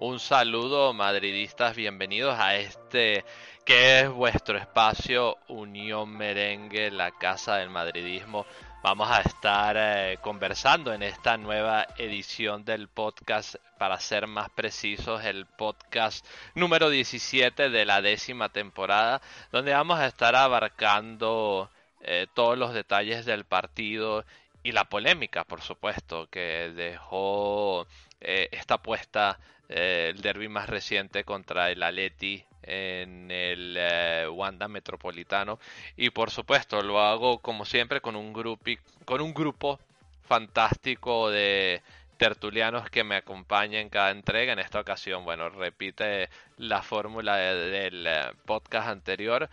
Un 0.00 0.20
saludo 0.20 0.92
madridistas, 0.92 1.74
bienvenidos 1.74 2.38
a 2.38 2.54
este 2.54 3.24
que 3.64 3.98
es 3.98 4.08
vuestro 4.08 4.56
espacio 4.56 5.38
Unión 5.48 6.16
Merengue, 6.16 6.92
la 6.92 7.10
casa 7.10 7.56
del 7.56 7.68
madridismo. 7.68 8.46
Vamos 8.80 9.10
a 9.10 9.22
estar 9.22 9.74
eh, 9.76 10.18
conversando 10.20 10.94
en 10.94 11.02
esta 11.02 11.36
nueva 11.36 11.84
edición 11.96 12.64
del 12.64 12.86
podcast, 12.86 13.56
para 13.76 13.98
ser 13.98 14.28
más 14.28 14.50
precisos, 14.50 15.24
el 15.24 15.46
podcast 15.46 16.24
número 16.54 16.90
17 16.90 17.68
de 17.68 17.84
la 17.84 18.00
décima 18.00 18.50
temporada, 18.50 19.20
donde 19.50 19.72
vamos 19.72 19.98
a 19.98 20.06
estar 20.06 20.36
abarcando 20.36 21.70
eh, 22.02 22.28
todos 22.34 22.56
los 22.56 22.72
detalles 22.72 23.26
del 23.26 23.44
partido 23.44 24.24
y 24.62 24.70
la 24.70 24.84
polémica, 24.84 25.42
por 25.42 25.60
supuesto, 25.60 26.28
que 26.30 26.70
dejó 26.72 27.88
eh, 28.20 28.48
esta 28.52 28.74
apuesta 28.74 29.40
eh, 29.68 30.12
el 30.14 30.20
derby 30.20 30.48
más 30.48 30.68
reciente 30.68 31.24
contra 31.24 31.70
el 31.70 31.82
Aleti 31.82 32.44
en 32.62 33.30
el 33.30 33.76
eh, 33.78 34.26
Wanda 34.30 34.68
Metropolitano 34.68 35.58
y 35.96 36.10
por 36.10 36.30
supuesto 36.30 36.82
lo 36.82 37.00
hago 37.00 37.38
como 37.38 37.64
siempre 37.64 38.00
con 38.00 38.16
un 38.16 38.32
grupo 38.32 38.64
con 39.04 39.20
un 39.20 39.32
grupo 39.32 39.78
fantástico 40.22 41.30
de 41.30 41.82
tertulianos 42.18 42.90
que 42.90 43.04
me 43.04 43.16
acompañan 43.16 43.82
en 43.82 43.88
cada 43.88 44.10
entrega. 44.10 44.52
En 44.52 44.58
esta 44.58 44.80
ocasión, 44.80 45.24
bueno, 45.24 45.48
repite 45.48 46.28
la 46.58 46.82
fórmula 46.82 47.36
del 47.36 48.06
podcast 48.44 48.88
anterior. 48.88 49.48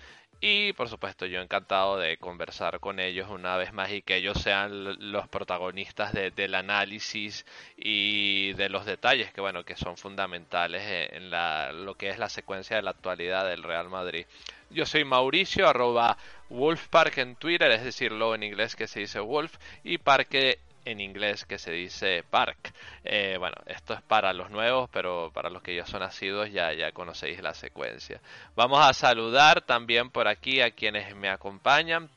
Y 0.47 0.73
por 0.73 0.89
supuesto 0.89 1.25
yo 1.25 1.41
encantado 1.41 1.97
de 1.97 2.17
conversar 2.17 2.79
con 2.79 2.99
ellos 2.99 3.31
una 3.31 3.57
vez 3.57 3.73
más 3.73 3.91
y 3.91 4.03
que 4.03 4.17
ellos 4.17 4.39
sean 4.39 5.11
los 5.11 5.27
protagonistas 5.27 6.13
del 6.13 6.53
análisis 6.53 7.47
y 7.75 8.53
de 8.53 8.69
los 8.69 8.85
detalles 8.85 9.33
que 9.33 9.41
bueno 9.41 9.65
que 9.65 9.75
son 9.75 9.97
fundamentales 9.97 10.83
en 11.13 11.31
la, 11.31 11.71
lo 11.71 11.95
que 11.95 12.09
es 12.09 12.19
la 12.19 12.29
secuencia 12.29 12.75
de 12.75 12.83
la 12.83 12.91
actualidad 12.91 13.43
del 13.47 13.63
Real 13.63 13.89
Madrid. 13.89 14.27
Yo 14.69 14.85
soy 14.85 15.03
Mauricio, 15.03 15.67
arroba 15.67 16.15
Wolfpark 16.49 17.17
en 17.17 17.37
Twitter, 17.37 17.71
es 17.71 17.83
decirlo 17.83 18.35
en 18.35 18.43
inglés 18.43 18.75
que 18.75 18.85
se 18.85 18.99
dice 18.99 19.19
Wolf, 19.19 19.57
y 19.83 19.97
Parque 19.97 20.59
en 20.85 21.01
inglés 21.01 21.45
que 21.45 21.57
se 21.57 21.71
dice 21.71 22.23
park. 22.29 22.73
Eh, 23.03 23.35
bueno, 23.39 23.57
esto 23.65 23.93
es 23.93 24.01
para 24.01 24.33
los 24.33 24.49
nuevos, 24.49 24.89
pero 24.91 25.31
para 25.33 25.49
los 25.49 25.61
que 25.61 25.75
ya 25.75 25.85
son 25.85 25.99
nacidos 25.99 26.51
ya, 26.51 26.71
ya 26.73 26.91
conocéis 26.91 27.41
la 27.41 27.53
secuencia. 27.53 28.21
Vamos 28.55 28.79
a 28.85 28.93
saludar 28.93 29.61
también 29.61 30.09
por 30.11 30.27
aquí 30.27 30.61
a 30.61 30.71
quienes 30.71 31.15
me 31.15 31.29
acompañan. 31.29 32.09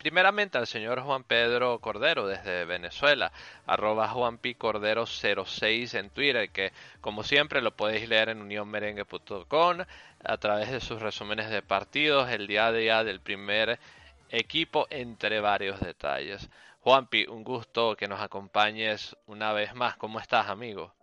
Primeramente 0.00 0.56
al 0.56 0.66
señor 0.66 1.02
Juan 1.02 1.24
Pedro 1.24 1.78
Cordero 1.78 2.26
desde 2.26 2.64
Venezuela, 2.64 3.30
arroba 3.66 4.10
Cordero 4.56 5.04
06 5.04 5.92
en 5.92 6.08
Twitter, 6.08 6.48
que 6.48 6.72
como 7.02 7.22
siempre 7.22 7.60
lo 7.60 7.72
podéis 7.72 8.08
leer 8.08 8.30
en 8.30 8.40
unionmerengue.com 8.40 9.78
a 10.24 10.36
través 10.38 10.70
de 10.70 10.80
sus 10.80 11.02
resúmenes 11.02 11.50
de 11.50 11.60
partidos, 11.60 12.30
el 12.30 12.46
día 12.46 12.68
a 12.68 12.72
día 12.72 13.04
del 13.04 13.20
primer 13.20 13.78
equipo, 14.30 14.86
entre 14.88 15.40
varios 15.40 15.80
detalles. 15.80 16.48
Juanpi, 16.82 17.26
un 17.26 17.44
gusto 17.44 17.94
que 17.94 18.08
nos 18.08 18.22
acompañes 18.22 19.14
una 19.26 19.52
vez 19.52 19.74
más. 19.74 19.96
¿Cómo 19.96 20.18
estás, 20.18 20.48
amigo? 20.48 20.94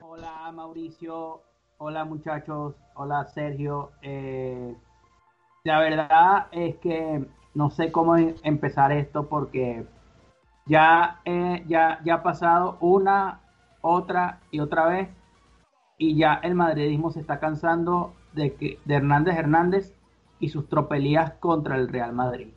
Hola, 0.00 0.50
Mauricio. 0.50 1.42
Hola, 1.76 2.06
muchachos. 2.06 2.74
Hola, 2.94 3.26
Sergio. 3.26 3.92
Eh, 4.00 4.74
la 5.64 5.78
verdad 5.80 6.46
es 6.52 6.76
que 6.76 7.22
no 7.52 7.68
sé 7.68 7.92
cómo 7.92 8.16
em-, 8.16 8.34
empezar 8.44 8.92
esto 8.92 9.28
porque 9.28 9.86
ya, 10.64 11.20
eh, 11.26 11.64
ya, 11.68 12.00
ya 12.02 12.14
ha 12.14 12.22
pasado 12.22 12.78
una, 12.80 13.40
otra 13.82 14.40
y 14.50 14.60
otra 14.60 14.86
vez 14.86 15.10
y 15.98 16.16
ya 16.16 16.40
el 16.42 16.54
madridismo 16.54 17.10
se 17.10 17.20
está 17.20 17.40
cansando 17.40 18.14
de 18.32 18.54
que 18.54 18.78
de 18.86 18.94
Hernández 18.94 19.36
Hernández 19.36 19.95
y 20.40 20.48
sus 20.48 20.68
tropelías 20.68 21.34
contra 21.40 21.76
el 21.76 21.88
Real 21.88 22.12
Madrid. 22.12 22.48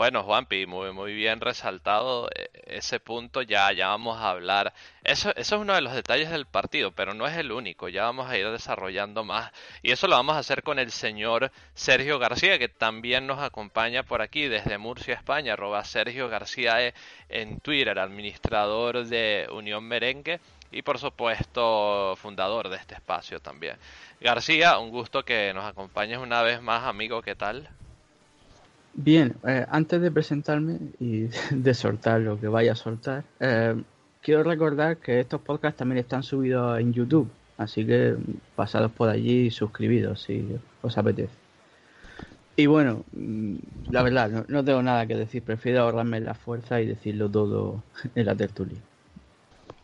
Bueno, 0.00 0.22
Juanpi, 0.22 0.64
muy, 0.64 0.94
muy 0.94 1.12
bien 1.12 1.42
resaltado 1.42 2.30
eh, 2.34 2.48
ese 2.64 3.00
punto. 3.00 3.42
Ya, 3.42 3.70
ya 3.70 3.88
vamos 3.88 4.16
a 4.18 4.30
hablar. 4.30 4.72
Eso, 5.04 5.28
eso 5.36 5.56
es 5.56 5.60
uno 5.60 5.74
de 5.74 5.82
los 5.82 5.92
detalles 5.92 6.30
del 6.30 6.46
partido, 6.46 6.90
pero 6.92 7.12
no 7.12 7.26
es 7.26 7.36
el 7.36 7.52
único. 7.52 7.86
Ya 7.90 8.04
vamos 8.04 8.30
a 8.30 8.38
ir 8.38 8.48
desarrollando 8.50 9.24
más. 9.24 9.52
Y 9.82 9.90
eso 9.90 10.06
lo 10.08 10.16
vamos 10.16 10.36
a 10.36 10.38
hacer 10.38 10.62
con 10.62 10.78
el 10.78 10.90
señor 10.90 11.52
Sergio 11.74 12.18
García, 12.18 12.58
que 12.58 12.70
también 12.70 13.26
nos 13.26 13.40
acompaña 13.40 14.02
por 14.02 14.22
aquí 14.22 14.48
desde 14.48 14.78
Murcia, 14.78 15.16
España. 15.16 15.52
Arroba 15.52 15.84
Sergio 15.84 16.30
García 16.30 16.82
e, 16.82 16.94
en 17.28 17.60
Twitter, 17.60 17.98
administrador 17.98 19.04
de 19.04 19.48
Unión 19.52 19.84
Merengue 19.84 20.40
y 20.72 20.82
por 20.82 20.98
supuesto 20.98 22.14
fundador 22.16 22.68
de 22.68 22.76
este 22.76 22.94
espacio 22.94 23.40
también. 23.40 23.76
García, 24.20 24.78
un 24.78 24.90
gusto 24.90 25.24
que 25.24 25.52
nos 25.54 25.64
acompañes 25.64 26.18
una 26.18 26.42
vez 26.42 26.62
más, 26.62 26.84
amigo, 26.84 27.22
¿qué 27.22 27.34
tal? 27.34 27.68
Bien, 28.92 29.34
eh, 29.46 29.66
antes 29.70 30.00
de 30.00 30.10
presentarme 30.10 30.78
y 30.98 31.28
de 31.50 31.74
soltar 31.74 32.20
lo 32.20 32.40
que 32.40 32.48
vaya 32.48 32.72
a 32.72 32.76
soltar, 32.76 33.24
eh, 33.38 33.74
quiero 34.22 34.42
recordar 34.42 34.98
que 34.98 35.20
estos 35.20 35.40
podcasts 35.40 35.78
también 35.78 35.98
están 35.98 36.22
subidos 36.22 36.78
en 36.78 36.92
YouTube, 36.92 37.30
así 37.56 37.86
que 37.86 38.16
pasados 38.56 38.90
por 38.92 39.08
allí 39.08 39.46
y 39.46 39.50
suscribidos 39.50 40.22
si 40.22 40.56
os 40.82 40.98
apetece. 40.98 41.40
Y 42.56 42.66
bueno, 42.66 43.04
mm, 43.12 43.54
la 43.90 44.02
verdad, 44.02 44.44
no, 44.48 44.64
tengo 44.64 44.82
nada 44.82 45.06
que 45.06 45.16
decir, 45.16 45.42
prefiero 45.42 45.82
ahorrarme 45.82 46.20
la 46.20 46.34
fuerza 46.34 46.80
y 46.80 46.86
decirlo 46.86 47.30
todo 47.30 47.82
en 48.14 48.26
la 48.26 48.34
tertulia. 48.34 48.78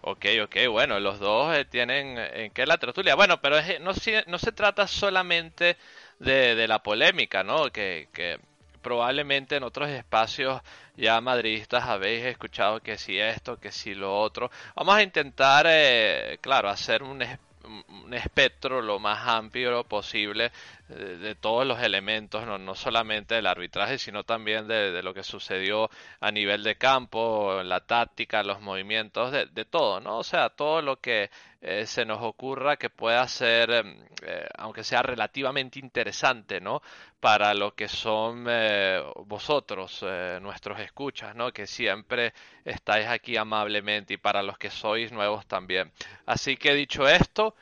Ok, 0.09 0.25
ok, 0.44 0.56
bueno, 0.71 1.00
los 1.00 1.19
dos 1.19 1.53
eh, 1.56 1.65
tienen 1.65 2.17
en 2.17 2.53
qué 2.53 2.65
la 2.65 2.78
tertulia. 2.78 3.17
Bueno, 3.17 3.41
pero 3.41 3.56
no, 3.81 3.91
no 4.28 4.39
se 4.39 4.53
trata 4.53 4.87
solamente 4.87 5.77
de, 6.21 6.55
de 6.55 6.69
la 6.69 6.81
polémica, 6.81 7.43
¿no? 7.43 7.71
Que, 7.72 8.09
que, 8.12 8.39
probablemente 8.83 9.56
en 9.56 9.65
otros 9.65 9.89
espacios 9.89 10.62
ya 10.97 11.21
madridistas 11.21 11.84
habéis 11.84 12.25
escuchado 12.25 12.81
que 12.81 12.99
si 12.99 13.19
esto, 13.19 13.59
que 13.59 13.72
si 13.72 13.95
lo 13.97 14.16
otro. 14.21 14.49
Vamos 14.77 14.95
a 14.95 15.03
intentar, 15.03 15.66
eh, 15.69 16.39
claro, 16.41 16.69
hacer 16.69 17.03
un, 17.03 17.21
un 17.66 18.15
espectro 18.15 18.81
lo 18.81 18.99
más 18.99 19.27
amplio 19.27 19.84
posible 19.84 20.53
de, 20.88 21.34
todos 21.34 21.66
los 21.66 21.81
elementos, 21.82 22.47
no, 22.47 22.59
no, 22.59 22.75
solamente 22.75 23.34
del 23.34 23.47
arbitraje, 23.47 23.99
sino 23.99 24.25
también 24.25 24.69
de, 24.69 25.03
lo 25.03 25.12
que 25.12 25.22
sucedió 25.22 25.91
a 26.21 26.31
nivel 26.31 26.62
de 26.62 26.77
campo, 26.77 27.62
la 27.65 27.81
táctica, 27.81 28.43
los 28.43 28.60
movimientos, 28.60 29.32
de, 29.32 29.65
todo, 29.65 30.00
¿no? 30.00 30.19
O 30.19 30.25
sea, 30.25 30.50
todo 30.50 30.82
lo 30.82 31.00
que 31.00 31.31
eh, 31.61 31.87
se 31.87 32.05
nos 32.05 32.22
ocurra 32.22 32.77
que 32.77 32.91
pueda 32.91 33.27
ser, 33.28 33.71
em, 33.71 33.99
eh, 34.22 34.47
aunque 34.59 34.84
sea 34.84 35.03
relativamente 35.03 35.78
interesante, 35.78 36.61
¿no? 36.61 36.83
Para 37.21 37.55
lo 37.55 37.75
que 37.75 37.89
son 37.89 38.47
eh, 38.49 39.03
vosotros, 39.25 40.05
nuestros 40.41 40.81
escuchas, 40.81 41.34
¿no? 41.34 41.53
Que 41.53 41.66
siempre 41.66 42.34
estáis 42.65 43.06
aquí 43.06 43.37
amablemente 43.37 44.15
y 44.15 44.16
para 44.19 44.43
los 44.43 44.59
que 44.59 44.71
sois 44.71 45.12
nuevos 45.12 45.47
también. 45.47 45.93
Así 46.27 46.56
que 46.56 46.75
dicho 46.75 47.09
esto, 47.09 47.55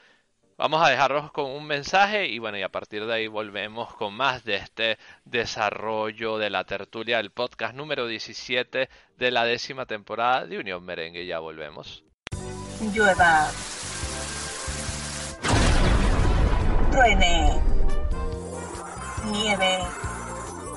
Vamos 0.57 0.87
a 0.87 0.89
dejarlos 0.89 1.33
con 1.33 1.47
un 1.51 1.67
mensaje 1.67 2.29
y 2.29 2.39
bueno, 2.39 2.57
y 2.57 2.63
a 2.63 2.69
partir 2.69 3.05
de 3.07 3.13
ahí 3.13 3.27
volvemos 3.27 3.93
con 3.95 4.15
más 4.15 4.45
de 4.45 4.55
este 4.55 4.99
desarrollo 5.25 6.39
de 6.39 6.49
la 6.49 6.63
tertulia 6.63 7.17
del 7.17 7.31
podcast 7.31 7.75
número 7.75 8.07
17 8.07 8.89
de 9.17 9.31
la 9.33 9.45
décima 9.45 9.85
temporada 9.85 10.47
de 10.47 10.59
Unión 10.59 10.85
Merengue. 10.85 11.27
Ya 11.27 11.41
volvemos. 11.41 12.05
Llueva. 12.93 13.51
Truene. 16.95 17.61
Nieve. 19.33 19.79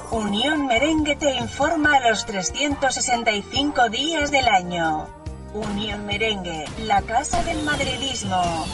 Unión 0.09 0.65
Merengue 0.65 1.15
te 1.15 1.35
informa 1.35 1.97
a 1.97 2.09
los 2.09 2.25
365 2.25 3.89
días 3.89 4.31
del 4.31 4.47
año. 4.47 5.07
Unión 5.53 6.07
Merengue, 6.07 6.65
la 6.79 7.03
casa 7.03 7.43
del 7.43 7.61
madridismo. 7.61 8.65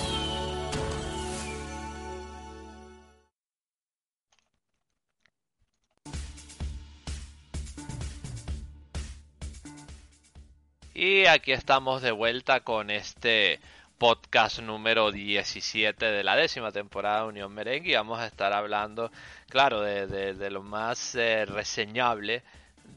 Y 10.93 11.25
aquí 11.25 11.51
estamos 11.51 12.01
de 12.01 12.11
vuelta 12.11 12.61
con 12.61 12.89
este 12.89 13.59
podcast 14.03 14.59
número 14.59 15.13
17 15.13 16.05
de 16.05 16.25
la 16.25 16.35
décima 16.35 16.73
temporada 16.73 17.21
de 17.21 17.29
Unión 17.29 17.53
Merengue 17.53 17.91
y 17.91 17.95
vamos 17.95 18.19
a 18.19 18.27
estar 18.27 18.51
hablando, 18.51 19.09
claro, 19.47 19.79
de, 19.79 20.51
lo 20.51 20.61
más 20.61 21.15
eh, 21.15 21.45
reseñable 21.45 22.43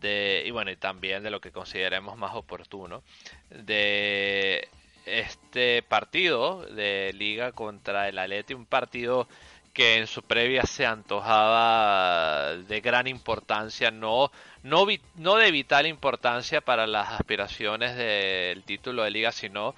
de, 0.00 0.42
y 0.44 0.50
bueno, 0.50 0.72
y 0.72 0.76
también 0.76 1.22
de 1.22 1.30
lo 1.30 1.40
que 1.40 1.52
consideremos 1.52 2.18
más 2.18 2.34
oportuno 2.34 3.04
de 3.50 4.68
este 5.04 5.84
partido 5.84 6.66
de 6.66 7.12
liga 7.12 7.52
contra 7.52 8.08
el 8.08 8.18
Atleti, 8.18 8.54
un 8.54 8.66
partido 8.66 9.28
que 9.72 9.98
en 9.98 10.08
su 10.08 10.22
previa 10.22 10.64
se 10.64 10.86
antojaba 10.86 12.56
de 12.56 12.80
gran 12.80 13.06
importancia, 13.06 13.92
no, 13.92 14.32
no, 14.64 14.86
no 15.14 15.36
de 15.36 15.50
vital 15.52 15.86
importancia 15.86 16.62
para 16.62 16.88
las 16.88 17.10
aspiraciones 17.12 17.94
del 17.94 18.64
título 18.64 19.04
de 19.04 19.10
liga, 19.12 19.30
sino 19.30 19.76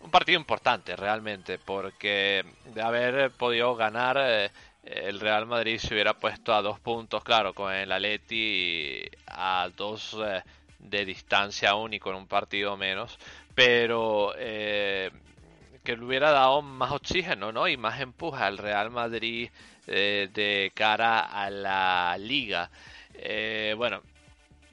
un 0.00 0.10
partido 0.10 0.38
importante 0.38 0.96
realmente, 0.96 1.58
porque 1.58 2.44
de 2.64 2.82
haber 2.82 3.30
podido 3.32 3.74
ganar 3.76 4.18
eh, 4.20 4.50
el 4.82 5.20
Real 5.20 5.46
Madrid 5.46 5.78
se 5.78 5.92
hubiera 5.94 6.14
puesto 6.14 6.54
a 6.54 6.62
dos 6.62 6.80
puntos, 6.80 7.22
claro, 7.22 7.52
con 7.54 7.72
el 7.72 7.92
Atleti 7.92 9.02
a 9.26 9.68
dos 9.76 10.16
eh, 10.24 10.42
de 10.78 11.04
distancia 11.04 11.70
aún 11.70 11.92
y 11.92 12.00
con 12.00 12.14
un 12.14 12.26
partido 12.26 12.76
menos, 12.76 13.18
pero 13.54 14.32
eh, 14.38 15.10
que 15.84 15.96
le 15.96 16.04
hubiera 16.04 16.30
dado 16.30 16.62
más 16.62 16.92
oxígeno 16.92 17.52
¿no? 17.52 17.68
y 17.68 17.76
más 17.76 18.00
empuje 18.00 18.42
al 18.42 18.58
Real 18.58 18.90
Madrid 18.90 19.50
eh, 19.86 20.28
de 20.32 20.72
cara 20.74 21.20
a 21.20 21.50
la 21.50 22.16
liga. 22.18 22.70
Bueno, 23.76 24.00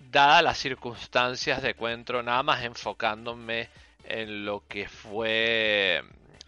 dadas 0.10 0.42
las 0.42 0.58
circunstancias 0.58 1.62
de 1.62 1.72
encuentro, 1.72 2.24
nada 2.24 2.44
más 2.44 2.64
enfocándome 2.64 3.68
en 4.08 4.46
lo 4.46 4.64
que 4.68 4.88
fue 4.88 6.02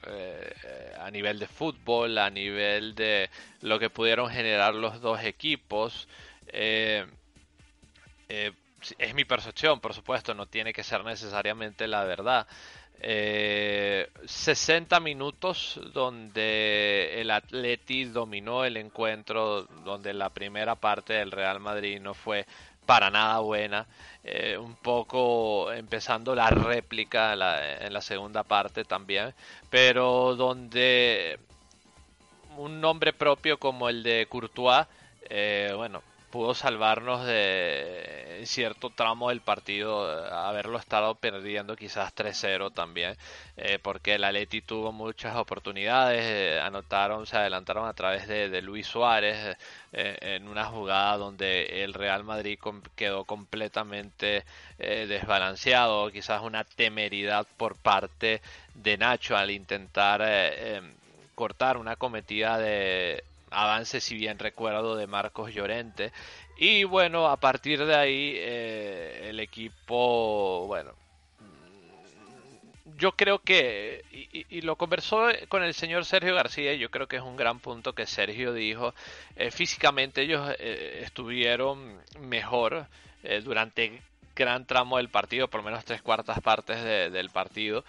eh, 0.07 0.53
a 0.99 1.11
nivel 1.11 1.39
de 1.39 1.47
fútbol, 1.47 2.17
a 2.17 2.29
nivel 2.29 2.95
de 2.95 3.29
lo 3.61 3.79
que 3.79 3.89
pudieron 3.89 4.29
generar 4.29 4.75
los 4.75 5.01
dos 5.01 5.23
equipos. 5.23 6.07
es 6.51 7.05
mi 9.13 9.25
percepción, 9.25 9.79
por 9.79 9.93
supuesto, 9.93 10.33
no 10.33 10.45
tiene 10.45 10.73
que 10.73 10.83
ser 10.83 11.03
necesariamente 11.03 11.87
la 11.87 12.03
verdad. 12.03 12.47
60 13.01 14.97
eh, 14.97 14.99
minutos 14.99 15.79
donde 15.93 17.21
el 17.21 17.31
Atleti 17.31 18.03
dominó 18.05 18.65
el 18.65 18.75
encuentro, 18.75 19.63
donde 19.85 20.13
la 20.13 20.29
primera 20.29 20.75
parte 20.75 21.13
del 21.13 21.31
Real 21.31 21.61
Madrid 21.61 22.01
no 22.01 22.13
fue 22.13 22.45
para 22.89 23.11
nada 23.11 23.37
buena. 23.41 23.85
Eh, 24.23 24.57
un 24.57 24.73
poco 24.75 25.71
empezando 25.71 26.33
la 26.33 26.49
réplica 26.49 27.33
en 27.33 27.93
la, 27.93 28.01
segunda 28.01 28.41
parte 28.41 28.83
también, 28.83 29.35
pero 29.69 30.35
donde 30.35 31.37
un 32.57 32.81
nombre 32.81 33.13
propio 33.13 33.59
como 33.59 33.89
el 33.89 34.01
de 34.01 34.25
Courtois, 34.27 34.87
eh, 35.29 35.71
bueno, 35.75 36.01
pudo 36.29 36.53
salvarnos 36.53 37.25
de 37.25 38.43
cierto 38.45 38.89
tramo 38.89 39.29
del 39.29 39.41
partido, 39.41 40.25
eh, 40.25 40.29
haberlo 40.31 40.77
estado 40.77 41.15
perdiendo 41.15 41.75
quizás 41.75 42.13
3-0 42.13 42.71
también, 42.71 43.15
eh, 43.57 43.79
porque 43.81 44.15
el 44.15 44.23
Atleti 44.23 44.61
tuvo 44.61 44.91
muchas 44.91 45.35
oportunidades, 45.35 46.21
eh, 46.23 46.59
anotaron, 46.59 47.25
se 47.25 47.37
adelantaron 47.37 47.87
a 47.87 47.93
través 47.93 48.27
de, 48.27 48.59
Luis 48.61 48.87
Suárez 48.87 49.57
en 49.91 50.47
una 50.47 50.65
jugada 50.65 51.17
donde 51.17 51.83
el 51.83 51.93
Real 51.93 52.23
Madrid 52.23 52.59
quedó 52.95 53.23
completamente 53.23 54.43
desbalanceado, 54.77 56.11
quizás 56.11 56.41
una 56.41 56.65
temeridad 56.65 57.47
por 57.57 57.77
parte 57.77 58.41
de 58.75 58.97
Nacho 58.97 59.37
al 59.37 59.49
intentar 59.51 60.21
em, 60.21 60.93
cortar 61.35 61.77
una 61.77 61.95
cometida 61.95 62.57
de 62.57 63.23
avance, 63.51 64.01
si 64.01 64.15
bien 64.15 64.39
recuerdo, 64.39 64.95
de 64.95 65.07
Marcos 65.07 65.53
Llorente. 65.53 66.11
Y 66.57 66.83
bueno, 66.83 67.27
a 67.27 67.37
partir 67.37 67.85
de 67.85 67.95
ahí 67.95 68.33
eh, 68.35 69.27
el 69.29 69.39
equipo, 69.39 70.65
bueno, 70.67 70.91
yo 72.97 73.13
creo 73.13 73.39
que, 73.39 74.03
y, 74.11 74.61
lo 74.61 74.75
conversó 74.75 75.29
con 75.47 75.63
el 75.63 75.73
señor 75.73 76.03
Sergio 76.03 76.35
García, 76.35 76.73
yo 76.73 76.91
creo 76.91 77.07
que 77.07 77.15
es 77.15 77.21
un 77.21 77.37
gran 77.37 77.59
punto 77.59 77.93
que 77.93 78.05
Sergio 78.05 78.51
dijo, 78.53 78.93
eh, 79.37 79.51
físicamente 79.51 80.23
ellos 80.23 80.53
eh, 80.59 81.01
estuvieron 81.03 82.01
mejor 82.19 82.87
durante 83.43 84.01
gran 84.35 84.65
tramo 84.65 84.97
del 84.97 85.09
partido, 85.09 85.49
por 85.49 85.61
lo 85.61 85.65
menos 85.65 85.83
tres 85.83 86.01
cuartas 86.01 86.39
partes 86.41 86.81
del 86.83 87.29
partido, 87.29 87.83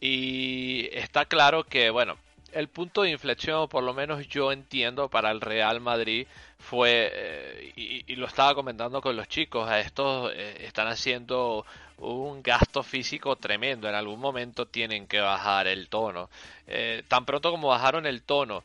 y 0.00 0.88
está 0.92 1.24
claro 1.24 1.64
que, 1.64 1.90
bueno, 1.90 2.16
el 2.52 2.68
punto 2.68 3.02
de 3.02 3.10
inflexión, 3.10 3.68
por 3.68 3.82
lo 3.82 3.94
menos 3.94 4.26
yo 4.28 4.52
entiendo, 4.52 5.08
para 5.08 5.30
el 5.30 5.40
Real 5.40 5.80
Madrid 5.80 6.26
fue, 6.58 7.10
eh, 7.12 7.72
y, 8.06 8.16
lo 8.16 8.26
estaba 8.26 8.54
comentando 8.54 9.00
con 9.00 9.16
los 9.16 9.28
chicos, 9.28 9.68
a 9.68 9.80
estos 9.80 10.32
eh, 10.34 10.64
están 10.64 10.88
haciendo 10.88 11.64
un 11.98 12.42
gasto 12.42 12.82
físico 12.82 13.36
tremendo, 13.36 13.88
en 13.88 13.94
algún 13.94 14.20
momento 14.20 14.66
tienen 14.66 15.06
que 15.06 15.20
bajar 15.20 15.66
el 15.66 15.88
tono. 15.88 16.30
Eh, 16.66 17.02
tan 17.08 17.24
pronto 17.24 17.50
como 17.50 17.68
bajaron 17.68 18.06
el 18.06 18.22
tono, 18.22 18.64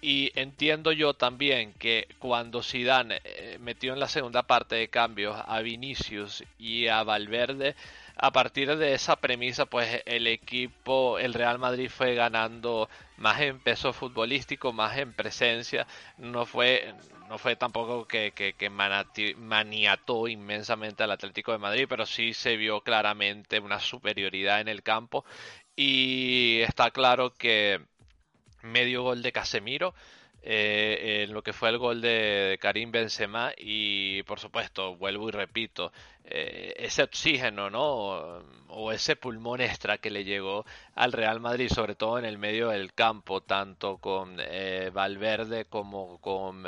y 0.00 0.30
entiendo 0.38 0.92
yo 0.92 1.14
también 1.14 1.72
que 1.74 2.08
cuando 2.18 2.62
Zidane 2.62 3.22
metió 3.60 3.94
en 3.94 4.00
la 4.00 4.08
segunda 4.08 4.42
parte 4.42 4.74
de 4.74 4.88
cambios 4.88 5.40
a 5.46 5.60
Vinicius 5.60 6.44
y 6.58 6.88
a 6.88 7.02
Valverde, 7.04 7.74
a 8.16 8.30
partir 8.30 8.76
de 8.76 8.94
esa 8.94 9.16
premisa, 9.16 9.66
pues 9.66 10.02
el 10.06 10.26
equipo, 10.26 11.18
el 11.18 11.34
Real 11.34 11.58
Madrid 11.58 11.90
fue 11.90 12.14
ganando 12.14 12.88
más 13.16 13.40
en 13.40 13.58
peso 13.60 13.92
futbolístico, 13.92 14.72
más 14.72 14.96
en 14.98 15.12
presencia. 15.12 15.86
No 16.18 16.46
fue, 16.46 16.94
no 17.28 17.38
fue 17.38 17.56
tampoco 17.56 18.06
que, 18.06 18.32
que, 18.32 18.70
maniató 18.70 20.28
inmensamente 20.28 21.02
al 21.02 21.10
Atlético 21.10 21.52
de 21.52 21.58
Madrid, 21.58 21.86
pero 21.88 22.06
sí 22.06 22.34
se 22.34 22.56
vio 22.56 22.82
claramente 22.82 23.58
una 23.58 23.80
superioridad 23.80 24.60
en 24.60 24.68
el 24.68 24.82
campo. 24.82 25.24
Y 25.76 26.60
está 26.60 26.90
claro 26.92 27.34
que 27.34 27.80
medio 28.62 29.02
gol 29.02 29.22
de 29.22 29.32
Casemiro 29.32 29.94
eh, 30.46 31.24
en 31.24 31.32
lo 31.32 31.42
que 31.42 31.54
fue 31.54 31.70
el 31.70 31.78
gol 31.78 32.02
de 32.02 32.58
Karim 32.60 32.90
Benzema 32.90 33.52
y 33.56 34.22
por 34.24 34.38
supuesto 34.38 34.94
vuelvo 34.94 35.30
y 35.30 35.32
repito 35.32 35.90
eh, 36.22 36.74
ese 36.76 37.02
oxígeno 37.02 37.70
no 37.70 38.42
o 38.68 38.92
ese 38.92 39.16
pulmón 39.16 39.62
extra 39.62 39.96
que 39.96 40.10
le 40.10 40.22
llegó 40.22 40.66
al 40.96 41.12
Real 41.12 41.40
Madrid 41.40 41.70
sobre 41.70 41.94
todo 41.94 42.18
en 42.18 42.26
el 42.26 42.36
medio 42.36 42.68
del 42.68 42.92
campo 42.92 43.40
tanto 43.40 43.96
con 43.96 44.36
eh, 44.38 44.90
Valverde 44.92 45.64
como 45.64 46.18
con 46.20 46.64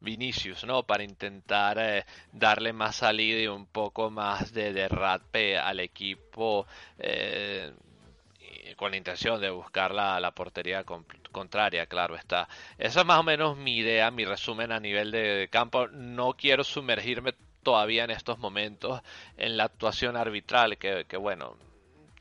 Vinicius 0.00 0.64
no 0.64 0.82
para 0.82 1.04
intentar 1.04 2.04
darle 2.32 2.72
más 2.72 2.96
salida 2.96 3.42
y 3.42 3.46
un 3.46 3.66
poco 3.66 4.10
más 4.10 4.52
de 4.52 4.72
derrape 4.72 5.56
al 5.56 5.78
equipo 5.78 6.66
con 8.76 8.90
la 8.92 8.96
intención 8.96 9.40
de 9.40 9.50
buscar 9.50 9.92
la, 9.92 10.18
la 10.20 10.32
portería 10.32 10.84
contraria, 11.32 11.86
claro 11.86 12.16
está. 12.16 12.48
Esa 12.78 13.00
es 13.00 13.06
más 13.06 13.20
o 13.20 13.22
menos 13.22 13.56
mi 13.56 13.76
idea, 13.76 14.10
mi 14.10 14.24
resumen 14.24 14.72
a 14.72 14.80
nivel 14.80 15.10
de 15.10 15.48
campo. 15.50 15.88
No 15.88 16.34
quiero 16.34 16.64
sumergirme 16.64 17.34
todavía 17.62 18.04
en 18.04 18.10
estos 18.10 18.38
momentos 18.38 19.00
en 19.36 19.56
la 19.56 19.64
actuación 19.64 20.16
arbitral, 20.16 20.78
que, 20.78 21.06
que 21.08 21.16
bueno, 21.16 21.56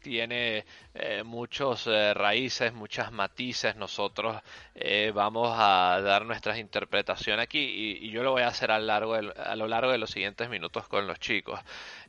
tiene 0.02 0.66
eh, 0.94 1.24
muchos 1.24 1.88
eh, 1.88 2.14
raíces, 2.14 2.74
muchas 2.74 3.12
matices. 3.12 3.76
Nosotros 3.76 4.42
eh, 4.76 5.12
vamos 5.14 5.54
a 5.56 6.02
dar 6.02 6.26
nuestras 6.26 6.58
interpretaciones 6.58 7.44
aquí 7.44 7.60
y, 8.02 8.10
yo 8.12 8.24
lo 8.24 8.32
voy 8.32 8.42
a 8.42 8.48
hacer 8.48 8.72
a, 8.72 8.80
largo 8.80 9.14
a 9.14 9.56
lo 9.56 9.68
largo 9.68 9.92
de 9.92 9.98
los 9.98 10.12
siguientes 10.12 10.50
minutos 10.50 10.88
con 10.88 11.08
los 11.08 11.20
chicos. 11.20 11.60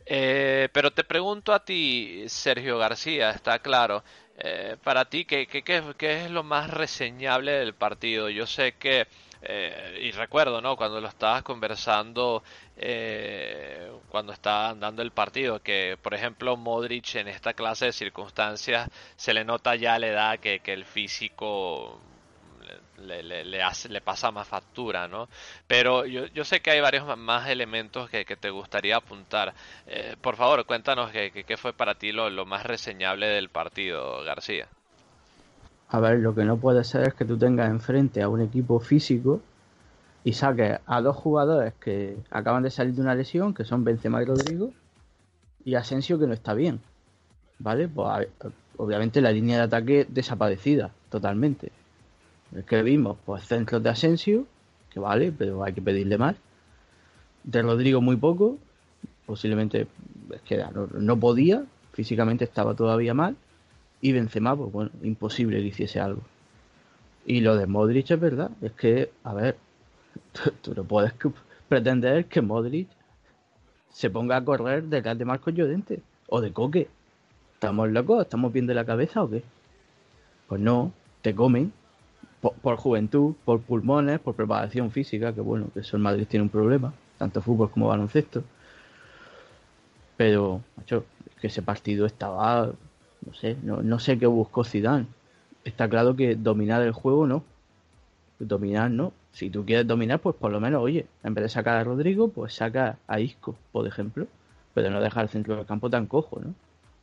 pero 0.04 0.90
te 0.90 1.04
pregunto 1.04 1.52
a 1.52 1.64
ti, 1.64 2.24
Sergio 2.28 2.78
García, 2.78 3.30
está 3.30 3.60
claro, 3.60 4.02
eh, 4.38 4.76
para 4.82 5.04
ti, 5.04 5.24
¿qué, 5.24 5.46
qué, 5.46 5.62
qué, 5.62 6.24
es 6.24 6.30
lo 6.30 6.42
más 6.42 6.70
reseñable 6.70 7.52
del 7.52 7.74
partido? 7.74 8.28
Yo 8.28 8.46
sé 8.46 8.72
que, 8.72 9.06
eh, 9.42 9.98
y 10.02 10.10
recuerdo, 10.12 10.60
¿no? 10.60 10.76
Cuando 10.76 11.00
lo 11.00 11.08
estabas 11.08 11.42
conversando, 11.42 12.42
eh, 12.76 13.90
cuando 14.08 14.32
estaba 14.32 14.74
dando 14.74 15.02
el 15.02 15.12
partido, 15.12 15.60
que, 15.62 15.98
por 16.02 16.14
ejemplo, 16.14 16.56
Modric 16.56 17.14
en 17.16 17.28
esta 17.28 17.54
clase 17.54 17.86
de 17.86 17.92
circunstancias 17.92 18.88
se 19.16 19.34
le 19.34 19.44
nota 19.44 19.76
ya 19.76 19.98
la 19.98 20.06
edad 20.08 20.38
que, 20.40 20.60
que 20.60 20.72
el 20.72 20.84
físico 20.84 22.00
le, 23.02 23.44
le, 23.44 23.62
hace, 23.62 23.88
le 23.88 24.00
pasa 24.00 24.30
más 24.30 24.48
factura, 24.48 25.08
¿no? 25.08 25.28
Pero 25.66 26.06
yo, 26.06 26.26
yo 26.26 26.44
sé 26.44 26.60
que 26.60 26.70
hay 26.70 26.80
varios 26.80 27.16
más 27.16 27.48
elementos 27.48 28.08
que, 28.08 28.24
que 28.24 28.36
te 28.36 28.50
gustaría 28.50 28.96
apuntar. 28.96 29.54
Eh, 29.86 30.16
por 30.20 30.36
favor, 30.36 30.64
cuéntanos 30.66 31.10
qué 31.10 31.56
fue 31.56 31.72
para 31.72 31.94
ti 31.94 32.12
lo, 32.12 32.30
lo 32.30 32.46
más 32.46 32.64
reseñable 32.64 33.26
del 33.26 33.48
partido, 33.48 34.22
García. 34.24 34.66
A 35.88 36.00
ver, 36.00 36.20
lo 36.20 36.34
que 36.34 36.44
no 36.44 36.56
puede 36.56 36.84
ser 36.84 37.08
es 37.08 37.14
que 37.14 37.26
tú 37.26 37.36
tengas 37.36 37.68
enfrente 37.68 38.22
a 38.22 38.28
un 38.28 38.40
equipo 38.40 38.80
físico 38.80 39.42
y 40.24 40.32
saques 40.32 40.78
a 40.86 41.00
dos 41.02 41.16
jugadores 41.16 41.74
que 41.74 42.16
acaban 42.30 42.62
de 42.62 42.70
salir 42.70 42.94
de 42.94 43.02
una 43.02 43.14
lesión, 43.14 43.52
que 43.52 43.64
son 43.64 43.84
Benzema 43.84 44.22
y 44.22 44.24
Rodrigo, 44.24 44.72
y 45.64 45.74
Asensio 45.74 46.18
que 46.18 46.26
no 46.26 46.32
está 46.32 46.54
bien. 46.54 46.80
¿Vale? 47.58 47.88
Pues 47.88 48.28
obviamente 48.78 49.20
la 49.20 49.32
línea 49.32 49.58
de 49.58 49.64
ataque 49.64 50.06
desaparecida 50.08 50.90
totalmente 51.10 51.70
que 52.66 52.82
vimos, 52.82 53.16
pues 53.24 53.44
centros 53.44 53.82
de 53.82 53.90
Asensio, 53.90 54.46
que 54.90 55.00
vale, 55.00 55.32
pero 55.32 55.64
hay 55.64 55.72
que 55.72 55.82
pedirle 55.82 56.18
más. 56.18 56.36
De 57.44 57.62
Rodrigo 57.62 58.00
muy 58.00 58.16
poco, 58.16 58.58
posiblemente 59.26 59.86
es 60.30 60.40
no, 60.94 61.18
podía, 61.18 61.64
físicamente 61.92 62.44
estaba 62.44 62.74
todavía 62.74 63.14
mal. 63.14 63.36
Y 64.00 64.12
Benzema, 64.12 64.56
pues 64.56 64.72
bueno, 64.72 64.90
imposible 65.02 65.58
que 65.58 65.68
hiciese 65.68 66.00
algo. 66.00 66.22
Y 67.24 67.40
lo 67.40 67.56
de 67.56 67.66
Modric 67.66 68.10
es 68.10 68.20
verdad, 68.20 68.50
es 68.60 68.72
que, 68.72 69.10
a 69.24 69.32
ver, 69.32 69.56
tú, 70.62 70.74
no 70.74 70.84
puedes 70.84 71.14
pretender 71.68 72.26
que 72.26 72.42
Modric 72.42 72.88
se 73.90 74.10
ponga 74.10 74.36
a 74.36 74.44
correr 74.44 74.84
detrás 74.84 75.16
de 75.16 75.24
Marcos 75.24 75.54
Llorente 75.54 76.02
o 76.28 76.40
de 76.40 76.52
Coque. 76.52 76.88
¿Estamos 77.54 77.90
locos? 77.90 78.22
¿Estamos 78.22 78.52
bien 78.52 78.66
de 78.66 78.74
la 78.74 78.84
cabeza 78.84 79.22
o 79.22 79.30
qué? 79.30 79.42
Pues 80.48 80.60
no, 80.60 80.92
te 81.22 81.34
comen 81.34 81.72
por, 82.42 82.76
juventud, 82.76 83.34
por 83.44 83.60
pulmones, 83.60 84.18
por 84.18 84.34
preparación 84.34 84.90
física, 84.90 85.32
que 85.32 85.40
bueno, 85.40 85.68
que 85.72 85.80
eso 85.80 85.96
en 85.96 86.02
Madrid 86.02 86.26
tiene 86.28 86.42
un 86.42 86.48
problema, 86.48 86.92
tanto 87.16 87.40
fútbol 87.40 87.70
como 87.70 87.88
baloncesto. 87.88 88.42
Pero, 90.16 90.60
macho, 90.76 91.04
que 91.40 91.46
ese 91.46 91.62
partido 91.62 92.04
estaba, 92.04 92.72
no 93.26 93.34
sé, 93.34 93.56
no, 93.62 93.82
no 93.82 93.98
sé 94.00 94.18
qué 94.18 94.26
buscó 94.26 94.64
Zidane. 94.64 95.06
Está 95.64 95.88
claro 95.88 96.16
que 96.16 96.34
dominar 96.34 96.82
el 96.82 96.92
juego 96.92 97.26
no. 97.26 97.44
Dominar 98.40 98.90
no. 98.90 99.12
Si 99.32 99.48
tú 99.48 99.64
quieres 99.64 99.86
dominar, 99.86 100.18
pues 100.20 100.34
por 100.36 100.50
lo 100.50 100.60
menos, 100.60 100.82
oye, 100.82 101.06
en 101.22 101.34
vez 101.34 101.44
de 101.44 101.48
sacar 101.48 101.76
a 101.76 101.84
Rodrigo, 101.84 102.28
pues 102.28 102.54
saca 102.54 102.98
a 103.06 103.20
Isco, 103.20 103.56
por 103.70 103.86
ejemplo. 103.86 104.26
Pero 104.74 104.90
no 104.90 105.00
dejar 105.00 105.24
el 105.24 105.28
centro 105.30 105.56
del 105.56 105.66
campo 105.66 105.90
tan 105.90 106.06
cojo, 106.06 106.40
¿no? 106.40 106.54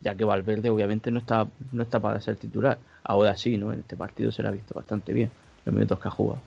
Ya 0.01 0.15
que 0.15 0.23
Valverde 0.23 0.69
obviamente 0.69 1.11
no 1.11 1.19
está, 1.19 1.47
no 1.71 1.83
está 1.83 1.99
para 1.99 2.21
ser 2.21 2.37
titular. 2.37 2.77
Ahora 3.03 3.35
sí, 3.35 3.57
¿no? 3.57 3.73
En 3.73 3.79
este 3.79 3.97
partido 3.97 4.31
se 4.31 4.41
le 4.41 4.49
ha 4.49 4.51
visto 4.51 4.73
bastante 4.73 5.13
bien 5.13 5.29
los 5.65 5.73
minutos 5.73 5.99
que 5.99 6.07
ha 6.07 6.11
jugado. 6.11 6.41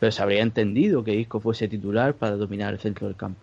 Pero 0.00 0.12
se 0.12 0.22
habría 0.22 0.42
entendido 0.42 1.04
que 1.04 1.14
Isco 1.14 1.40
fuese 1.40 1.68
titular 1.68 2.14
para 2.14 2.36
dominar 2.36 2.72
el 2.72 2.80
centro 2.80 3.06
del 3.06 3.16
campo. 3.16 3.40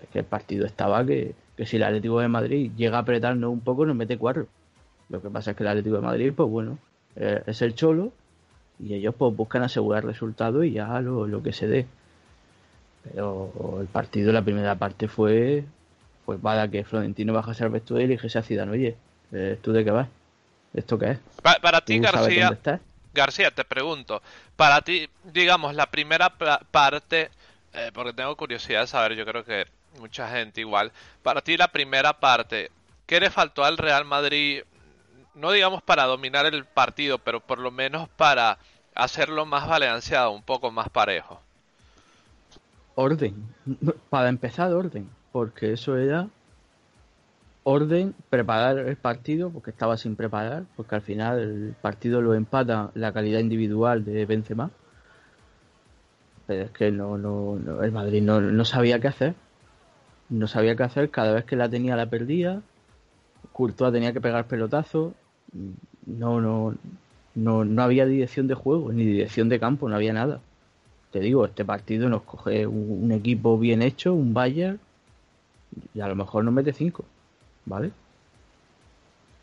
Es 0.00 0.08
que 0.08 0.20
el 0.20 0.24
partido 0.24 0.64
estaba 0.64 1.04
que, 1.04 1.34
que 1.56 1.66
si 1.66 1.76
el 1.76 1.82
Atlético 1.82 2.20
de 2.20 2.28
Madrid 2.28 2.70
llega 2.76 2.98
a 2.98 3.00
apretarnos 3.00 3.50
un 3.50 3.60
poco, 3.60 3.84
nos 3.84 3.96
mete 3.96 4.16
cuatro. 4.16 4.46
Lo 5.08 5.20
que 5.20 5.28
pasa 5.28 5.50
es 5.50 5.56
que 5.56 5.64
el 5.64 5.68
Atlético 5.68 5.96
de 5.96 6.02
Madrid, 6.02 6.32
pues 6.34 6.48
bueno, 6.48 6.78
eh, 7.16 7.42
es 7.46 7.62
el 7.62 7.74
cholo 7.74 8.12
y 8.78 8.94
ellos 8.94 9.14
pues 9.16 9.34
buscan 9.34 9.62
asegurar 9.62 10.04
resultados 10.04 10.64
y 10.64 10.72
ya 10.72 11.00
lo, 11.00 11.26
lo 11.26 11.42
que 11.42 11.52
se 11.52 11.66
dé. 11.66 11.86
Pero 13.02 13.78
el 13.80 13.86
partido, 13.86 14.32
la 14.32 14.42
primera 14.42 14.76
parte 14.76 15.08
fue, 15.08 15.64
pues 16.28 16.38
para 16.42 16.68
que 16.68 16.84
Florentino 16.84 17.32
bajase 17.32 17.64
al 17.64 17.70
vestuario 17.70 18.04
y 18.04 18.10
dijese 18.10 18.38
a 18.38 18.42
Zidane, 18.42 18.70
oye, 18.70 18.98
eh, 19.32 19.58
¿tú 19.62 19.72
de 19.72 19.82
qué 19.82 19.90
vas? 19.90 20.08
¿Esto 20.74 20.98
qué 20.98 21.12
es? 21.12 21.18
para 21.62 21.80
ti, 21.80 21.98
García, 22.00 22.58
García, 23.14 23.50
te 23.50 23.64
pregunto, 23.64 24.20
para 24.54 24.82
ti, 24.82 25.08
digamos, 25.24 25.74
la 25.74 25.90
primera 25.90 26.28
parte, 26.28 27.30
eh, 27.72 27.90
porque 27.94 28.12
tengo 28.12 28.36
curiosidad 28.36 28.82
de 28.82 28.88
saber, 28.88 29.14
yo 29.14 29.24
creo 29.24 29.42
que 29.42 29.64
mucha 29.98 30.28
gente 30.28 30.60
igual. 30.60 30.92
Para 31.22 31.40
ti 31.40 31.56
la 31.56 31.68
primera 31.68 32.20
parte, 32.20 32.70
¿qué 33.06 33.20
le 33.20 33.30
faltó 33.30 33.64
al 33.64 33.78
Real 33.78 34.04
Madrid? 34.04 34.64
No 35.34 35.50
digamos 35.50 35.82
para 35.82 36.04
dominar 36.04 36.44
el 36.44 36.66
partido, 36.66 37.16
pero 37.16 37.40
por 37.40 37.58
lo 37.58 37.70
menos 37.70 38.06
para 38.06 38.58
hacerlo 38.94 39.46
más 39.46 39.66
balanceado, 39.66 40.32
un 40.32 40.42
poco 40.42 40.70
más 40.70 40.90
parejo. 40.90 41.40
Orden. 42.96 43.34
Para 44.10 44.28
empezar, 44.28 44.70
orden. 44.74 45.08
Porque 45.32 45.72
eso 45.72 45.96
era 45.96 46.28
orden, 47.64 48.14
preparar 48.30 48.78
el 48.78 48.96
partido, 48.96 49.50
porque 49.50 49.70
estaba 49.70 49.96
sin 49.96 50.16
preparar, 50.16 50.64
porque 50.76 50.94
al 50.94 51.02
final 51.02 51.38
el 51.38 51.74
partido 51.80 52.22
lo 52.22 52.34
empata 52.34 52.90
la 52.94 53.12
calidad 53.12 53.40
individual 53.40 54.04
de 54.04 54.24
Benzema. 54.26 54.70
Pero 56.46 56.64
es 56.64 56.70
que 56.70 56.90
no, 56.90 57.18
no, 57.18 57.82
el 57.82 57.92
Madrid 57.92 58.22
no, 58.22 58.40
no 58.40 58.64
sabía 58.64 59.00
qué 59.00 59.08
hacer 59.08 59.34
no 60.28 60.46
sabía 60.46 60.76
qué 60.76 60.82
hacer, 60.82 61.10
cada 61.10 61.32
vez 61.32 61.44
que 61.44 61.56
la 61.56 61.68
tenía 61.68 61.96
la 61.96 62.06
perdía, 62.06 62.60
Courtois 63.52 63.92
tenía 63.92 64.12
que 64.12 64.20
pegar 64.20 64.46
pelotazo, 64.46 65.14
no, 66.06 66.40
no, 66.40 66.74
no, 67.34 67.64
no 67.64 67.82
había 67.82 68.06
dirección 68.06 68.46
de 68.46 68.54
juego, 68.54 68.92
ni 68.92 69.04
dirección 69.04 69.48
de 69.48 69.58
campo, 69.58 69.88
no 69.88 69.96
había 69.96 70.12
nada. 70.12 70.40
Te 71.10 71.20
digo, 71.20 71.46
este 71.46 71.64
partido 71.64 72.08
nos 72.08 72.22
coge 72.22 72.66
un, 72.66 73.10
equipo 73.12 73.58
bien 73.58 73.80
hecho, 73.80 74.12
un 74.12 74.34
Bayern, 74.34 74.78
y 75.94 76.00
a 76.00 76.08
lo 76.08 76.14
mejor 76.14 76.44
nos 76.44 76.54
mete 76.54 76.72
cinco, 76.72 77.04
¿vale? 77.64 77.90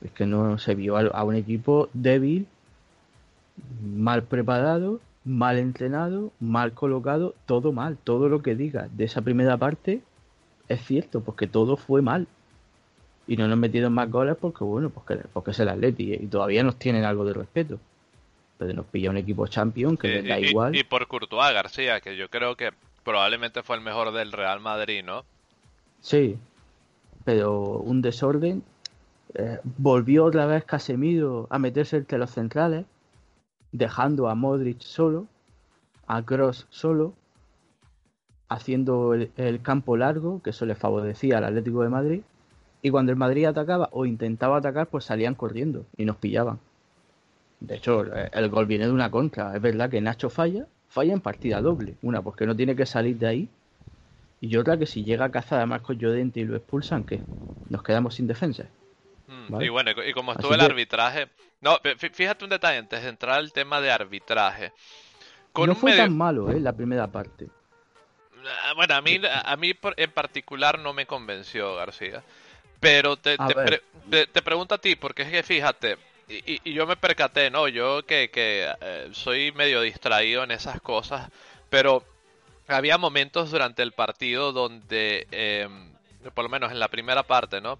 Es 0.02 0.12
que 0.12 0.26
no 0.26 0.58
se 0.58 0.76
vio 0.76 0.98
a 0.98 1.24
un 1.24 1.36
equipo 1.36 1.90
débil, 1.94 2.48
mal 3.82 4.24
preparado, 4.24 5.00
mal 5.24 5.58
entrenado, 5.58 6.32
mal 6.40 6.74
colocado, 6.74 7.34
todo 7.46 7.72
mal, 7.72 7.98
todo 7.98 8.30
lo 8.30 8.42
que 8.42 8.56
diga 8.56 8.88
de 8.92 9.06
esa 9.06 9.22
primera 9.22 9.58
parte 9.58 10.02
es 10.68 10.82
cierto, 10.86 11.22
porque 11.22 11.48
todo 11.48 11.78
fue 11.78 12.02
mal. 12.02 12.28
Y 13.28 13.38
no 13.38 13.48
nos 13.48 13.58
metieron 13.58 13.92
más 13.94 14.10
goles 14.12 14.36
porque, 14.40 14.64
bueno, 14.64 14.92
porque, 14.92 15.16
porque 15.34 15.52
es 15.52 15.60
el 15.60 15.70
Atleti 15.70 16.14
y 16.14 16.28
todavía 16.28 16.64
nos 16.64 16.78
tienen 16.78 17.04
algo 17.04 17.26
de 17.26 17.34
respeto. 17.34 17.80
Pero 18.58 18.74
nos 18.74 18.86
pilla 18.86 19.10
un 19.10 19.18
equipo 19.18 19.48
champion 19.48 19.98
que 19.98 20.08
les 20.08 20.28
da 20.28 20.40
igual. 20.40 20.76
Y, 20.76 20.84
por 20.84 21.08
Courtois 21.08 21.54
García, 21.54 22.00
que 22.02 22.16
yo 22.16 22.30
creo 22.30 22.56
que 22.56 22.72
probablemente 23.04 23.64
fue 23.64 23.78
el 23.78 23.82
mejor 23.82 24.12
del 24.14 24.32
Real 24.32 24.60
Madrid, 24.60 25.04
¿no? 25.04 25.26
Sí, 26.06 26.38
pero 27.24 27.80
un 27.80 28.04
desorden. 28.04 28.62
Eh, 29.34 29.60
volvió 29.64 30.26
otra 30.26 30.46
vez 30.46 30.64
Casemiro 30.64 31.48
a 31.50 31.58
meterse 31.58 31.98
entre 31.98 32.20
los 32.20 32.30
centrales, 32.30 32.86
dejando 33.72 34.30
a 34.30 34.36
Modric 34.36 34.82
solo, 34.82 35.26
a 36.06 36.22
Cross 36.22 36.68
solo, 36.70 37.16
haciendo 38.50 39.16
el, 39.16 39.62
campo 39.64 39.98
largo, 39.98 40.44
que 40.44 40.52
eso 40.52 40.68
le 40.68 40.76
favorecía 40.76 41.40
al 41.40 41.46
Atlético 41.46 41.82
de 41.82 41.90
Madrid, 41.90 42.22
y 42.84 42.92
cuando 42.92 43.12
el 43.12 43.18
Madrid 43.18 43.46
atacaba 43.46 43.90
o 43.92 44.06
intentaba 44.06 44.58
atacar, 44.58 44.86
pues 44.86 45.06
salían 45.06 45.34
corriendo 45.34 45.88
y 45.98 46.06
nos 46.06 46.18
pillaban. 46.18 46.60
De 47.60 47.78
hecho, 47.78 48.04
el 48.04 48.50
gol 48.50 48.68
viene 48.68 48.86
de 48.86 48.92
una 48.92 49.10
contra. 49.10 49.56
Es 49.56 49.62
verdad 49.62 49.90
que 49.90 50.02
Nacho 50.02 50.30
falla, 50.30 50.68
falla 50.88 51.14
en 51.14 51.22
partida 51.22 51.62
doble. 51.62 51.96
Una, 52.04 52.22
porque 52.22 52.46
no 52.46 52.56
tiene 52.56 52.76
que 52.76 52.86
salir 52.86 53.18
de 53.18 53.26
ahí. 53.26 53.50
Y 54.46 54.58
otra, 54.58 54.78
que 54.78 54.86
si 54.86 55.04
llega 55.04 55.26
a 55.26 55.32
cazar 55.32 55.60
a 55.60 55.66
Marcos 55.66 55.98
Llorente 55.98 56.40
y 56.40 56.44
lo 56.44 56.56
expulsan, 56.56 57.04
que 57.04 57.20
nos 57.68 57.82
quedamos 57.82 58.14
sin 58.14 58.28
defensa. 58.28 58.68
Mm, 59.28 59.60
y 59.60 59.70
bueno, 59.70 59.92
y 60.06 60.14
como 60.14 60.34
estuvo 60.34 60.54
el 60.54 60.62
arbitraje. 60.62 61.30
No, 61.62 61.80
fíjate 61.98 62.44
un 62.44 62.52
detalle 62.52 62.78
antes 62.78 63.02
de 63.02 63.10
entrar 63.10 63.40
al 63.40 63.52
tema 63.52 63.82
de 63.82 63.90
arbitraje. 63.90 64.72
no 65.56 65.74
fue 65.74 65.98
tan 65.98 66.16
malo, 66.16 66.52
¿eh? 66.52 66.60
La 66.60 66.74
primera 66.74 67.08
parte. 67.08 67.48
Ah, 68.66 68.74
bueno, 68.76 68.94
a 68.94 69.02
mí, 69.02 69.20
a 69.24 69.56
mí 69.56 69.74
en 69.98 70.12
particular 70.12 70.78
no 70.78 70.94
me 70.94 71.08
convenció 71.08 71.76
García. 71.76 72.22
Pero 72.80 73.18
te, 73.18 73.38
te, 73.38 74.42
pregunto 74.44 74.76
a 74.76 74.78
ti, 74.78 74.96
porque 74.96 75.24
es 75.24 75.32
que 75.32 75.42
fíjate, 75.42 75.98
y, 76.28 76.72
yo 76.72 76.86
me 76.86 76.98
percaté, 76.98 77.50
¿no? 77.50 77.68
Yo 77.68 78.06
que, 78.06 78.30
que 78.30 78.72
eh, 78.80 79.10
soy 79.12 79.52
medio 79.54 79.82
distraído 79.82 80.44
en 80.44 80.52
esas 80.52 80.82
cosas, 80.82 81.32
pero 81.72 82.04
había 82.68 82.98
momentos 82.98 83.52
durante 83.52 83.84
el 83.84 83.92
partido 83.92 84.52
donde, 84.52 85.28
em, 85.32 85.92
por 86.34 86.46
lo 86.46 86.50
menos 86.50 86.72
en 86.72 86.80
la 86.80 86.88
primera 86.88 87.24
parte, 87.24 87.62
¿no? 87.62 87.80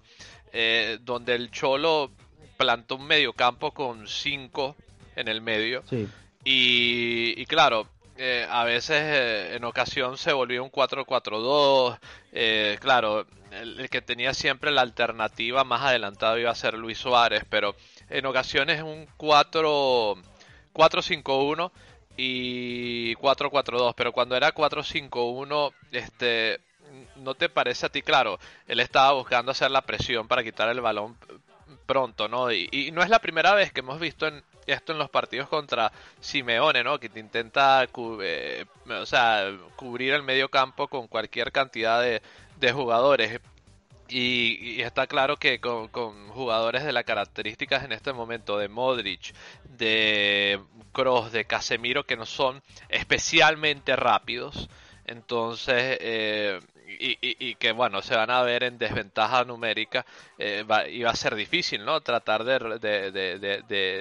Eh, 0.52 0.98
donde 1.02 1.34
el 1.34 1.50
Cholo 1.50 2.10
plantó 2.56 2.96
un 2.96 3.06
medio 3.06 3.32
campo 3.32 3.72
con 3.72 4.06
cinco 4.06 4.76
en 5.16 5.28
el 5.28 5.40
medio. 5.40 5.82
Sí. 5.88 6.06
Y, 6.44 7.40
y 7.40 7.46
claro, 7.46 7.88
eh, 8.18 8.46
a 8.48 8.64
veces 8.64 9.02
eh, 9.02 9.56
en 9.56 9.64
ocasión 9.64 10.16
se 10.16 10.32
volvió 10.32 10.64
un 10.64 10.70
4-4-2. 10.70 11.98
Eh, 12.32 12.78
claro, 12.80 13.26
el, 13.50 13.90
que 13.90 14.00
tenía 14.00 14.32
siempre 14.32 14.70
la 14.70 14.80
alternativa 14.82 15.64
más 15.64 15.82
adelantado 15.82 16.38
iba 16.38 16.50
a 16.50 16.54
ser 16.54 16.74
Luis 16.74 16.98
Suárez, 16.98 17.44
pero 17.48 17.74
en 18.08 18.24
ocasiones 18.26 18.82
un 18.82 19.08
4-5-1 19.18 21.72
y 22.16 23.14
4-4-2. 23.16 23.94
Pero 23.96 24.12
cuando 24.12 24.36
era 24.36 24.54
4-5-1, 24.54 25.72
este, 25.92 26.60
¿no 27.16 27.34
te 27.34 27.48
parece 27.48 27.86
a 27.86 27.88
ti? 27.88 28.02
Claro, 28.02 28.38
él 28.66 28.80
estaba 28.80 29.12
buscando 29.12 29.52
hacer 29.52 29.70
la 29.70 29.82
presión 29.82 30.28
para 30.28 30.44
quitar 30.44 30.68
el 30.68 30.80
balón 30.80 31.16
pronto, 31.84 32.26
¿no? 32.26 32.50
y 32.52 32.90
no 32.92 33.02
es 33.02 33.08
la 33.08 33.20
primera 33.20 33.54
vez 33.54 33.72
que 33.72 33.78
hemos 33.78 34.00
visto 34.00 34.26
en, 34.26 34.42
esto 34.66 34.92
en 34.92 34.98
los 34.98 35.10
partidos 35.10 35.48
contra 35.48 35.92
Simeone, 36.20 36.82
¿no? 36.84 36.98
Que 36.98 37.08
te 37.08 37.20
intenta 37.20 37.86
eh, 38.22 38.64
o 38.88 39.06
sea, 39.06 39.56
cubrir 39.76 40.12
el 40.14 40.22
medio 40.22 40.48
campo 40.48 40.88
con 40.88 41.08
cualquier 41.08 41.52
cantidad 41.52 42.02
de, 42.02 42.72
jugadores. 42.72 43.40
Y, 44.08 44.80
está 44.82 45.06
claro 45.06 45.36
que 45.36 45.60
con, 45.60 45.88
jugadores 46.28 46.84
de 46.84 46.92
las 46.92 47.04
características 47.04 47.84
en 47.84 47.92
este 47.92 48.12
momento 48.12 48.58
de 48.58 48.68
Modric, 48.68 49.34
de 49.76 50.60
Kroos, 50.92 51.32
de 51.32 51.44
Casemiro, 51.44 52.04
que 52.04 52.16
no 52.16 52.26
son 52.26 52.62
especialmente 52.88 53.96
rápidos, 53.96 54.68
entonces 55.06 55.98
eh, 56.00 56.60
y, 56.98 57.54
que 57.56 57.72
bueno, 57.72 58.02
se 58.02 58.16
van 58.16 58.30
a 58.30 58.42
ver 58.42 58.62
en 58.62 58.78
desventaja 58.78 59.44
numérica 59.44 60.04
eh, 60.38 60.64
y 60.90 61.02
va 61.02 61.10
a 61.10 61.16
ser 61.16 61.34
difícil, 61.34 61.84
¿no? 61.84 62.00
Tratar 62.00 62.44
de, 62.44 62.78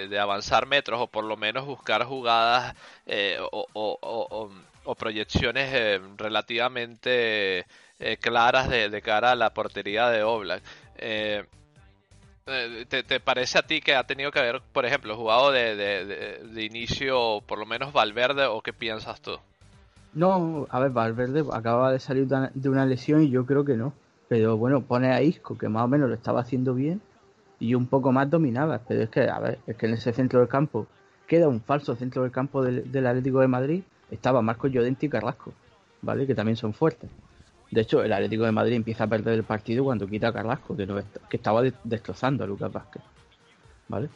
de, 0.08 0.20
avanzar 0.20 0.66
metros 0.66 1.02
o 1.02 1.08
por 1.08 1.24
lo 1.24 1.38
menos 1.38 1.66
buscar 1.66 2.04
jugadas 2.04 2.76
eh, 3.06 3.38
o, 3.40 4.50
proyecciones 4.98 5.70
eh, 5.74 6.00
relativamente 6.16 7.66
claras 8.22 8.70
de, 8.70 9.02
cara 9.02 9.32
a 9.32 9.36
la 9.36 9.54
portería 9.54 10.10
de 10.10 10.24
Oblak. 10.24 10.64
Eh, 12.48 12.86
¿te, 12.88 13.20
parece 13.20 13.58
a 13.58 13.64
ti 13.64 13.82
que 13.82 13.96
ha 13.96 14.04
tenido 14.06 14.32
que 14.32 14.40
haber, 14.40 14.62
por 14.72 14.86
ejemplo, 14.86 15.16
jugado 15.16 15.52
de, 15.52 15.76
de, 15.76 16.64
inicio, 16.64 17.42
por 17.48 17.58
lo 17.58 17.66
menos 17.66 17.92
Valverde, 17.92 18.46
o 18.46 18.62
qué 18.62 18.72
piensas 18.72 19.20
tú? 19.20 19.38
No, 20.14 20.68
a 20.70 20.80
ver, 20.80 20.92
Valverde 20.92 21.44
acaba 21.52 21.92
de 21.92 22.00
salir 22.00 22.28
de 22.28 22.70
una 22.70 22.86
lesión 22.86 23.24
y 23.24 23.30
yo 23.30 23.46
creo 23.46 23.66
que 23.66 23.76
no. 23.76 23.94
Pero 24.28 24.58
bueno, 24.58 24.82
pone 24.82 25.12
a 25.12 25.22
Isco, 25.22 25.58
que 25.58 25.70
más 25.70 25.84
o 25.84 25.88
menos 25.88 26.08
lo 26.08 26.16
estaba 26.16 26.42
haciendo 26.42 26.74
bien, 26.74 27.02
y 27.60 27.74
un 27.74 27.88
poco 27.88 28.12
más 28.12 28.30
dominaba. 28.30 28.80
Pero 28.88 29.04
es 29.04 29.10
que, 29.10 29.28
a 29.28 29.40
ver, 29.40 29.60
es 29.66 29.76
que 29.76 29.88
en 29.88 29.94
ese 29.94 30.14
centro 30.14 30.40
del 30.40 30.48
campo 30.48 30.88
queda 31.28 31.48
un 31.48 31.62
falso 31.62 31.96
centro 31.96 32.22
del 32.22 32.32
campo 32.32 32.64
del, 32.64 32.92
del 32.92 33.08
Atlético 33.08 33.40
de 33.40 33.48
Madrid. 33.48 33.84
Estaba 34.12 34.44
Marco 34.44 34.68
Llorente 34.68 35.08
y 35.08 35.10
Carrasco, 35.10 35.52
¿vale? 36.02 36.28
Que 36.28 36.36
también 36.36 36.56
son 36.58 36.74
fuertes. 36.74 37.10
De 37.76 37.82
hecho, 37.82 38.02
el 38.02 38.14
Atlético 38.14 38.46
de 38.46 38.54
Madrid 38.54 38.76
empieza 38.76 39.04
a 39.04 39.08
perder 39.08 39.34
el 39.34 39.44
partido 39.44 39.84
cuando 39.84 40.08
quita 40.08 40.30
a 40.30 40.34
Carrasco, 40.34 40.78
que, 40.78 40.86
no, 40.86 40.98
estaba 41.30 41.62
destrozando 41.84 42.46
a 42.46 42.48
Lucas 42.48 42.72
Vázquez. 42.72 43.04
¿Vale? 43.90 44.08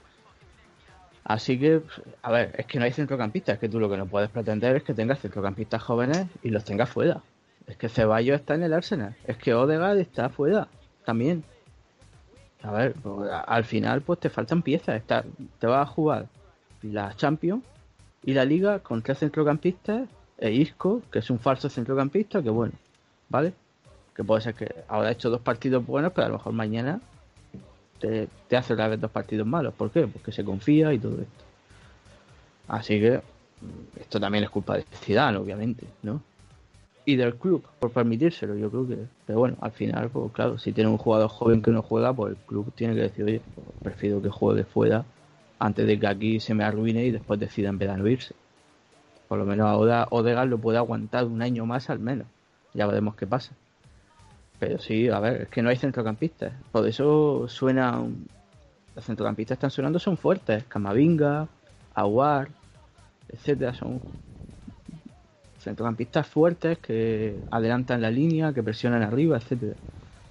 Así 1.25 1.59
que, 1.59 1.81
a 2.21 2.31
ver, 2.31 2.55
es 2.57 2.65
que 2.67 2.79
no 2.79 2.85
hay 2.85 2.93
centrocampistas, 2.93 3.55
es 3.55 3.59
que 3.59 3.67
tú 3.67 3.77
lo 3.77 3.89
que 3.89 3.97
no 3.97 4.05
puedes 4.05 4.29
pretender 4.29 4.77
es 4.77 4.83
que 4.83 4.93
tengas 4.93 5.19
centrocampistas 5.19 5.83
jóvenes 5.83 6.25
y 6.41 6.51
los 6.51 6.63
tengas 6.63 6.89
fuera. 6.89 7.21
Es 7.67 7.75
que 7.75 7.89
Ceballos 7.89 8.39
está 8.39 8.55
en 8.55 8.63
el 8.63 8.73
Arsenal, 8.73 9.13
es 9.25 9.35
que 9.35 9.53
Odegaard 9.53 9.97
está 9.97 10.29
fuera 10.29 10.69
también. 11.03 11.43
A 12.63 12.71
ver, 12.71 12.93
pues, 12.93 13.29
al 13.29 13.65
final 13.65 14.01
pues 14.03 14.21
te 14.21 14.29
faltan 14.29 14.61
piezas, 14.61 15.03
te 15.03 15.67
vas 15.67 15.85
a 15.85 15.91
jugar 15.91 16.27
la 16.81 17.13
Champions 17.13 17.65
y 18.23 18.33
la 18.33 18.45
Liga 18.45 18.79
con 18.79 19.01
tres 19.01 19.19
centrocampistas 19.19 20.07
e 20.37 20.49
Isco, 20.49 21.01
que 21.11 21.19
es 21.19 21.29
un 21.29 21.39
falso 21.39 21.67
centrocampista, 21.67 22.41
que 22.41 22.49
bueno, 22.49 22.73
¿vale? 23.29 23.53
Que 24.15 24.23
puede 24.23 24.41
ser 24.41 24.55
que 24.55 24.67
ahora 24.87 25.09
ha 25.09 25.11
hecho 25.11 25.29
dos 25.29 25.41
partidos 25.41 25.85
buenos, 25.85 26.11
pero 26.13 26.25
a 26.25 26.29
lo 26.29 26.37
mejor 26.37 26.53
mañana 26.53 26.99
te, 27.99 28.27
hace 28.55 28.73
otra 28.73 28.87
vez 28.87 28.99
dos 28.99 29.11
partidos 29.11 29.47
malos. 29.47 29.73
¿Por 29.73 29.91
qué? 29.91 30.07
Porque 30.07 30.31
se 30.31 30.43
confía 30.43 30.93
y 30.93 30.99
todo 30.99 31.13
esto. 31.13 31.43
Así 32.67 32.99
que 32.99 33.17
mm, 33.17 33.99
esto 34.01 34.19
también 34.19 34.43
es 34.43 34.49
culpa 34.49 34.75
de 34.75 34.83
Zidane, 34.83 35.37
obviamente, 35.37 35.85
¿no? 36.03 36.21
Y 37.05 37.15
del 37.15 37.35
club, 37.35 37.63
por 37.79 37.91
permitírselo, 37.91 38.55
yo 38.55 38.69
creo 38.69 38.87
que... 38.87 38.97
Pero 39.25 39.39
bueno, 39.39 39.57
al 39.61 39.71
final, 39.71 40.09
pues 40.09 40.31
claro, 40.31 40.59
si 40.59 40.73
tiene 40.73 40.89
un 40.89 40.97
jugador 40.97 41.29
joven 41.29 41.61
que 41.61 41.71
no 41.71 41.81
juega, 41.81 42.13
pues 42.13 42.33
el 42.33 42.37
club 42.45 42.71
tiene 42.75 42.93
que 42.93 43.01
decir, 43.01 43.25
oye, 43.25 43.41
pues, 43.55 43.67
prefiero 43.81 44.21
que 44.21 44.29
juegue 44.29 44.63
fuera 44.63 45.05
antes 45.59 45.87
de 45.87 45.99
que 45.99 46.07
aquí 46.07 46.39
se 46.39 46.53
me 46.53 46.63
arruine 46.63 47.05
y 47.05 47.11
después 47.11 47.39
decida 47.39 47.69
en 47.69 47.77
de 47.77 48.11
irse. 48.11 48.35
Por 49.27 49.37
lo 49.37 49.45
menos 49.45 49.67
ahora 49.67 50.07
Odegaard 50.09 50.49
lo 50.49 50.57
puede 50.57 50.77
aguantar 50.77 51.25
un 51.25 51.41
año 51.41 51.65
más 51.65 51.89
al 51.89 51.99
menos. 51.99 52.27
Ya 52.73 52.85
veremos 52.85 53.15
qué 53.15 53.25
pasa. 53.27 53.53
Pero 54.59 54.77
sí, 54.77 55.07
a 55.07 55.19
ver, 55.19 55.43
es 55.43 55.47
que 55.47 55.61
no 55.61 55.69
hay 55.69 55.77
centrocampistas. 55.77 56.53
Por 56.71 56.85
eso 56.87 57.47
suena. 57.47 58.03
Los 58.95 59.05
centrocampistas 59.05 59.55
están 59.55 59.71
sonando, 59.71 59.99
son 59.99 60.17
fuertes. 60.17 60.65
Camavinga, 60.65 61.47
Aguar, 61.93 62.49
etcétera. 63.29 63.73
Son 63.73 64.01
centrocampistas 65.59 66.27
fuertes 66.27 66.77
que 66.79 67.39
adelantan 67.51 68.01
la 68.01 68.11
línea, 68.11 68.53
que 68.53 68.61
presionan 68.61 69.01
arriba, 69.01 69.37
etcétera. 69.37 69.75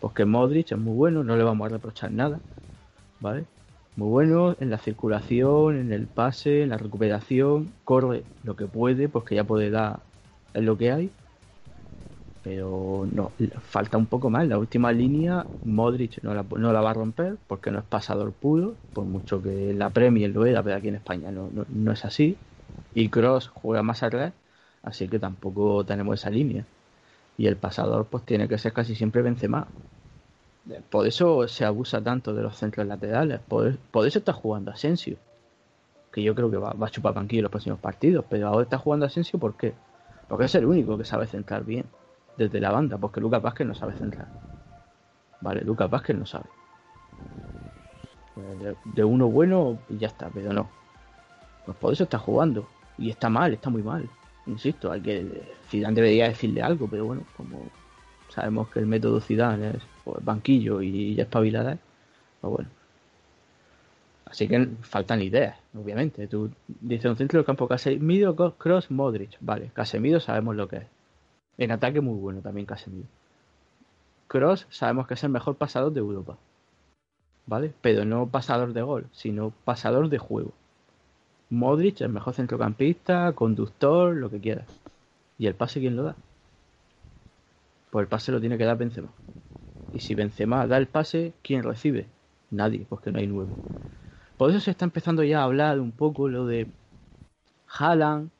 Porque 0.00 0.24
Modric 0.24 0.72
es 0.72 0.78
muy 0.78 0.94
bueno, 0.94 1.24
no 1.24 1.36
le 1.36 1.42
vamos 1.42 1.66
a 1.66 1.70
reprochar 1.70 2.12
nada. 2.12 2.38
¿Vale? 3.20 3.46
Muy 3.96 4.08
bueno 4.08 4.54
en 4.60 4.70
la 4.70 4.78
circulación, 4.78 5.76
en 5.76 5.92
el 5.92 6.06
pase, 6.06 6.62
en 6.62 6.68
la 6.68 6.76
recuperación. 6.76 7.72
Corre 7.84 8.22
lo 8.44 8.54
que 8.54 8.66
puede, 8.66 9.08
porque 9.08 9.34
ya 9.34 9.44
puede 9.44 9.70
dar 9.70 10.00
en 10.54 10.66
lo 10.66 10.76
que 10.76 10.92
hay 10.92 11.10
pero 12.42 13.06
no, 13.10 13.32
falta 13.60 13.98
un 13.98 14.06
poco 14.06 14.30
más. 14.30 14.46
La 14.46 14.58
última 14.58 14.92
línea, 14.92 15.46
Modric 15.64 16.22
no 16.22 16.34
la, 16.34 16.44
no 16.56 16.72
la 16.72 16.80
va 16.80 16.90
a 16.90 16.94
romper 16.94 17.36
porque 17.46 17.70
no 17.70 17.78
es 17.80 17.84
pasador 17.84 18.32
puro, 18.32 18.74
por 18.92 19.04
mucho 19.04 19.42
que 19.42 19.74
la 19.74 19.90
Premier 19.90 20.30
lo 20.30 20.46
era, 20.46 20.62
pero 20.62 20.76
aquí 20.76 20.88
en 20.88 20.96
España 20.96 21.30
no, 21.30 21.50
no, 21.68 21.92
es 21.92 22.04
así. 22.04 22.36
Y 22.94 23.08
Cross 23.08 23.48
juega 23.48 23.82
más 23.82 24.02
atrás, 24.02 24.32
así 24.82 25.08
que 25.08 25.18
tampoco 25.18 25.84
tenemos 25.84 26.20
esa 26.20 26.30
línea. 26.30 26.64
Y 27.36 27.46
el 27.46 27.56
pasador, 27.56 28.06
pues 28.06 28.24
tiene 28.24 28.48
que 28.48 28.58
ser 28.58 28.72
casi 28.72 28.94
siempre 28.94 29.22
Benzema. 29.22 29.66
Por 30.90 31.06
eso 31.06 31.46
se 31.48 31.64
abusa 31.64 32.02
tanto 32.02 32.34
de 32.34 32.42
los 32.42 32.56
centros 32.56 32.86
laterales. 32.86 33.40
Por, 33.40 33.78
eso 34.06 34.18
está 34.18 34.32
jugando 34.32 34.70
Asensio. 34.70 35.16
Que 36.12 36.22
yo 36.22 36.34
creo 36.34 36.50
que 36.50 36.56
va, 36.56 36.72
va 36.72 36.88
a 36.88 36.90
chupar 36.90 37.14
banquillo 37.14 37.40
en 37.40 37.44
los 37.44 37.52
próximos 37.52 37.78
partidos. 37.78 38.24
Pero 38.28 38.48
ahora 38.48 38.64
está 38.64 38.76
jugando 38.78 39.06
Asensio, 39.06 39.38
¿por 39.38 39.56
qué? 39.56 39.72
Porque 40.28 40.46
es 40.46 40.54
el 40.56 40.66
único 40.66 40.98
que 40.98 41.04
sabe 41.04 41.26
centrar 41.26 41.64
bien 41.64 41.84
desde 42.38 42.60
la 42.60 42.70
banda, 42.70 42.96
porque 42.96 43.20
Lucas 43.20 43.42
Vázquez 43.42 43.66
no 43.66 43.74
sabe 43.74 43.94
centrar. 43.94 44.28
Vale, 45.40 45.62
Lucas 45.62 45.90
Vázquez 45.90 46.16
no 46.16 46.24
sabe. 46.24 46.46
Pues 48.34 48.76
de, 48.94 49.04
uno 49.04 49.28
bueno 49.28 49.78
y 49.88 49.98
ya 49.98 50.06
está, 50.06 50.30
pero 50.32 50.52
no. 50.52 50.68
Pues 51.66 51.76
por 51.76 51.92
eso 51.92 52.04
está 52.04 52.18
jugando. 52.18 52.66
Y 52.96 53.10
está 53.10 53.28
mal, 53.28 53.52
está 53.52 53.70
muy 53.70 53.82
mal. 53.82 54.08
Insisto, 54.46 54.90
hay 54.90 55.00
que. 55.00 55.42
Zidane 55.68 55.94
debería 55.94 56.28
decirle 56.28 56.62
algo, 56.62 56.88
pero 56.88 57.04
bueno, 57.04 57.22
como 57.36 57.66
sabemos 58.28 58.68
que 58.68 58.78
el 58.78 58.86
método 58.86 59.20
Zidane 59.20 59.70
es 59.70 59.82
pues, 60.04 60.24
banquillo 60.24 60.80
y, 60.80 61.14
ya 61.14 61.26
pues 61.28 61.52
bueno. 62.40 62.68
Así 64.26 64.46
que 64.46 64.68
faltan 64.82 65.22
ideas, 65.22 65.58
obviamente. 65.74 66.26
Tú 66.28 66.50
dices 66.66 67.06
un 67.10 67.16
centro 67.16 67.38
del 67.38 67.46
campo 67.46 67.66
Casemiro, 67.66 68.36
Cross, 68.36 68.90
Modric. 68.90 69.36
Vale, 69.40 69.70
Casemiro 69.72 70.20
sabemos 70.20 70.54
lo 70.54 70.68
que 70.68 70.76
es. 70.76 70.97
En 71.58 71.72
ataque 71.72 72.00
muy 72.00 72.18
bueno 72.18 72.40
también 72.40 72.66
Casemiro. 72.66 73.08
Cross 74.28 74.66
sabemos 74.70 75.06
que 75.06 75.14
es 75.14 75.24
el 75.24 75.30
mejor 75.30 75.56
pasador 75.56 75.92
de 75.92 76.00
Europa. 76.00 76.36
¿Vale? 77.46 77.72
Pero 77.80 78.04
no 78.04 78.28
pasador 78.28 78.72
de 78.72 78.82
gol, 78.82 79.06
sino 79.12 79.52
pasador 79.64 80.08
de 80.08 80.18
juego. 80.18 80.52
Modric, 81.50 82.00
el 82.02 82.10
mejor 82.10 82.34
centrocampista, 82.34 83.32
conductor, 83.32 84.14
lo 84.14 84.30
que 84.30 84.38
quieras. 84.38 84.66
¿Y 85.38 85.46
el 85.46 85.54
pase 85.54 85.80
quién 85.80 85.96
lo 85.96 86.02
da? 86.02 86.16
Pues 87.90 88.02
el 88.02 88.08
pase 88.08 88.32
lo 88.32 88.40
tiene 88.40 88.58
que 88.58 88.64
dar 88.64 88.76
Benzema. 88.76 89.08
Y 89.94 90.00
si 90.00 90.14
Benzema 90.14 90.66
da 90.66 90.76
el 90.76 90.86
pase, 90.86 91.32
¿quién 91.42 91.62
recibe? 91.62 92.06
Nadie, 92.50 92.84
porque 92.86 93.10
no 93.10 93.18
hay 93.18 93.26
nuevo. 93.26 93.56
Por 94.36 94.50
eso 94.50 94.60
se 94.60 94.70
está 94.70 94.84
empezando 94.84 95.24
ya 95.24 95.40
a 95.40 95.44
hablar 95.44 95.80
un 95.80 95.90
poco 95.90 96.28
lo 96.28 96.46
de 96.46 96.68
Haaland, 97.66 98.30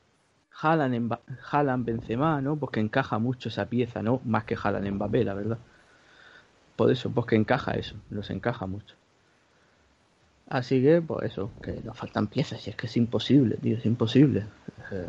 Haaland, 0.61 1.85
Benzema, 1.85 2.41
¿no? 2.41 2.55
Pues 2.55 2.71
que 2.71 2.79
encaja 2.79 3.19
mucho 3.19 3.49
esa 3.49 3.65
pieza, 3.65 4.01
¿no? 4.01 4.21
Más 4.25 4.43
que 4.43 4.57
Haaland 4.61 4.91
Mbappé, 4.91 5.23
la 5.23 5.33
verdad. 5.33 5.57
Por 6.75 6.91
eso, 6.91 7.09
pues 7.09 7.27
que 7.27 7.35
encaja 7.35 7.73
eso, 7.73 7.95
nos 8.09 8.29
encaja 8.29 8.65
mucho. 8.65 8.95
Así 10.49 10.81
que, 10.81 11.01
pues 11.01 11.31
eso, 11.31 11.51
que 11.61 11.79
nos 11.83 11.95
faltan 11.97 12.27
piezas, 12.27 12.65
y 12.65 12.71
es 12.71 12.75
que 12.75 12.87
es 12.87 12.97
imposible, 12.97 13.57
tío, 13.57 13.77
es 13.77 13.85
imposible. 13.85 14.45
Eh, 14.91 15.07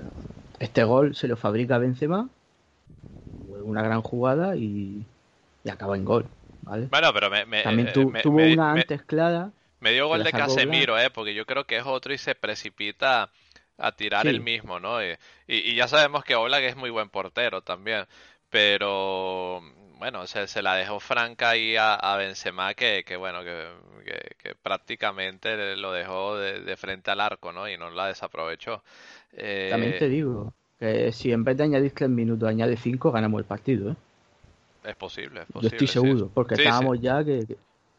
este 0.58 0.84
gol 0.84 1.14
se 1.14 1.28
lo 1.28 1.36
fabrica 1.36 1.78
Benzema, 1.78 2.28
una 3.64 3.82
gran 3.82 4.02
jugada 4.02 4.56
y, 4.56 5.04
acaba 5.70 5.96
en 5.96 6.04
gol, 6.04 6.26
¿vale? 6.62 6.88
Bueno, 6.90 7.12
pero 7.14 7.30
También 7.62 7.88
eh, 7.88 7.92
tuvo 8.22 8.42
una 8.42 8.72
antes 8.72 9.02
clara. 9.02 9.50
Me 9.80 9.92
dio 9.92 10.08
gol 10.08 10.22
de 10.22 10.32
Casemiro, 10.32 10.98
¿eh? 10.98 11.08
Porque 11.10 11.34
yo 11.34 11.46
creo 11.46 11.64
que 11.64 11.78
es 11.78 11.86
otro 11.86 12.12
y 12.12 12.18
se 12.18 12.34
precipita 12.34 13.30
a 13.80 13.92
tirar 13.92 14.26
el 14.26 14.40
mismo, 14.40 14.78
¿no? 14.78 15.02
Y, 15.02 15.16
y, 15.46 15.74
ya 15.74 15.88
sabemos 15.88 16.24
que 16.24 16.34
Oblak 16.34 16.62
es 16.62 16.76
muy 16.76 16.90
buen 16.90 17.08
portero 17.08 17.62
también, 17.62 18.06
pero 18.50 19.62
bueno, 19.98 20.26
se, 20.26 20.46
se 20.46 20.62
la 20.62 20.74
dejó 20.74 21.00
franca 21.00 21.50
ahí 21.50 21.76
a, 21.76 21.94
a 21.94 22.16
Benzema 22.16 22.74
que, 22.74 23.04
que 23.04 23.16
bueno, 23.16 23.42
que, 23.44 23.68
que, 24.38 24.54
prácticamente 24.54 25.76
lo 25.76 25.92
dejó 25.92 26.36
de, 26.36 26.76
frente 26.76 27.10
al 27.10 27.20
arco, 27.20 27.52
¿no? 27.52 27.68
Y 27.68 27.76
no 27.76 27.90
la 27.90 28.06
desaprovechó. 28.06 28.82
Eh... 29.32 29.68
También 29.70 29.98
te 29.98 30.08
digo 30.08 30.52
que 30.78 31.12
si 31.12 31.32
en 31.32 31.44
vez 31.44 31.56
de 31.56 31.64
añadir 31.64 31.92
tres 31.92 32.08
minutos 32.08 32.48
añade 32.48 32.76
cinco, 32.76 33.12
ganamos 33.12 33.40
el 33.40 33.44
partido, 33.44 33.92
¿eh? 33.92 33.96
Es 34.84 34.96
posible, 34.96 35.42
es 35.42 35.46
posible. 35.46 35.70
Yo 35.70 35.84
estoy 35.84 35.86
seguro, 35.86 36.30
porque 36.32 36.54
estábamos 36.54 36.98
ya 37.00 37.22
que, 37.22 37.44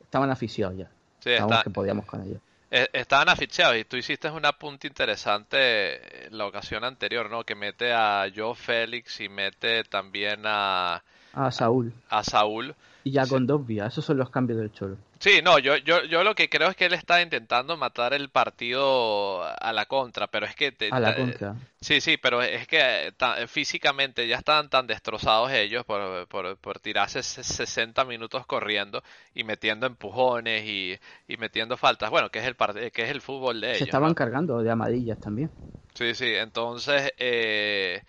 estaban 0.01 0.31
aficionados 0.31 0.79
ya. 0.79 0.91
Sí, 1.19 1.29
estábamos 1.29 1.63
que 1.63 1.69
podíamos 1.69 2.05
con 2.05 2.23
ellos. 2.23 2.39
Eh, 2.73 2.87
estaban 2.93 3.27
afichados 3.27 3.75
y 3.75 3.83
tú 3.83 3.97
hiciste 3.97 4.29
un 4.29 4.45
apunte 4.45 4.87
interesante 4.87 6.27
en 6.27 6.37
la 6.37 6.45
ocasión 6.45 6.85
anterior, 6.85 7.29
¿no? 7.29 7.43
Que 7.43 7.53
mete 7.53 7.91
a 7.91 8.25
Joe 8.33 8.55
Félix 8.55 9.19
y 9.19 9.27
mete 9.27 9.83
también 9.83 10.43
a... 10.45 11.03
A 11.33 11.51
Saúl. 11.51 11.93
A 12.09 12.23
Saúl. 12.23 12.73
Y 13.03 13.11
ya 13.11 13.27
con 13.27 13.45
dos 13.45 13.67
vías, 13.67 13.91
esos 13.91 14.05
son 14.05 14.17
los 14.17 14.29
cambios 14.29 14.59
del 14.59 14.71
Cholo. 14.71 14.95
Sí, 15.21 15.39
no, 15.43 15.59
yo, 15.59 15.77
yo, 15.77 16.03
yo 16.05 16.23
lo 16.23 16.33
que 16.33 16.49
creo 16.49 16.69
es 16.69 16.75
que 16.75 16.85
él 16.85 16.93
está 16.93 17.21
intentando 17.21 17.77
matar 17.77 18.15
el 18.15 18.29
partido 18.29 19.43
a 19.43 19.71
la 19.71 19.85
contra, 19.85 20.25
pero 20.25 20.47
es 20.47 20.55
que... 20.55 20.75
a 20.89 20.99
la 20.99 21.15
contra. 21.15 21.55
Sí, 21.79 22.01
sí, 22.01 22.17
pero 22.17 22.41
es 22.41 22.67
que 22.67 23.13
físicamente 23.47 24.27
ya 24.27 24.37
están 24.37 24.67
tan 24.71 24.87
destrozados 24.87 25.51
ellos 25.51 25.85
por, 25.85 26.27
por, 26.27 26.57
por, 26.57 26.79
tirarse 26.79 27.21
60 27.21 28.03
minutos 28.05 28.47
corriendo 28.47 29.03
y 29.35 29.43
metiendo 29.43 29.85
empujones 29.85 30.65
y, 30.65 30.97
y 31.27 31.37
metiendo 31.37 31.77
faltas. 31.77 32.09
Bueno, 32.09 32.29
que 32.31 32.39
es 32.39 32.45
el, 32.45 32.55
que 32.91 33.03
es 33.03 33.11
el 33.11 33.21
fútbol 33.21 33.61
de 33.61 33.67
ellos. 33.67 33.77
Se 33.77 33.83
estaban 33.83 34.15
cargando 34.15 34.63
de 34.63 34.71
amarillas 34.71 35.19
también. 35.19 35.51
Sí, 35.93 36.15
sí, 36.15 36.33
entonces... 36.33 37.13
Eh, 37.19 38.01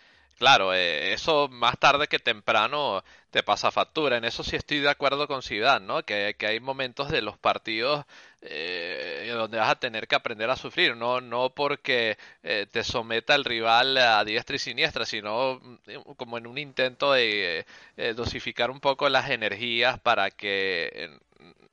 claro, 0.43 0.75
eh, 0.75 1.13
eso 1.13 1.47
más 1.49 1.79
tarde 1.79 2.09
que 2.09 2.19
temprano 2.19 3.05
te 3.31 3.45
pasa 3.45 3.71
factura. 3.71 4.17
En 4.17 4.25
eso 4.25 4.43
sí 4.43 4.57
estoy 4.57 4.81
de 4.81 4.91
acuerdo 4.91 5.29
con 5.29 5.41
Zidane, 5.43 5.87
¿no? 5.87 6.03
Que, 6.05 6.35
que 6.37 6.47
hay 6.49 6.59
momentos 6.59 7.11
de 7.11 7.23
los 7.23 7.39
partidos 7.39 8.05
eh, 8.41 9.31
donde 9.33 9.59
vas 9.59 9.71
a 9.71 9.77
tener 9.79 10.09
que 10.09 10.17
aprender 10.17 10.51
a 10.51 10.57
sufrir, 10.57 10.97
no, 10.97 11.21
no 11.21 11.51
porque 11.51 12.19
eh, 12.43 12.67
te 12.71 12.83
someta 12.83 13.37
el 13.37 13.45
rival 13.45 13.97
a 13.97 14.25
diestra 14.25 14.57
y 14.57 14.59
siniestra, 14.59 15.05
sino 15.07 15.61
mm, 15.63 16.15
como 16.17 16.39
en 16.39 16.49
un 16.49 16.59
intento 16.59 17.13
de 17.13 17.65
eh, 17.97 18.15
dosificar 18.15 18.71
un 18.71 18.81
poco 18.81 19.09
las 19.09 19.31
energías 19.31 20.01
para 20.01 20.31
que, 20.33 21.21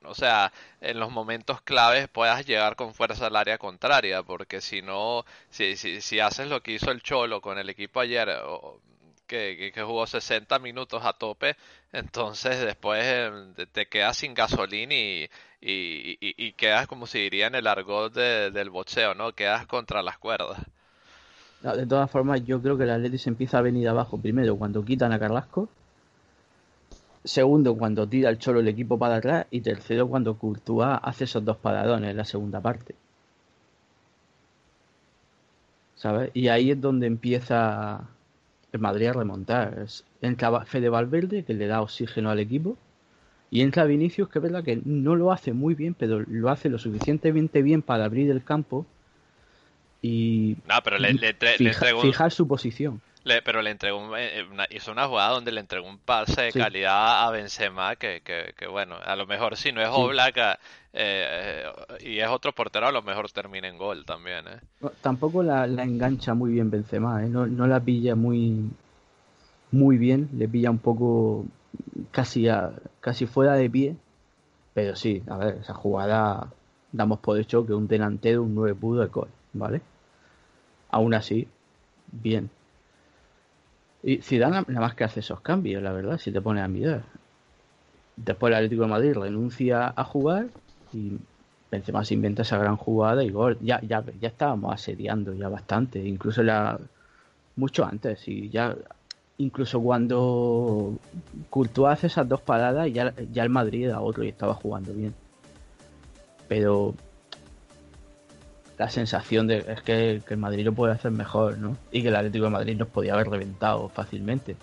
o 0.03 0.15
sea, 0.15 0.51
en 0.81 0.99
los 0.99 1.11
momentos 1.11 1.61
claves 1.61 2.07
puedas 2.07 2.45
llegar 2.45 2.75
con 2.75 2.93
fuerza 2.93 3.27
al 3.27 3.35
área 3.35 3.57
contraria, 3.57 4.23
porque 4.23 4.61
si 4.61 4.81
no, 4.81 5.25
si, 5.49 5.75
si, 5.75 6.01
si 6.01 6.19
haces 6.19 6.47
lo 6.47 6.61
que 6.61 6.73
hizo 6.73 6.91
el 6.91 7.01
Cholo 7.01 7.41
con 7.41 7.57
el 7.57 7.69
equipo 7.69 7.99
ayer, 7.99 8.29
que, 9.27 9.71
que, 9.73 9.83
jugó 9.83 10.07
60 10.07 10.57
minutos 10.59 11.05
a 11.05 11.13
tope, 11.13 11.55
entonces 11.93 12.59
después 12.61 13.31
te 13.71 13.87
quedas 13.87 14.17
sin 14.17 14.33
gasolina 14.33 14.95
y, 14.95 15.29
y, 15.61 16.17
y, 16.19 16.53
quedas, 16.53 16.87
como 16.87 17.05
se 17.05 17.19
diría 17.19 17.47
en 17.47 17.55
el 17.55 17.67
argot 17.67 18.13
del 18.13 18.69
boxeo, 18.69 19.13
¿no? 19.13 19.33
Quedas 19.33 19.67
contra 19.67 20.01
las 20.01 20.17
cuerdas. 20.17 20.59
de 21.61 21.85
todas 21.85 22.09
formas, 22.09 22.43
yo 22.43 22.61
creo 22.61 22.77
que 22.77 22.85
el 22.85 22.91
Atleti 22.91 23.17
se 23.17 23.29
empieza 23.29 23.59
a 23.59 23.61
venir 23.61 23.87
abajo 23.87 24.19
primero 24.19 24.57
cuando 24.57 24.83
quitan 24.83 25.13
a 25.13 25.19
Carrasco, 25.19 25.69
segundo 27.23 27.75
cuando 27.75 28.07
tira 28.07 28.29
el 28.29 28.37
Cholo 28.37 28.59
el 28.59 28.67
equipo 28.67 28.97
para 28.97 29.17
atrás 29.17 29.47
y 29.51 29.61
tercero 29.61 30.07
cuando 30.07 30.37
Courtois 30.37 30.99
hace 31.01 31.25
esos 31.25 31.43
dos 31.43 31.57
paradones 31.57 32.11
en 32.11 32.17
la 32.17 32.25
segunda 32.25 32.61
parte. 32.61 32.95
¿Sabes? 35.95 36.31
Y 36.33 36.47
ahí 36.47 36.71
es 36.71 36.79
donde 36.79 37.07
empieza 37.07 38.01
el 38.71 38.79
Madrid 38.79 39.07
a 39.07 39.13
remontar. 39.13 39.85
Entra 40.21 40.65
Fede 40.65 40.89
Valverde, 40.89 41.43
que 41.43 41.53
le 41.53 41.67
da 41.67 41.81
oxígeno 41.81 42.29
al 42.29 42.39
equipo, 42.39 42.77
y 43.51 43.61
entra 43.61 43.85
Vinicius, 43.85 44.29
que 44.29 44.39
es 44.39 44.43
verdad 44.43 44.63
que 44.63 44.79
no 44.85 45.15
lo 45.15 45.31
hace 45.31 45.53
muy 45.53 45.73
bien, 45.73 45.95
pero 45.95 46.19
lo 46.21 46.49
hace 46.49 46.69
lo 46.69 46.77
suficientemente 46.77 47.61
bien 47.61 47.81
para 47.81 48.05
abrir 48.05 48.29
el 48.29 48.43
campo 48.43 48.85
y 50.01 50.55
pero 50.83 50.97
fijar 52.01 52.31
su 52.31 52.47
posición. 52.47 53.01
Pero 53.23 53.61
le 53.61 53.71
entregó 53.71 54.15
eh, 54.17 54.45
una, 54.49 54.65
hizo 54.69 54.91
una 54.91 55.07
jugada 55.07 55.31
donde 55.31 55.51
le 55.51 55.59
entregó 55.59 55.87
un 55.87 55.99
pase 55.99 56.43
de 56.43 56.53
calidad 56.53 57.25
a 57.25 57.31
Benzema 57.31 57.95
que, 57.95 58.21
que, 58.21 58.67
bueno, 58.67 58.95
a 59.03 59.15
lo 59.15 59.27
mejor 59.27 59.57
si 59.57 59.71
no 59.71 59.81
es 59.81 59.89
Oblak 59.89 60.37
eh, 60.37 60.55
eh, 60.93 61.65
y 62.01 62.19
es 62.19 62.27
otro 62.29 62.53
portero, 62.53 62.87
a 62.87 62.91
lo 62.91 63.01
mejor 63.01 63.29
termina 63.31 63.67
en 63.67 63.77
gol 63.77 64.05
también. 64.05 64.45
tampoco 65.01 65.43
la, 65.43 65.65
engancha 65.65 66.33
muy 66.33 66.51
bien 66.51 66.71
Benzema, 66.71 67.21
no, 67.21 67.45
no 67.45 67.67
la 67.67 67.79
pilla 67.79 68.15
muy 68.15 68.69
muy 69.71 69.97
bien, 69.97 70.29
le 70.33 70.47
pilla 70.47 70.71
un 70.71 70.79
poco 70.79 71.45
casi, 72.11 72.47
casi 72.99 73.25
fuera 73.25 73.53
de 73.53 73.69
pie. 73.69 73.95
Pero 74.73 74.95
sí, 74.95 75.23
a 75.27 75.37
ver, 75.37 75.57
esa 75.61 75.73
jugada 75.73 76.51
damos 76.91 77.19
por 77.19 77.39
hecho 77.39 77.65
que 77.65 77.73
un 77.73 77.87
delantero, 77.87 78.43
un 78.43 78.55
9 78.55 78.75
pudo 78.75 79.01
de 79.01 79.07
gol, 79.07 79.27
¿vale? 79.53 79.81
Aún 80.89 81.13
así, 81.13 81.47
bien. 82.11 82.49
Y 84.01 84.21
Zidane 84.21 84.63
nada 84.67 84.79
más 84.79 84.95
que 84.95 85.03
hace 85.03 85.19
esos 85.19 85.41
cambios, 85.41 85.83
la 85.83 85.91
verdad, 85.91 86.17
si 86.17 86.31
te 86.31 86.41
pones 86.41 86.63
a 86.63 86.67
mirar. 86.67 87.03
Después 88.15 88.51
el 88.51 88.55
Atlético 88.55 88.83
de 88.83 88.87
Madrid 88.87 89.13
renuncia 89.13 89.93
a 89.95 90.03
jugar 90.03 90.47
y 90.93 91.17
Benzema 91.71 92.03
se 92.03 92.13
inventa 92.13 92.41
esa 92.41 92.57
gran 92.57 92.77
jugada 92.77 93.23
y 93.23 93.29
gol. 93.29 93.57
Ya, 93.61 93.79
ya, 93.81 94.03
ya 94.19 94.29
estábamos 94.29 94.73
asediando 94.73 95.33
ya 95.33 95.49
bastante, 95.49 95.99
incluso 95.99 96.43
la 96.43 96.79
mucho 97.55 97.85
antes 97.85 98.25
y 98.27 98.49
ya 98.49 98.75
incluso 99.37 99.81
cuando 99.81 100.97
Courtois 101.49 101.93
hace 101.93 102.07
esas 102.07 102.27
dos 102.27 102.41
paradas, 102.41 102.91
ya, 102.91 103.13
ya 103.31 103.43
el 103.43 103.49
Madrid 103.49 103.85
era 103.85 104.01
otro 104.01 104.23
y 104.23 104.29
estaba 104.29 104.53
jugando 104.53 104.93
bien. 104.93 105.13
Pero 106.47 106.93
la 108.79 108.89
sensación 108.89 109.45
de 109.45 109.57
es 109.67 109.81
que, 109.81 110.23
el 110.25 110.37
Madrid 110.37 110.63
lo 110.63 110.71
puede 110.71 110.93
hacer 110.93 111.11
mejor, 111.11 111.57
¿no? 111.57 111.75
Y 111.91 112.01
que 112.01 112.07
el 112.07 112.15
Atlético 112.15 112.45
de 112.45 112.51
Madrid 112.51 112.77
nos 112.77 112.87
podía 112.87 113.13
haber 113.13 113.27
reventado 113.27 113.89
fácilmente. 113.89 114.55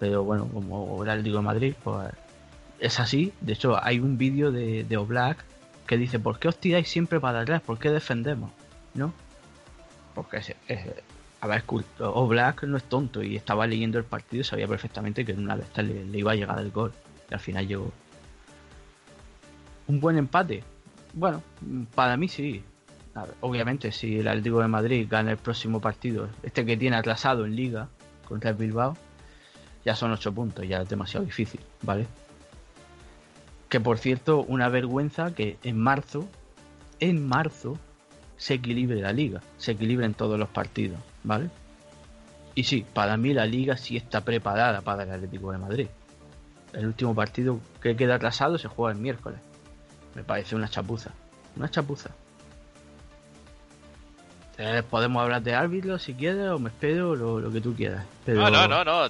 Pero 0.00 0.24
bueno, 0.24 0.48
como 0.52 1.00
el 1.04 1.08
Atlético 1.08 1.36
de 1.36 1.42
Madrid, 1.42 1.74
pues 1.84 2.10
es 2.80 2.98
así. 2.98 3.32
De 3.40 3.52
hecho, 3.52 3.78
hay 3.80 4.00
un 4.00 4.18
vídeo 4.18 4.50
de, 4.50 4.82
de 4.82 5.36
que 5.86 5.96
dice, 5.96 6.18
¿por 6.18 6.40
qué 6.40 6.48
os 6.48 6.58
tiráis 6.58 6.88
siempre 6.88 7.20
para 7.20 7.42
atrás? 7.42 7.62
¿Por 7.62 7.78
qué 7.78 7.90
defendemos? 7.90 8.50
¿No? 8.94 9.14
Porque 10.12 10.38
es, 10.38 10.52
a 11.40 11.46
ver, 11.46 11.62
no 12.66 12.76
es 12.76 12.84
tonto 12.84 13.22
y 13.22 13.36
estaba 13.36 13.68
leyendo 13.68 13.98
el 13.98 14.04
partido 14.04 14.40
y 14.40 14.44
sabía 14.44 14.66
perfectamente 14.66 15.24
que 15.24 15.30
en 15.30 15.44
una 15.44 15.56
de 15.56 15.62
estas 15.62 15.84
le, 15.84 16.18
iba 16.18 16.32
a 16.32 16.34
llegar 16.34 16.58
el 16.58 16.72
gol. 16.72 16.92
Y 17.30 17.34
al 17.34 17.40
final 17.40 17.68
llegó. 17.68 17.92
Un 19.86 20.00
buen 20.00 20.16
empate. 20.18 20.64
Bueno, 21.12 21.40
para 21.94 22.16
mí 22.16 22.26
sí. 22.26 22.64
Obviamente, 23.40 23.92
si 23.92 24.18
el 24.18 24.28
Atlético 24.28 24.60
de 24.60 24.68
Madrid 24.68 25.06
gana 25.08 25.32
el 25.32 25.36
próximo 25.36 25.80
partido, 25.80 26.28
este 26.42 26.64
que 26.64 26.76
tiene 26.76 26.96
atrasado 26.96 27.44
en 27.44 27.56
Liga 27.56 27.88
contra 28.26 28.50
el 28.50 28.56
Bilbao, 28.56 28.96
ya 29.84 29.94
son 29.94 30.12
8 30.12 30.32
puntos, 30.32 30.66
ya 30.66 30.82
es 30.82 30.88
demasiado 30.88 31.24
difícil, 31.24 31.60
¿vale? 31.82 32.06
Que 33.68 33.80
por 33.80 33.98
cierto, 33.98 34.42
una 34.42 34.68
vergüenza 34.68 35.34
que 35.34 35.58
en 35.62 35.78
marzo, 35.78 36.28
en 36.98 37.26
marzo, 37.26 37.78
se 38.36 38.54
equilibre 38.54 39.00
la 39.00 39.12
liga, 39.12 39.42
se 39.58 39.72
equilibren 39.72 40.14
todos 40.14 40.38
los 40.38 40.48
partidos. 40.48 40.98
¿vale? 41.22 41.50
Y 42.54 42.64
sí, 42.64 42.84
para 42.92 43.16
mí 43.16 43.32
la 43.32 43.46
liga 43.46 43.76
sí 43.76 43.96
está 43.96 44.22
preparada 44.22 44.80
para 44.80 45.04
el 45.04 45.10
Atlético 45.10 45.52
de 45.52 45.58
Madrid. 45.58 45.88
El 46.72 46.86
último 46.86 47.14
partido 47.14 47.60
que 47.80 47.96
queda 47.96 48.16
atrasado 48.16 48.58
se 48.58 48.68
juega 48.68 48.92
el 48.92 49.00
miércoles. 49.00 49.40
Me 50.14 50.24
parece 50.24 50.56
una 50.56 50.68
chapuza. 50.68 51.10
Una 51.56 51.70
chapuza. 51.70 52.10
Eh, 54.62 54.82
podemos 54.88 55.22
hablar 55.22 55.42
de 55.42 55.54
árbitros 55.54 56.02
si 56.02 56.14
quieres 56.14 56.48
o 56.50 56.58
me 56.58 56.68
espero 56.68 57.16
lo, 57.16 57.50
que 57.50 57.60
tú 57.60 57.74
quieras. 57.74 58.04
No, 58.26 58.50
no, 58.50 58.68
no, 58.68 58.84
no. 58.84 59.08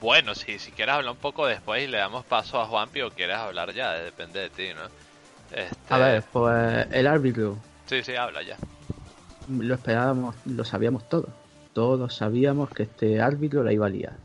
Bueno, 0.00 0.34
si, 0.34 0.58
si 0.58 0.72
quieres 0.72 0.94
hablar 0.94 1.12
un 1.12 1.18
poco 1.18 1.46
después 1.46 1.84
y 1.84 1.86
le 1.86 1.98
damos 1.98 2.24
paso 2.24 2.60
a 2.60 2.66
Juanpi 2.66 3.02
o 3.02 3.10
quieres 3.10 3.36
hablar 3.36 3.72
ya, 3.72 3.92
depende 3.92 4.40
de 4.40 4.50
ti, 4.50 4.68
¿no? 4.74 4.86
Este... 5.54 5.76
A 5.88 5.98
ver, 5.98 6.24
pues 6.32 6.86
el 6.90 7.06
árbitro. 7.06 7.58
Sí, 7.86 8.02
sí, 8.02 8.16
habla 8.16 8.42
ya 8.42 8.56
lo 9.48 9.74
esperábamos, 9.74 10.34
lo 10.46 10.64
sabíamos 10.64 11.08
todos. 11.08 11.28
Todos 11.72 12.14
sabíamos 12.14 12.70
que 12.70 12.84
este 12.84 13.20
árbitro 13.20 13.62
la 13.62 13.72
iba 13.72 13.86
a 13.86 13.90
liar. 13.90 14.16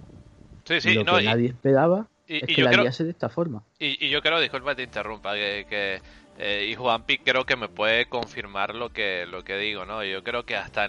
Sí, 0.65 0.81
sí, 0.81 0.93
lo 0.93 1.03
que 1.03 1.23
nadie 1.23 1.47
esperaba 1.47 2.07
es 2.27 2.43
que 2.43 2.61
la 2.61 2.71
liase 2.71 3.03
de 3.03 3.11
esta 3.11 3.29
forma. 3.29 3.63
Y, 3.79 4.07
yo 4.09 4.21
creo, 4.21 4.39
disculpa 4.39 4.75
te 4.75 4.83
interrumpa, 4.83 5.33
que, 5.33 5.65
que 5.67 6.01
eh, 6.39 6.67
y 6.69 6.75
Juanpi 6.75 7.19
creo 7.19 7.45
que 7.45 7.57
me 7.57 7.67
puede 7.67 8.05
confirmar 8.07 8.73
lo 8.73 8.93
que 8.93 9.25
lo 9.25 9.43
que 9.43 9.57
digo, 9.57 9.85
¿no? 9.85 10.03
Yo 10.03 10.23
creo 10.23 10.45
que 10.45 10.55
hasta 10.55 10.87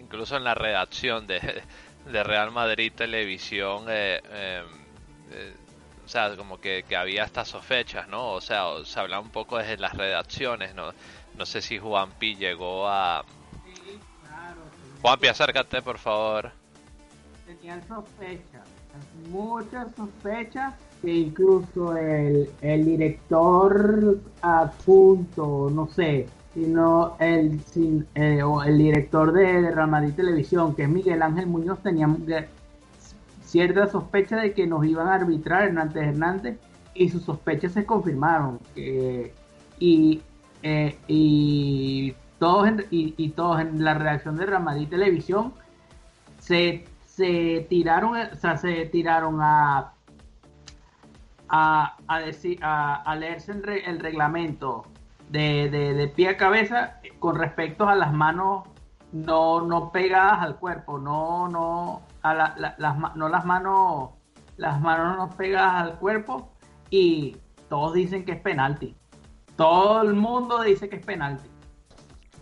incluso 0.00 0.36
en 0.36 0.44
la 0.44 0.54
redacción 0.54 1.26
de, 1.26 1.62
de 2.10 2.24
Real 2.24 2.50
Madrid 2.50 2.92
Televisión, 2.94 3.84
eh, 3.88 4.20
em, 4.24 4.66
eh, 5.30 5.54
o 6.04 6.08
sea, 6.08 6.34
como 6.36 6.58
que, 6.58 6.84
que, 6.88 6.96
había 6.96 7.24
estas 7.24 7.48
sospechas, 7.48 8.08
¿no? 8.08 8.32
O 8.32 8.40
sea, 8.40 8.64
se 8.84 8.98
hablaba 8.98 9.22
un 9.22 9.30
poco 9.30 9.58
desde 9.58 9.76
las 9.76 9.94
redacciones, 9.94 10.74
¿no? 10.74 10.92
No 11.36 11.44
sé 11.44 11.60
si 11.60 11.78
Juanpi 11.78 12.36
llegó 12.36 12.88
a, 12.88 13.24
Juanpi, 15.02 15.28
acércate, 15.28 15.80
por 15.82 15.98
favor. 15.98 16.50
Tenían 17.46 17.86
sospechas, 17.86 18.66
muchas 19.28 19.94
sospechas, 19.94 20.74
que 21.02 21.14
incluso 21.14 21.96
el, 21.96 22.50
el 22.60 22.84
director 22.84 24.18
adjunto, 24.42 25.70
no 25.70 25.86
sé, 25.88 26.26
sino 26.54 27.16
el, 27.20 27.60
eh, 28.14 28.42
o 28.42 28.62
el 28.62 28.78
director 28.78 29.32
de, 29.32 29.74
Madrid 29.86 30.14
Televisión, 30.14 30.74
que 30.74 30.84
es 30.84 30.88
Miguel 30.88 31.22
Ángel 31.22 31.46
Muñoz, 31.46 31.80
tenían 31.82 32.24
cierta 33.42 33.86
sospecha 33.86 34.36
de 34.36 34.52
que 34.52 34.66
nos 34.66 34.84
iban 34.84 35.08
a 35.08 35.14
arbitrar 35.14 35.64
Hernández 35.64 36.08
Hernández 36.08 36.58
y 36.94 37.08
sus 37.08 37.22
sospechas 37.22 37.72
se 37.72 37.84
confirmaron. 37.84 38.58
y, 38.76 40.20
eh, 40.62 40.98
y 41.06 42.14
todos 42.38 42.68
y, 42.90 43.28
todos 43.30 43.60
en 43.60 43.84
la 43.84 43.94
redacción 43.94 44.36
de 44.36 44.46
Ramadí 44.46 44.86
Televisión 44.86 45.52
se, 46.40 46.84
se 47.06 47.66
tiraron, 47.68 48.16
o 48.16 48.36
sea, 48.36 48.56
se 48.56 48.86
tiraron 48.86 49.38
a 49.40 49.92
a, 51.48 51.96
a, 52.06 52.20
decir, 52.20 52.58
a, 52.62 53.14
leerse 53.16 53.52
el, 53.52 54.00
reglamento 54.00 54.86
de, 55.28 55.70
de, 55.70 56.08
pie 56.08 56.30
a 56.30 56.36
cabeza 56.36 57.00
con 57.18 57.36
respecto 57.36 57.88
a 57.88 57.94
las 57.94 58.12
manos 58.12 58.68
no, 59.12 59.62
no 59.62 59.90
pegadas 59.90 60.42
al 60.42 60.56
cuerpo, 60.56 60.98
no, 60.98 61.48
no, 61.48 62.02
a 62.22 62.34
las, 62.34 63.16
no 63.16 63.28
las 63.28 63.44
manos, 63.44 64.10
las 64.56 64.80
manos 64.80 65.16
no 65.16 65.36
pegadas 65.36 65.82
al 65.82 65.98
cuerpo 65.98 66.52
y 66.90 67.36
todos 67.68 67.94
dicen 67.94 68.24
que 68.24 68.32
es 68.32 68.40
penalti. 68.40 68.94
Todo 69.56 70.02
el 70.02 70.14
mundo 70.14 70.62
dice 70.62 70.88
que 70.88 70.96
es 70.96 71.04
penalti. 71.04 71.48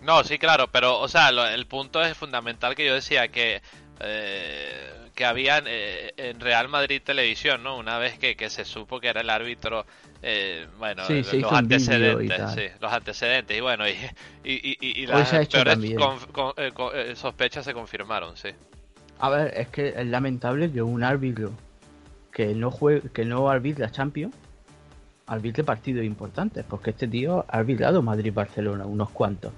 No, 0.03 0.23
sí, 0.23 0.39
claro, 0.39 0.69
pero, 0.71 1.01
o 1.01 1.09
sea, 1.09 1.31
el 1.31 1.67
punto 1.67 2.03
es 2.03 2.17
fundamental 2.17 2.75
que 2.75 2.87
yo 2.87 2.95
decía 2.95 3.29
que 3.29 3.63
eh, 4.01 5.06
que 5.17 5.25
habían 5.25 5.65
eh, 5.67 6.13
en 6.19 6.39
Real 6.39 6.69
Madrid 6.69 7.01
Televisión, 7.03 7.63
¿no? 7.65 7.79
Una 7.79 7.99
vez 7.99 8.19
que, 8.19 8.37
que 8.37 8.51
se 8.51 8.65
supo 8.67 9.01
que 9.01 9.09
era 9.09 9.23
el 9.23 9.31
árbitro, 9.31 9.87
eh, 10.23 10.69
bueno, 10.79 11.05
Sí, 11.07 11.23
los 11.41 11.53
antecedentes, 11.53 12.51
sí, 12.55 12.63
los 12.81 12.93
antecedentes, 12.93 13.57
y 13.57 13.61
bueno, 13.61 13.89
y, 13.89 13.93
y, 14.45 14.77
y, 14.79 15.03
y 15.03 15.07
las 15.07 15.31
peores 15.49 15.79
con- 16.33 16.53
eh, 16.59 16.71
con- 16.73 16.91
eh, 16.95 17.17
sospechas 17.17 17.65
se 17.65 17.73
confirmaron, 17.73 18.37
sí. 18.37 18.51
A 19.19 19.31
ver, 19.31 19.55
es 19.57 19.69
que 19.69 19.89
es 19.97 20.07
lamentable 20.07 20.71
que 20.71 20.83
un 20.83 21.03
árbitro 21.03 21.51
que 22.31 22.55
no 22.55 22.71
juegue, 22.71 23.09
que 23.11 23.25
no 23.25 23.49
arbitra 23.49 23.91
Champions, 23.91 24.35
arbitre 25.27 25.65
partidos 25.65 26.05
importantes, 26.05 26.63
porque 26.69 26.91
este 26.91 27.09
tío 27.09 27.47
ha 27.49 27.57
arbitrado 27.57 28.03
Madrid-Barcelona, 28.03 28.85
unos 28.85 29.09
cuantos. 29.11 29.55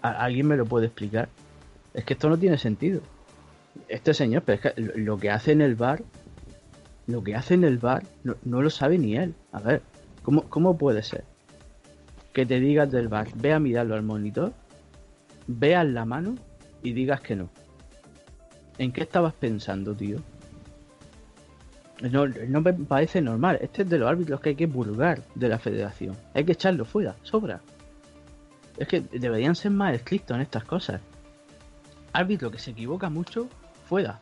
¿A- 0.00 0.24
¿Alguien 0.24 0.46
me 0.48 0.56
lo 0.56 0.64
puede 0.64 0.86
explicar? 0.86 1.28
Es 1.92 2.04
que 2.04 2.14
esto 2.14 2.30
no 2.30 2.38
tiene 2.38 2.56
sentido. 2.56 3.02
Este 3.88 4.14
señor, 4.14 4.42
pero 4.44 4.60
es 4.62 4.74
que 4.74 4.80
lo- 4.96 5.18
que 5.18 5.30
hace 5.30 5.52
en 5.52 5.60
el 5.60 5.74
bar, 5.74 6.02
lo 7.06 7.22
que 7.22 7.34
hace 7.34 7.54
en 7.54 7.64
el 7.64 7.78
bar, 7.78 8.02
no, 8.22 8.62
lo 8.62 8.70
sabe 8.70 8.98
ni 8.98 9.16
él. 9.16 9.34
A 9.52 9.60
ver, 9.60 9.82
¿cómo, 10.22 10.42
¿cómo 10.48 10.76
puede 10.78 11.02
ser? 11.02 11.24
Que 12.32 12.46
te 12.46 12.60
digas 12.60 12.90
del 12.90 13.08
bar, 13.08 13.28
ve 13.34 13.52
a 13.52 13.60
mirarlo 13.60 13.94
al 13.94 14.02
monitor, 14.02 14.52
veas 15.46 15.86
la 15.86 16.04
mano 16.04 16.34
y 16.82 16.92
digas 16.92 17.20
que 17.20 17.36
no. 17.36 17.50
¿En 18.78 18.90
qué 18.92 19.02
estabas 19.02 19.34
pensando, 19.34 19.94
tío? 19.94 20.18
No, 22.10 22.26
no 22.26 22.60
me 22.60 22.72
parece 22.72 23.20
normal. 23.20 23.58
Este 23.60 23.82
es 23.82 23.88
de 23.90 23.98
los 23.98 24.08
árbitros 24.08 24.40
que 24.40 24.50
hay 24.50 24.54
que 24.56 24.66
purgar 24.66 25.22
de 25.36 25.48
la 25.48 25.58
federación. 25.58 26.16
Hay 26.34 26.44
que 26.44 26.52
echarlo 26.52 26.84
fuera, 26.84 27.14
sobra. 27.22 27.60
Es 28.76 28.88
que 28.88 29.00
deberían 29.00 29.54
ser 29.54 29.70
más 29.70 29.94
estrictos 29.94 30.34
en 30.34 30.40
estas 30.42 30.64
cosas. 30.64 31.00
Árbitro 32.12 32.50
que 32.50 32.58
se 32.58 32.72
equivoca 32.72 33.08
mucho, 33.08 33.48
fuera. 33.86 34.20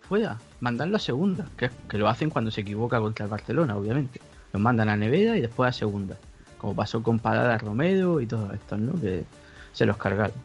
Fuera. 0.00 0.38
Mandarlo 0.60 0.96
a 0.96 1.00
segunda. 1.00 1.46
Que, 1.56 1.70
que 1.88 1.98
lo 1.98 2.08
hacen 2.08 2.30
cuando 2.30 2.50
se 2.50 2.62
equivoca 2.62 3.00
contra 3.00 3.24
el 3.24 3.30
Barcelona, 3.30 3.76
obviamente. 3.76 4.20
Los 4.52 4.62
mandan 4.62 4.88
a 4.88 4.96
Nevera 4.96 5.36
y 5.36 5.40
después 5.40 5.68
a 5.68 5.72
segunda. 5.72 6.16
Como 6.58 6.74
pasó 6.74 7.02
con 7.02 7.18
Parada 7.18 7.58
Romero 7.58 8.20
y 8.20 8.26
todos 8.26 8.52
estos, 8.54 8.78
¿no? 8.78 9.00
Que 9.00 9.24
se 9.72 9.86
los 9.86 9.96
cargaron. 9.96 10.36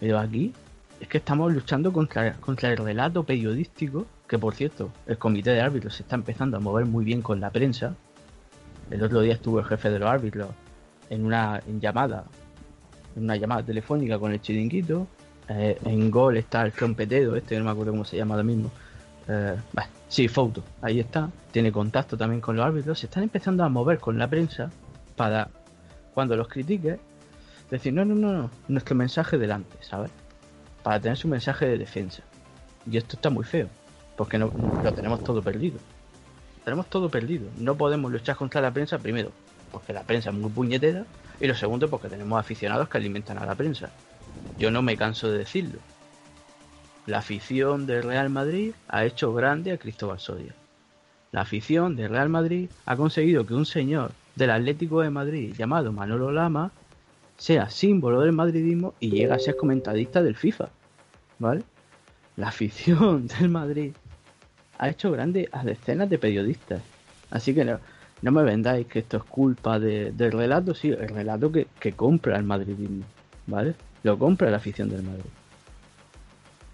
Pero 0.00 0.18
aquí 0.18 0.52
es 1.00 1.08
que 1.08 1.18
estamos 1.18 1.52
luchando 1.52 1.92
contra, 1.92 2.34
contra 2.34 2.70
el 2.70 2.78
relato 2.78 3.22
periodístico, 3.24 4.06
que 4.26 4.38
por 4.38 4.54
cierto, 4.54 4.90
el 5.06 5.18
comité 5.18 5.50
de 5.50 5.60
árbitros 5.60 5.94
se 5.94 6.02
está 6.02 6.16
empezando 6.16 6.56
a 6.56 6.60
mover 6.60 6.86
muy 6.86 7.04
bien 7.04 7.22
con 7.22 7.40
la 7.40 7.50
prensa. 7.50 7.94
El 8.90 9.02
otro 9.02 9.20
día 9.20 9.34
estuvo 9.34 9.58
el 9.58 9.66
jefe 9.66 9.90
de 9.90 9.98
los 9.98 10.08
árbitros 10.08 10.48
en 11.10 11.24
una 11.24 11.60
en 11.66 11.80
llamada, 11.80 12.24
en 13.14 13.24
una 13.24 13.36
llamada 13.36 13.62
telefónica 13.62 14.18
con 14.18 14.32
el 14.32 14.40
chiringuito. 14.40 15.06
Eh, 15.48 15.78
en 15.84 16.10
gol 16.10 16.36
está 16.36 16.62
el 16.62 16.72
trompetero, 16.72 17.36
este 17.36 17.56
no 17.58 17.64
me 17.64 17.70
acuerdo 17.70 17.92
cómo 17.92 18.04
se 18.04 18.16
llama 18.16 18.34
ahora 18.34 18.44
mismo. 18.44 18.70
Eh, 19.28 19.56
sí, 20.08 20.28
Foto, 20.28 20.62
ahí 20.82 21.00
está. 21.00 21.30
Tiene 21.50 21.72
contacto 21.72 22.16
también 22.16 22.40
con 22.40 22.56
los 22.56 22.64
árbitros. 22.64 22.98
Se 22.98 23.06
están 23.06 23.22
empezando 23.22 23.64
a 23.64 23.68
mover 23.68 23.98
con 23.98 24.18
la 24.18 24.28
prensa 24.28 24.70
para 25.16 25.48
cuando 26.14 26.36
los 26.36 26.48
critique 26.48 26.98
decir, 27.70 27.92
no, 27.92 28.04
no, 28.04 28.14
no, 28.14 28.32
no, 28.32 28.50
nuestro 28.68 28.94
mensaje 28.94 29.38
delante, 29.38 29.76
¿sabes? 29.80 30.10
Para 30.82 31.00
tener 31.00 31.16
su 31.16 31.28
mensaje 31.28 31.66
de 31.66 31.78
defensa. 31.78 32.22
Y 32.90 32.96
esto 32.96 33.16
está 33.16 33.30
muy 33.30 33.44
feo, 33.44 33.68
porque 34.16 34.38
no, 34.38 34.52
lo 34.82 34.92
tenemos 34.92 35.22
todo 35.24 35.42
perdido. 35.42 35.78
Tenemos 36.64 36.86
todo 36.86 37.08
perdido. 37.08 37.48
No 37.58 37.76
podemos 37.76 38.10
luchar 38.10 38.36
contra 38.36 38.60
la 38.60 38.72
prensa, 38.72 38.98
primero, 38.98 39.32
porque 39.72 39.92
la 39.92 40.02
prensa 40.02 40.30
es 40.30 40.36
muy 40.36 40.50
puñetera, 40.50 41.04
y 41.40 41.46
lo 41.46 41.54
segundo, 41.54 41.90
porque 41.90 42.08
tenemos 42.08 42.38
aficionados 42.38 42.88
que 42.88 42.98
alimentan 42.98 43.38
a 43.38 43.46
la 43.46 43.54
prensa. 43.54 43.90
Yo 44.58 44.70
no 44.70 44.82
me 44.82 44.96
canso 44.96 45.30
de 45.30 45.38
decirlo. 45.38 45.78
La 47.06 47.18
afición 47.18 47.86
del 47.86 48.02
Real 48.02 48.30
Madrid 48.30 48.72
ha 48.88 49.04
hecho 49.04 49.32
grande 49.32 49.72
a 49.72 49.78
Cristóbal 49.78 50.18
Soria. 50.18 50.54
La 51.32 51.42
afición 51.42 51.94
del 51.96 52.10
Real 52.10 52.28
Madrid 52.28 52.68
ha 52.84 52.96
conseguido 52.96 53.46
que 53.46 53.54
un 53.54 53.66
señor 53.66 54.12
del 54.34 54.50
Atlético 54.50 55.00
de 55.02 55.10
Madrid 55.10 55.54
llamado 55.56 55.92
Manolo 55.92 56.32
Lama 56.32 56.72
sea 57.36 57.68
símbolo 57.70 58.22
del 58.22 58.32
madridismo 58.32 58.94
y 58.98 59.10
llegue 59.10 59.32
a 59.32 59.38
ser 59.38 59.56
comentarista 59.56 60.22
del 60.22 60.36
FIFA. 60.36 60.68
¿Vale? 61.38 61.62
La 62.36 62.48
afición 62.48 63.26
del 63.40 63.50
Madrid 63.50 63.92
ha 64.78 64.88
hecho 64.88 65.10
grande 65.10 65.48
a 65.52 65.62
decenas 65.64 66.08
de 66.10 66.18
periodistas. 66.18 66.82
Así 67.30 67.54
que 67.54 67.64
no, 67.64 67.78
no 68.22 68.32
me 68.32 68.42
vendáis 68.42 68.86
que 68.86 69.00
esto 69.00 69.18
es 69.18 69.24
culpa 69.24 69.78
de- 69.78 70.12
del 70.12 70.32
relato, 70.32 70.74
sí, 70.74 70.88
el 70.88 71.08
relato 71.08 71.52
que, 71.52 71.66
que 71.78 71.92
compra 71.92 72.36
el 72.36 72.44
madridismo. 72.44 73.04
¿Vale? 73.46 73.74
Lo 74.06 74.16
compra 74.16 74.48
la 74.52 74.58
afición 74.58 74.88
del 74.88 75.02
Madrid. 75.02 75.24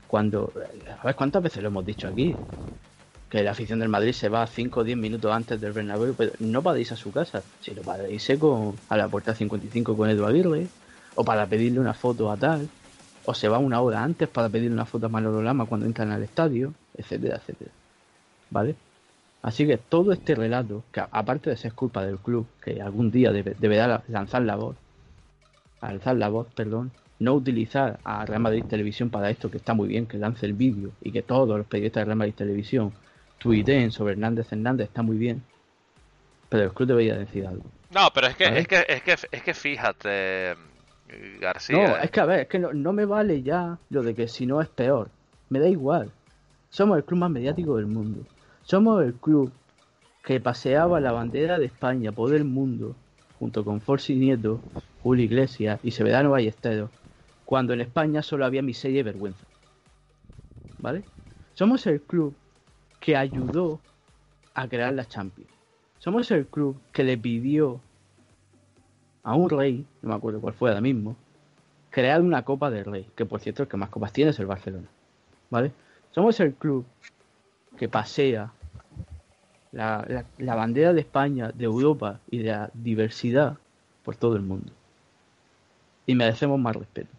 Cuando. 0.06 0.52
A 1.02 1.14
¿cuántas 1.14 1.42
veces 1.42 1.62
lo 1.62 1.68
hemos 1.68 1.86
dicho 1.86 2.06
aquí? 2.06 2.34
Que 3.30 3.42
la 3.42 3.52
afición 3.52 3.78
del 3.78 3.88
Madrid 3.88 4.12
se 4.12 4.28
va 4.28 4.46
5 4.46 4.80
o 4.80 4.84
10 4.84 4.98
minutos 4.98 5.32
antes 5.32 5.58
del 5.58 5.72
Bernabéu, 5.72 6.12
pero 6.14 6.32
no 6.40 6.60
para 6.60 6.78
irse 6.78 6.92
a 6.92 6.98
su 6.98 7.10
casa, 7.10 7.42
sino 7.62 7.80
para 7.80 8.06
irse 8.10 8.38
con, 8.38 8.74
a 8.90 8.98
la 8.98 9.08
puerta 9.08 9.34
55 9.34 9.96
con 9.96 10.10
Edu 10.10 10.26
Aguirre, 10.26 10.66
o 11.14 11.24
para 11.24 11.46
pedirle 11.46 11.80
una 11.80 11.94
foto 11.94 12.30
a 12.30 12.36
tal, 12.36 12.68
o 13.24 13.32
se 13.32 13.48
va 13.48 13.56
una 13.56 13.80
hora 13.80 14.02
antes 14.02 14.28
para 14.28 14.50
pedirle 14.50 14.74
una 14.74 14.84
foto 14.84 15.06
a 15.06 15.08
Manolo 15.08 15.42
Lama 15.42 15.64
cuando 15.64 15.86
entran 15.86 16.10
al 16.12 16.22
estadio, 16.22 16.74
etcétera, 16.98 17.36
etcétera. 17.36 17.70
¿Vale? 18.50 18.74
Así 19.40 19.66
que 19.66 19.78
todo 19.78 20.12
este 20.12 20.34
relato, 20.34 20.82
que 20.92 21.00
aparte 21.00 21.48
de 21.48 21.56
ser 21.56 21.72
culpa 21.72 22.04
del 22.04 22.18
club, 22.18 22.46
que 22.62 22.82
algún 22.82 23.10
día 23.10 23.32
debe- 23.32 23.56
deberá 23.58 23.86
la- 23.88 24.02
lanzar 24.08 24.42
la 24.42 24.56
voz, 24.56 24.76
alzar 25.80 26.16
la 26.16 26.28
voz, 26.28 26.46
perdón, 26.54 26.92
no 27.22 27.34
utilizar 27.34 27.98
a 28.04 28.24
Real 28.26 28.40
Madrid 28.40 28.64
Televisión 28.68 29.10
para 29.10 29.30
esto, 29.30 29.50
que 29.50 29.56
está 29.58 29.74
muy 29.74 29.88
bien, 29.88 30.06
que 30.06 30.18
lance 30.18 30.44
el 30.46 30.52
vídeo 30.54 30.90
y 31.02 31.12
que 31.12 31.22
todos 31.22 31.56
los 31.56 31.66
periodistas 31.66 32.02
de 32.02 32.04
Real 32.06 32.16
Madrid 32.18 32.34
Televisión 32.34 32.92
tuiteen 33.38 33.90
sobre 33.92 34.12
Hernández 34.12 34.52
Hernández, 34.52 34.88
está 34.88 35.02
muy 35.02 35.16
bien. 35.16 35.42
Pero 36.48 36.64
el 36.64 36.72
club 36.72 36.88
debería 36.88 37.16
decir 37.16 37.46
algo. 37.46 37.64
No, 37.94 38.08
pero 38.14 38.26
es 38.26 38.36
que, 38.36 38.44
es 38.58 38.68
que, 38.68 38.84
es 38.88 39.02
que, 39.02 39.12
es 39.30 39.42
que 39.42 39.54
fíjate, 39.54 40.54
No, 40.54 41.40
García. 41.40 42.02
es 42.02 42.10
que 42.10 42.20
a 42.20 42.26
ver, 42.26 42.40
es 42.40 42.48
que 42.48 42.58
no, 42.58 42.72
no 42.72 42.92
me 42.92 43.04
vale 43.04 43.42
ya 43.42 43.78
lo 43.90 44.02
de 44.02 44.14
que 44.14 44.28
si 44.28 44.46
no 44.46 44.60
es 44.60 44.68
peor. 44.68 45.08
Me 45.48 45.58
da 45.58 45.68
igual. 45.68 46.10
Somos 46.70 46.96
el 46.96 47.04
club 47.04 47.20
más 47.20 47.30
mediático 47.30 47.76
del 47.76 47.86
mundo. 47.86 48.24
Somos 48.62 49.04
el 49.04 49.14
club 49.14 49.52
que 50.24 50.40
paseaba 50.40 51.00
la 51.00 51.12
bandera 51.12 51.58
de 51.58 51.66
España 51.66 52.12
por 52.12 52.34
el 52.34 52.44
mundo 52.44 52.94
junto 53.38 53.64
con 53.64 53.80
Forsi 53.80 54.14
Nieto, 54.14 54.60
Julio 55.02 55.24
Iglesias 55.24 55.80
y 55.82 55.90
Severano 55.90 56.30
Ballesteros, 56.30 56.90
cuando 57.52 57.74
en 57.74 57.82
España 57.82 58.22
solo 58.22 58.46
había 58.46 58.62
miseria 58.62 59.00
y 59.00 59.02
vergüenza. 59.02 59.44
¿Vale? 60.78 61.04
Somos 61.52 61.86
el 61.86 62.00
club 62.00 62.34
que 62.98 63.14
ayudó 63.14 63.78
a 64.54 64.66
crear 64.66 64.94
la 64.94 65.04
Champions. 65.04 65.50
Somos 65.98 66.30
el 66.30 66.46
club 66.46 66.80
que 66.92 67.04
le 67.04 67.18
pidió 67.18 67.78
a 69.22 69.34
un 69.34 69.50
rey, 69.50 69.84
no 70.00 70.08
me 70.08 70.14
acuerdo 70.14 70.40
cuál 70.40 70.54
fue 70.54 70.70
ahora 70.70 70.80
mismo, 70.80 71.14
crear 71.90 72.22
una 72.22 72.42
Copa 72.42 72.70
del 72.70 72.86
Rey, 72.86 73.06
que 73.14 73.26
por 73.26 73.38
cierto 73.40 73.64
el 73.64 73.68
que 73.68 73.76
más 73.76 73.90
copas 73.90 74.14
tiene 74.14 74.30
es 74.30 74.38
el 74.38 74.46
Barcelona. 74.46 74.88
¿Vale? 75.50 75.72
Somos 76.12 76.40
el 76.40 76.54
club 76.54 76.86
que 77.76 77.86
pasea 77.86 78.50
la, 79.72 80.06
la- 80.08 80.24
la 80.38 80.54
bandera 80.54 80.94
de 80.94 81.02
España, 81.02 81.52
de 81.52 81.64
Europa 81.66 82.18
y 82.30 82.38
de 82.38 82.48
la 82.50 82.70
diversidad 82.72 83.58
por 84.02 84.16
todo 84.16 84.36
el 84.36 84.42
mundo. 84.42 84.72
Y 86.06 86.14
merecemos 86.14 86.58
más 86.58 86.74
respeto. 86.76 87.10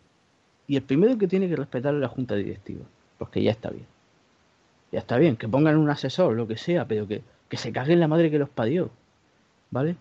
Y 0.74 0.78
el 0.78 0.82
primero 0.82 1.20
que 1.20 1.28
tiene 1.28 1.48
que 1.48 1.56
respetar 1.56 1.94
es 1.94 2.02
la 2.02 2.08
junta 2.08 2.34
directiva, 2.34 2.84
porque 3.20 3.44
ya 3.44 3.52
está 3.52 3.70
bien. 3.70 3.86
Ya 4.92 4.98
está 4.98 5.18
bien, 5.18 5.38
que 5.38 5.48
pongan 5.48 5.78
un 5.78 5.88
asesor, 5.88 6.34
lo 6.34 6.48
que 6.48 6.58
sea, 6.58 6.88
pero 6.88 7.08
que, 7.08 7.22
que 7.48 7.58
se 7.58 7.72
caguen 7.72 8.00
la 8.00 8.08
madre 8.08 8.32
que 8.32 8.40
los 8.40 8.50
parió. 8.50 8.90
¿Vale? 9.70 9.98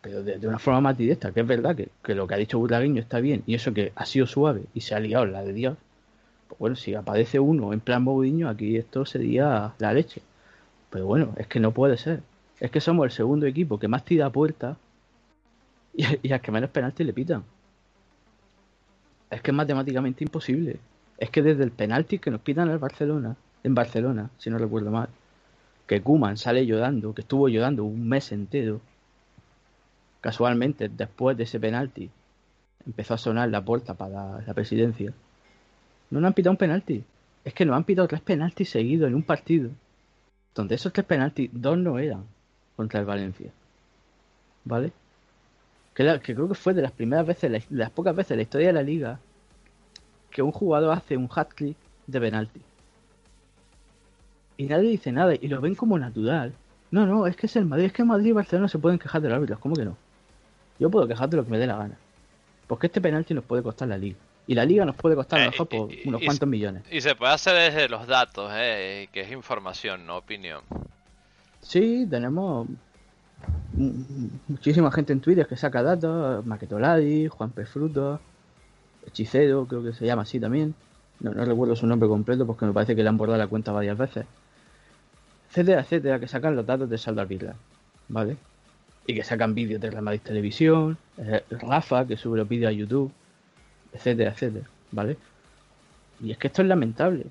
pero 0.00 0.22
de, 0.22 0.48
una 0.48 0.58
forma 0.58 0.80
más 0.80 0.96
directa, 0.96 1.30
que 1.30 1.40
es 1.40 1.46
verdad 1.46 1.76
que, 1.76 1.90
que 2.02 2.14
lo 2.14 2.26
que 2.26 2.34
ha 2.34 2.38
dicho 2.38 2.58
Burlagueño 2.58 3.02
está 3.02 3.20
bien, 3.20 3.42
y 3.46 3.54
eso 3.54 3.74
que 3.74 3.92
ha 3.94 4.06
sido 4.06 4.26
suave 4.26 4.62
y 4.72 4.80
se 4.80 4.94
ha 4.94 5.00
liado 5.00 5.26
la 5.26 5.44
de 5.44 5.52
Dios, 5.52 5.76
pues 6.48 6.58
bueno, 6.58 6.76
si 6.76 6.94
aparece 6.94 7.38
uno 7.38 7.74
en 7.74 7.80
plan 7.80 8.02
Mourinho, 8.02 8.48
aquí 8.48 8.78
esto 8.78 9.04
sería 9.04 9.74
la 9.78 9.92
leche. 9.92 10.22
Pero 10.88 11.04
bueno, 11.04 11.34
es 11.36 11.48
que 11.48 11.60
no 11.60 11.72
puede 11.72 11.98
ser. 11.98 12.22
Es 12.60 12.70
que 12.70 12.80
somos 12.80 13.04
el 13.04 13.10
segundo 13.10 13.44
equipo 13.44 13.78
que 13.78 13.88
más 13.88 14.06
tira 14.06 14.24
a 14.24 14.30
puerta 14.30 14.78
y, 15.94 16.06
y 16.22 16.32
al 16.32 16.40
que 16.40 16.50
menos 16.50 16.70
penalti 16.70 17.04
le 17.04 17.12
pitan. 17.12 17.44
Es 19.32 19.40
que 19.40 19.50
es 19.50 19.56
matemáticamente 19.56 20.22
imposible. 20.22 20.78
Es 21.16 21.30
que 21.30 21.42
desde 21.42 21.64
el 21.64 21.70
penalti 21.70 22.18
que 22.18 22.30
nos 22.30 22.42
pitan 22.42 22.68
al 22.68 22.78
Barcelona, 22.78 23.34
en 23.64 23.74
Barcelona, 23.74 24.28
si 24.36 24.50
no 24.50 24.58
recuerdo 24.58 24.90
mal, 24.90 25.08
que 25.86 26.02
Kuman 26.02 26.36
sale 26.36 26.66
llorando, 26.66 27.14
que 27.14 27.22
estuvo 27.22 27.48
llorando 27.48 27.82
un 27.84 28.06
mes 28.06 28.30
entero, 28.30 28.82
casualmente 30.20 30.90
después 30.90 31.36
de 31.38 31.44
ese 31.44 31.58
penalti 31.58 32.10
empezó 32.86 33.14
a 33.14 33.18
sonar 33.18 33.48
la 33.48 33.64
puerta 33.64 33.94
para 33.94 34.42
la 34.42 34.54
presidencia. 34.54 35.14
No 36.10 36.20
nos 36.20 36.28
han 36.28 36.34
pitado 36.34 36.50
un 36.52 36.58
penalti. 36.58 37.02
Es 37.42 37.54
que 37.54 37.64
nos 37.64 37.74
han 37.74 37.84
pitado 37.84 38.08
tres 38.08 38.20
penaltis 38.20 38.68
seguidos 38.68 39.08
en 39.08 39.14
un 39.14 39.22
partido. 39.22 39.70
Donde 40.54 40.74
esos 40.74 40.92
tres 40.92 41.06
penaltis, 41.06 41.48
dos 41.54 41.78
no 41.78 41.98
eran 41.98 42.26
contra 42.76 43.00
el 43.00 43.06
Valencia. 43.06 43.50
¿Vale? 44.64 44.92
Que, 45.94 46.02
la- 46.04 46.20
que 46.20 46.34
creo 46.34 46.48
que 46.48 46.54
fue 46.54 46.72
de 46.74 46.82
las 46.82 46.92
primeras 46.92 47.26
veces, 47.26 47.50
de 47.50 47.62
las 47.76 47.90
pocas 47.90 48.14
veces 48.16 48.32
en 48.32 48.36
la 48.38 48.42
historia 48.44 48.68
de 48.68 48.72
la 48.72 48.82
liga, 48.82 49.18
que 50.30 50.42
un 50.42 50.52
jugador 50.52 50.96
hace 50.96 51.16
un 51.16 51.28
hat-trick 51.34 51.76
de 52.06 52.20
penalti. 52.20 52.60
Y 54.56 54.64
nadie 54.64 54.90
dice 54.90 55.12
nada 55.12 55.34
y 55.34 55.48
lo 55.48 55.60
ven 55.60 55.74
como 55.74 55.98
natural. 55.98 56.52
No, 56.90 57.06
no, 57.06 57.26
es 57.26 57.36
que 57.36 57.46
es 57.46 57.56
el 57.56 57.64
Madrid, 57.64 57.86
es 57.86 57.92
que 57.92 58.04
Madrid 58.04 58.28
y 58.30 58.32
Barcelona 58.32 58.68
se 58.68 58.78
pueden 58.78 58.98
quejar 58.98 59.20
del 59.22 59.32
árbitro, 59.32 59.58
¿cómo 59.58 59.74
que 59.74 59.84
no? 59.84 59.96
Yo 60.78 60.90
puedo 60.90 61.06
quejar 61.08 61.28
de 61.28 61.36
lo 61.38 61.44
que 61.44 61.50
me 61.50 61.58
dé 61.58 61.66
la 61.66 61.76
gana. 61.76 61.96
Porque 62.66 62.86
este 62.86 63.00
penalti 63.00 63.34
nos 63.34 63.44
puede 63.44 63.62
costar 63.62 63.88
la 63.88 63.98
liga. 63.98 64.16
Y 64.46 64.54
la 64.54 64.64
liga 64.64 64.84
nos 64.84 64.96
puede 64.96 65.14
costar 65.14 65.40
a 65.40 65.44
lo 65.44 65.48
Eh, 65.48 65.52
mejor 65.52 65.68
por 65.68 65.88
unos 66.06 66.22
y- 66.22 66.24
cuantos 66.24 66.48
millones. 66.48 66.82
Y 66.90 67.00
se 67.00 67.14
puede 67.14 67.32
hacer 67.32 67.54
desde 67.72 67.88
los 67.88 68.06
datos, 68.06 68.50
eh, 68.54 69.08
que 69.12 69.20
es 69.20 69.30
información, 69.32 70.06
no 70.06 70.16
opinión. 70.18 70.62
Sí, 71.60 72.06
tenemos 72.10 72.66
muchísima 73.72 74.90
gente 74.92 75.12
en 75.12 75.20
Twitter 75.20 75.46
que 75.46 75.56
saca 75.56 75.82
datos, 75.82 76.44
Maquetoladi, 76.44 77.28
Juan 77.28 77.50
P. 77.50 77.64
Frutos, 77.64 78.20
Hechicero, 79.06 79.66
creo 79.66 79.82
que 79.82 79.92
se 79.92 80.06
llama 80.06 80.22
así 80.22 80.38
también. 80.38 80.74
No, 81.20 81.32
no 81.32 81.44
recuerdo 81.44 81.76
su 81.76 81.86
nombre 81.86 82.08
completo 82.08 82.46
porque 82.46 82.66
me 82.66 82.72
parece 82.72 82.96
que 82.96 83.02
le 83.02 83.08
han 83.08 83.16
bordado 83.16 83.38
la 83.38 83.46
cuenta 83.46 83.72
varias 83.72 83.96
veces. 83.96 84.26
Etcétera, 85.50 85.82
etcétera, 85.82 86.18
que 86.18 86.28
sacan 86.28 86.56
los 86.56 86.66
datos 86.66 86.88
de 86.88 87.20
arbitral, 87.20 87.56
¿vale? 88.08 88.36
Y 89.06 89.14
que 89.14 89.24
sacan 89.24 89.54
vídeos 89.54 89.80
de 89.80 89.90
Real 89.90 90.02
Madrid 90.02 90.20
Televisión, 90.22 90.96
eh, 91.18 91.42
Rafa, 91.50 92.06
que 92.06 92.16
sube 92.16 92.38
los 92.38 92.48
vídeos 92.48 92.70
a 92.70 92.72
YouTube, 92.72 93.12
etcétera, 93.92 94.30
etcétera, 94.30 94.66
¿vale? 94.90 95.16
Y 96.20 96.30
es 96.30 96.38
que 96.38 96.46
esto 96.46 96.62
es 96.62 96.68
lamentable. 96.68 97.26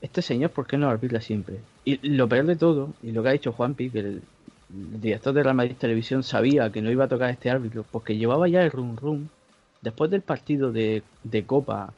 Este 0.00 0.22
señor, 0.22 0.50
¿por 0.50 0.66
qué 0.66 0.76
no 0.76 0.88
arbitra 0.88 1.20
siempre? 1.20 1.60
Y 1.84 2.08
lo 2.08 2.28
peor 2.28 2.46
de 2.46 2.56
todo, 2.56 2.94
y 3.02 3.12
lo 3.12 3.22
que 3.22 3.28
ha 3.28 3.32
dicho 3.32 3.52
Juanpi, 3.52 3.90
que 3.90 4.00
el 4.00 4.22
director 4.72 5.34
de 5.34 5.42
Real 5.42 5.54
Madrid 5.54 5.76
Televisión 5.78 6.22
sabía 6.22 6.70
que 6.70 6.80
no 6.82 6.90
iba 6.90 7.04
a 7.04 7.08
tocar 7.08 7.30
este 7.30 7.50
árbitro, 7.50 7.84
porque 7.90 8.16
llevaba 8.16 8.48
ya 8.48 8.62
el 8.62 8.70
rum 8.70 8.96
rum 8.96 9.26
después 9.82 10.10
del 10.10 10.22
partido 10.22 10.72
de, 10.72 11.02
de 11.24 11.44
Copa 11.44 11.92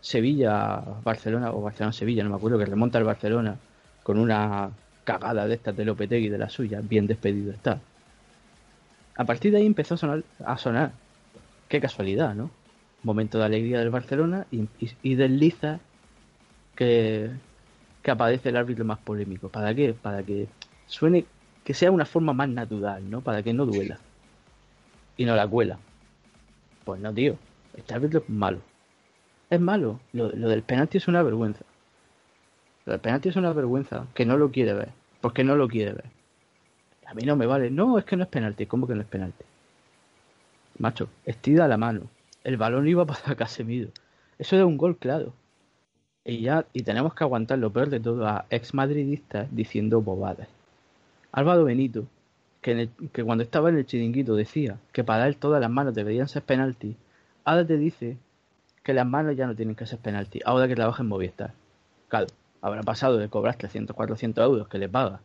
Sevilla-Barcelona, 0.00 1.52
o 1.52 1.62
Barcelona-Sevilla, 1.62 2.22
no 2.24 2.30
me 2.30 2.36
acuerdo, 2.36 2.58
que 2.58 2.66
remonta 2.66 2.98
el 2.98 3.04
Barcelona 3.04 3.56
con 4.02 4.18
una 4.18 4.70
cagada 5.04 5.46
de 5.46 5.54
estas 5.54 5.76
de 5.76 5.84
Lopetegui 5.84 6.28
de 6.28 6.38
la 6.38 6.48
suya, 6.50 6.80
bien 6.82 7.06
despedido 7.06 7.52
está. 7.52 7.80
A 9.16 9.24
partir 9.24 9.52
de 9.52 9.58
ahí 9.58 9.66
empezó 9.66 9.94
a 9.94 9.98
sonar, 9.98 10.22
a 10.44 10.58
sonar. 10.58 10.92
Qué 11.68 11.80
casualidad, 11.80 12.34
¿no? 12.34 12.50
Momento 13.02 13.38
de 13.38 13.44
alegría 13.44 13.78
del 13.80 13.90
Barcelona 13.90 14.46
y, 14.50 14.62
y- 14.80 14.92
y 15.02 15.14
desliza 15.14 15.80
que, 16.74 17.30
que 18.02 18.10
aparece 18.10 18.50
el 18.50 18.56
árbitro 18.56 18.84
más 18.84 18.98
polémico. 18.98 19.48
¿Para 19.48 19.74
qué? 19.74 19.94
Para 19.94 20.22
que 20.22 20.46
suene, 20.86 21.24
que 21.68 21.74
sea 21.74 21.90
una 21.90 22.06
forma 22.06 22.32
más 22.32 22.48
natural, 22.48 23.10
¿no? 23.10 23.20
Para 23.20 23.42
que 23.42 23.52
no 23.52 23.66
duela. 23.66 23.98
Y 25.18 25.26
no 25.26 25.36
la 25.36 25.46
cuela. 25.46 25.78
Pues 26.82 26.98
no, 26.98 27.12
tío. 27.12 27.36
Este 27.76 27.92
árbitro 27.92 28.24
malo. 28.26 28.60
Es 29.50 29.60
malo. 29.60 30.00
Lo, 30.14 30.30
lo 30.30 30.48
del 30.48 30.62
penalti 30.62 30.96
es 30.96 31.08
una 31.08 31.22
vergüenza. 31.22 31.66
Lo 32.86 32.92
del 32.92 33.02
penalti 33.02 33.28
es 33.28 33.36
una 33.36 33.52
vergüenza. 33.52 34.06
Que 34.14 34.24
no 34.24 34.38
lo 34.38 34.50
quiere 34.50 34.72
ver. 34.72 34.88
Porque 35.20 35.44
no 35.44 35.56
lo 35.56 35.68
quiere 35.68 35.92
ver. 35.92 36.06
A 37.04 37.12
mí 37.12 37.24
no 37.24 37.36
me 37.36 37.44
vale. 37.44 37.70
No, 37.70 37.98
es 37.98 38.06
que 38.06 38.16
no 38.16 38.22
es 38.22 38.30
penalti. 38.30 38.64
¿Cómo 38.64 38.86
que 38.86 38.94
no 38.94 39.02
es 39.02 39.06
penalti? 39.06 39.44
Macho, 40.78 41.10
estira 41.26 41.68
la 41.68 41.76
mano. 41.76 42.08
El 42.44 42.56
balón 42.56 42.88
iba 42.88 43.04
para 43.04 43.34
Casemiro. 43.36 43.90
Eso 44.38 44.56
era 44.56 44.64
un 44.64 44.78
gol 44.78 44.96
claro. 44.96 45.34
Y 46.24 46.40
ya, 46.40 46.64
y 46.72 46.82
tenemos 46.82 47.12
que 47.12 47.24
aguantar 47.24 47.58
lo 47.58 47.70
peor 47.70 47.90
de 47.90 48.00
todo 48.00 48.26
a 48.26 48.46
ex 48.48 48.72
madridistas 48.72 49.54
diciendo 49.54 50.00
bobadas. 50.00 50.48
Álvaro 51.32 51.64
Benito, 51.64 52.06
que, 52.60 52.72
en 52.72 52.78
el- 52.80 52.90
que 53.12 53.24
cuando 53.24 53.44
estaba 53.44 53.68
en 53.68 53.78
el 53.78 53.86
chiringuito 53.86 54.34
decía 54.34 54.78
que 54.92 55.04
para 55.04 55.26
él 55.26 55.36
todas 55.36 55.60
las 55.60 55.70
manos 55.70 55.94
deberían 55.94 56.28
ser 56.28 56.42
penalti, 56.42 56.96
ahora 57.44 57.66
te 57.66 57.76
dice 57.76 58.16
que 58.82 58.94
las 58.94 59.06
manos 59.06 59.36
ya 59.36 59.46
no 59.46 59.54
tienen 59.54 59.74
que 59.74 59.86
ser 59.86 59.98
penalti, 59.98 60.40
ahora 60.44 60.68
que 60.68 60.74
trabaja 60.74 61.02
en 61.02 61.08
Movistar. 61.08 61.52
Claro, 62.08 62.26
habrá 62.62 62.82
pasado 62.82 63.18
de 63.18 63.28
cobrar 63.28 63.56
300, 63.56 63.94
400 63.94 64.44
euros 64.44 64.68
que 64.68 64.78
le 64.78 64.88
paga, 64.88 65.20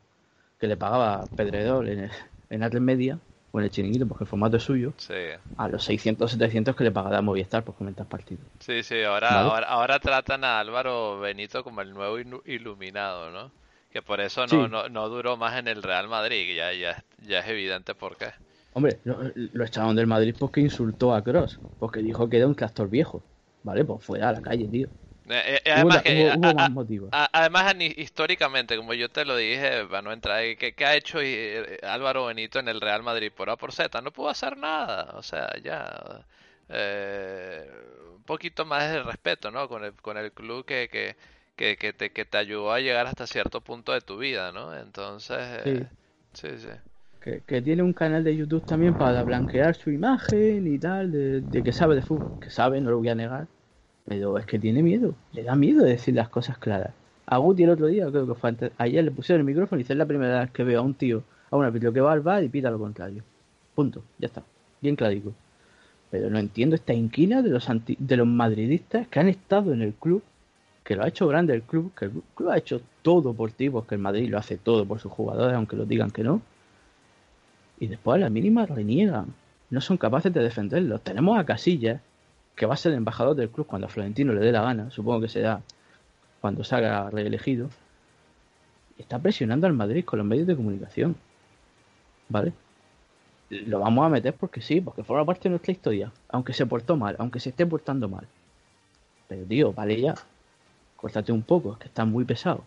que 0.60 0.68
le 0.68 0.78
pagaba 0.78 1.26
Pedredor 1.36 1.88
en, 1.88 2.00
el, 2.00 2.12
en 2.50 2.64
Atlas 2.64 2.82
Media 2.82 3.20
o 3.52 3.60
en 3.60 3.66
el 3.66 3.72
chiringuito 3.72 4.08
porque 4.08 4.26
el 4.26 4.30
formato 4.30 4.58
es 4.58 4.64
suyo, 4.64 4.94
Sí, 4.98 5.14
a 5.58 5.68
los 5.70 5.84
600, 5.84 6.32
700 6.32 6.76
que 6.76 6.84
le 6.84 6.92
pagará 6.92 7.22
Movistar 7.22 7.64
por 7.64 7.76
comentar 7.76 8.06
partidos. 8.06 8.44
sí, 8.60 8.84
sí. 8.84 9.02
Ahora, 9.04 9.36
Vale. 9.36 9.50
ahora, 9.50 9.68
ahora 9.68 10.00
tratan 10.00 10.44
a 10.44 10.60
Álvaro 10.60 11.20
Benito 11.20 11.64
como 11.64 11.82
el 11.82 11.94
nuevo 11.94 12.18
iluminado, 12.46 13.32
¿no? 13.32 13.52
Que 13.94 14.02
por 14.02 14.20
eso 14.20 14.42
no, 14.48 14.66
Sí. 14.66 14.72
no, 14.72 14.90
no 14.90 15.08
duró 15.08 15.38
más 15.38 15.58
en 15.58 15.68
el 15.68 15.84
Real 15.84 16.08
Madrid, 16.08 16.56
ya, 16.56 16.74
ya, 16.74 17.04
ya 17.28 17.40
es 17.40 17.48
evidente 17.48 17.94
por 17.94 18.18
qué. 18.18 18.32
Hombre, 18.74 19.00
lo, 19.04 19.20
lo 19.36 19.64
echaron 19.64 19.96
del 19.96 20.08
Madrid 20.08 20.36
porque 20.38 20.62
insultó 20.62 21.14
a 21.14 21.24
Cross, 21.24 21.60
porque 21.78 22.00
dijo 22.02 22.28
que 22.28 22.38
era 22.38 22.48
un 22.48 22.56
tractor 22.56 22.90
viejo. 22.90 23.24
Vale, 23.62 23.86
pues 23.86 24.04
fuera 24.04 24.30
a 24.30 24.34
la 24.34 24.42
calle, 24.42 24.68
tío. 24.68 24.88
Eh, 25.30 25.62
eh, 25.64 25.72
además, 25.72 25.98
la- 25.98 26.02
que, 26.04 26.10
hubo- 26.26 26.40
hubo 26.40 26.48
a- 26.50 26.54
más 26.54 26.66
a- 26.66 26.70
motivos. 26.70 27.10
a- 27.14 27.30
además 27.32 27.76
históricamente, 27.80 28.76
como 28.76 28.96
yo 28.96 29.10
te 29.10 29.26
lo 29.26 29.38
dije, 29.38 29.86
para 29.86 30.02
no 30.02 30.12
entrar 30.12 30.38
ahí, 30.38 30.56
¿qué, 30.58 30.74
qué 30.74 30.86
ha 30.86 30.96
hecho 30.96 31.20
eh, 31.22 31.78
Álvaro 31.84 32.26
Benito 32.26 32.58
en 32.60 32.68
el 32.68 32.82
Real 32.82 33.04
Madrid 33.04 33.32
por 33.32 33.50
A 33.52 33.56
por 33.58 33.72
Z? 33.72 34.02
No 34.02 34.12
pudo 34.12 34.30
hacer 34.30 34.58
nada, 34.58 35.12
o 35.16 35.22
sea, 35.22 35.50
ya 35.64 36.26
eh, 36.70 37.70
un 38.16 38.24
poquito 38.24 38.66
más 38.66 38.92
de 38.92 39.04
respeto, 39.04 39.52
¿no? 39.52 39.70
Con 39.70 39.84
el, 39.86 39.94
con 39.94 40.18
el 40.18 40.32
club 40.32 40.66
que, 40.66 40.90
que, 40.92 41.16
que, 41.56 41.78
que 41.78 41.94
te, 41.94 42.12
que 42.12 42.26
te 42.26 42.38
ayudó 42.38 42.72
a 42.72 42.80
llegar 42.80 43.08
hasta 43.08 43.28
cierto 43.28 43.62
punto 43.62 43.92
de 43.92 44.02
tu 44.02 44.18
vida, 44.18 44.52
¿no? 44.52 44.76
Entonces, 44.76 45.38
eh, 45.66 45.88
sí, 46.34 46.48
sí. 46.58 46.68
Que, 47.22 47.42
que 47.42 47.62
tiene 47.62 47.84
un 47.84 47.94
canal 47.94 48.24
de 48.24 48.36
YouTube 48.36 48.66
también 48.66 48.96
para 48.96 49.24
blanquear 49.24 49.76
su 49.76 49.92
imagen 49.92 50.68
y 50.68 50.78
tal, 50.78 51.12
de, 51.12 51.42
de 51.42 51.64
que 51.64 51.72
sabe 51.72 51.96
de 51.96 52.02
fútbol. 52.02 52.32
Que 52.40 52.50
sabe, 52.50 52.82
no 52.82 52.92
lo 52.92 52.98
voy 52.98 53.10
a 53.10 53.16
negar. 53.16 53.48
Pero 54.06 54.38
es 54.38 54.46
que 54.46 54.60
tiene 54.60 54.84
miedo. 54.84 55.16
Le 55.32 55.44
da 55.44 55.56
miedo 55.56 55.84
decir 55.84 56.16
las 56.16 56.28
cosas 56.28 56.58
claras. 56.58 56.92
A 57.26 57.38
Guti 57.38 57.64
el 57.64 57.70
otro 57.70 57.88
día, 57.88 58.10
creo 58.12 58.28
que 58.28 58.36
fue 58.36 58.50
antes, 58.50 58.72
ayer 58.78 59.04
le 59.04 59.12
pusieron 59.12 59.40
el 59.40 59.46
micrófono 59.46 59.80
y 59.80 59.84
es 59.84 59.90
la 59.96 60.06
primera 60.06 60.42
vez 60.42 60.52
que 60.52 60.66
veo 60.66 60.80
a 60.82 60.84
un 60.84 60.94
tío, 60.94 61.24
a 61.50 61.56
un 61.56 61.64
árbitro 61.64 61.94
que 61.94 62.02
va 62.02 62.12
al 62.12 62.20
bar 62.20 62.44
y 62.44 62.50
pita 62.50 62.70
lo 62.70 62.78
contrario. 62.80 63.24
Punto, 63.74 64.04
ya 64.20 64.28
está. 64.28 64.44
Bien 64.82 64.98
clarico. 64.98 65.34
Pero 66.12 66.30
no 66.30 66.38
entiendo 66.38 66.76
esta 66.76 66.94
inquina 66.94 67.42
de 67.42 67.50
los 67.50 67.70
anti- 67.70 67.96
de 67.98 68.18
los 68.18 68.28
madridistas 68.28 69.08
que 69.08 69.20
han 69.22 69.30
estado 69.30 69.72
en 69.72 69.82
el 69.82 69.94
club, 69.94 70.22
que 70.84 70.96
lo 70.96 71.04
ha 71.04 71.08
hecho 71.08 71.28
grande 71.28 71.54
el 71.54 71.64
club, 71.64 71.94
que 71.96 72.06
el 72.06 72.12
club 72.36 72.50
ha 72.50 72.58
hecho 72.58 72.82
todo 73.02 73.34
por 73.34 73.52
ti, 73.52 73.70
porque 73.70 73.96
el 73.96 74.02
Madrid 74.02 74.30
lo 74.30 74.38
hace 74.38 74.58
todo 74.58 74.86
por 74.86 75.00
sus 75.00 75.12
jugadores, 75.12 75.56
aunque 75.56 75.76
lo 75.76 75.86
digan 75.86 76.12
que 76.12 76.24
no. 76.24 76.42
Y 77.80 77.88
después 77.88 78.16
a 78.16 78.20
la 78.20 78.30
mínima 78.30 78.66
reniegan. 78.66 79.34
No 79.70 79.82
son 79.82 79.98
capaces 79.98 80.32
de 80.32 80.42
defenderlo. 80.42 81.00
Tenemos 81.00 81.40
a 81.40 81.46
Casillas, 81.46 82.02
que 82.56 82.66
va 82.66 82.76
a 82.76 82.78
ser 82.78 82.92
el 82.92 83.00
embajador 83.00 83.36
del 83.36 83.50
club 83.50 83.66
cuando 83.66 83.88
a 83.88 83.90
Florentino 83.90 84.34
le 84.34 84.42
dé 84.42 84.52
la 84.52 84.62
gana, 84.62 84.92
supongo 84.92 85.22
que 85.22 85.30
será 85.30 85.62
cuando 86.42 86.64
salga 86.64 87.10
reelegido. 87.10 87.70
Está 88.98 89.18
presionando 89.18 89.66
al 89.66 89.74
Madrid 89.74 90.06
con 90.06 90.20
los 90.20 90.28
medios 90.28 90.46
de 90.46 90.56
comunicación. 90.56 91.16
¿Vale? 92.30 92.54
Lo 93.50 93.80
vamos 93.80 94.06
a 94.06 94.10
meter 94.10 94.34
porque 94.34 94.62
sí, 94.62 94.82
porque 94.82 95.04
forma 95.04 95.26
parte 95.26 95.44
de 95.44 95.52
nuestra 95.52 95.72
historia. 95.72 96.12
Aunque 96.30 96.54
se 96.54 96.66
portó 96.66 96.98
mal, 96.98 97.16
aunque 97.18 97.40
se 97.40 97.50
esté 97.50 97.66
portando 97.66 98.08
mal. 98.08 98.28
Pero 99.28 99.46
tío, 99.46 99.74
vale 99.74 100.00
ya. 100.00 100.16
Córtate 101.04 101.34
un 101.34 101.42
poco, 101.42 101.78
que 101.78 101.90
está 101.90 102.06
muy 102.06 102.24
pesado. 102.24 102.64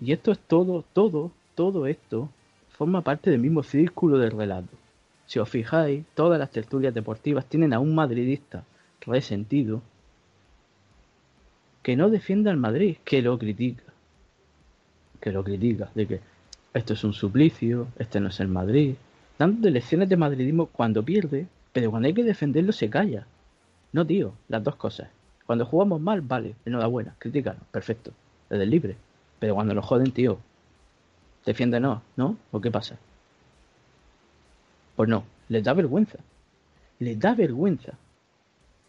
Y 0.00 0.12
esto 0.12 0.30
es 0.30 0.38
todo, 0.38 0.84
todo, 0.92 1.32
todo 1.56 1.88
esto 1.88 2.28
forma 2.68 3.00
parte 3.00 3.28
del 3.28 3.40
mismo 3.40 3.64
círculo 3.64 4.18
del 4.18 4.30
relato. 4.30 4.68
Si 5.26 5.40
os 5.40 5.48
fijáis, 5.48 6.04
todas 6.14 6.38
las 6.38 6.52
tertulias 6.52 6.94
deportivas 6.94 7.44
tienen 7.46 7.72
a 7.72 7.80
un 7.80 7.92
madridista 7.92 8.62
resentido 9.00 9.82
que 11.82 11.96
no 11.96 12.08
defiende 12.08 12.50
al 12.50 12.56
Madrid, 12.56 12.98
que 13.04 13.20
lo 13.20 13.36
critica. 13.36 13.82
Que 15.20 15.32
lo 15.32 15.42
critica, 15.42 15.90
de 15.92 16.06
que 16.06 16.20
esto 16.72 16.92
es 16.92 17.02
un 17.02 17.14
suplicio, 17.14 17.88
este 17.98 18.20
no 18.20 18.28
es 18.28 18.38
el 18.38 18.46
Madrid. 18.46 18.94
Dando 19.36 19.68
lecciones 19.70 20.08
de 20.08 20.16
madridismo 20.16 20.66
cuando 20.66 21.02
pierde, 21.02 21.48
pero 21.72 21.90
cuando 21.90 22.06
hay 22.06 22.14
que 22.14 22.22
defenderlo 22.22 22.70
se 22.70 22.88
calla. 22.88 23.26
No, 23.92 24.06
tío, 24.06 24.34
las 24.46 24.62
dos 24.62 24.76
cosas. 24.76 25.15
Cuando 25.46 25.64
jugamos 25.64 26.00
mal, 26.00 26.20
vale, 26.20 26.56
enhorabuena, 26.64 27.14
critícanos, 27.18 27.62
perfecto, 27.70 28.12
desde 28.50 28.66
libre. 28.66 28.96
Pero 29.38 29.54
cuando 29.54 29.74
nos 29.74 29.84
joden, 29.84 30.10
tío, 30.10 30.38
defiéndenos, 31.44 32.02
¿no? 32.16 32.36
¿O 32.50 32.60
qué 32.60 32.70
pasa? 32.70 32.96
Pues 34.96 35.08
no, 35.08 35.24
les 35.48 35.62
da 35.62 35.72
vergüenza. 35.74 36.18
Les 36.98 37.18
da 37.18 37.34
vergüenza. 37.34 37.92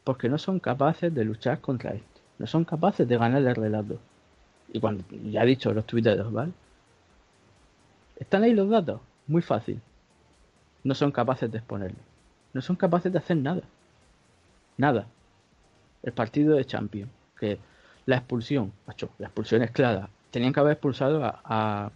Porque 0.03 0.29
no 0.29 0.37
son 0.37 0.59
capaces 0.59 1.13
de 1.13 1.25
luchar 1.25 1.59
contra 1.59 1.91
esto. 1.91 2.21
No 2.39 2.47
son 2.47 2.63
capaces 2.63 3.07
de 3.07 3.17
ganar 3.17 3.41
el 3.43 3.55
relato. 3.55 3.99
Y 4.71 4.79
cuando, 4.79 5.03
ya 5.29 5.43
he 5.43 5.47
dicho 5.47 5.73
los 5.73 5.85
tuiteros, 5.85 6.31
¿vale? 6.31 6.53
Están 8.17 8.43
ahí 8.43 8.53
los 8.53 8.69
datos. 8.69 9.01
Muy 9.27 9.41
fácil. 9.41 9.79
No 10.83 10.95
son 10.95 11.11
capaces 11.11 11.51
de 11.51 11.57
exponerlo. 11.57 11.99
No 12.53 12.61
son 12.61 12.75
capaces 12.75 13.11
de 13.11 13.19
hacer 13.19 13.37
nada. 13.37 13.63
Nada. 14.77 15.07
El 16.07 16.13
partido 16.13 16.55
de 16.55 16.63
Champions. 16.63 17.11
Que 17.37 17.59
la 18.05 18.15
expulsión, 18.15 18.71
macho, 18.87 19.09
la 19.19 19.27
expulsión 19.27 19.61
es 19.61 19.71
clara. 19.71 20.09
Tenían 20.31 20.53
que 20.53 20.61
haber 20.61 20.71
expulsado 20.71 21.21
a, 21.21 21.91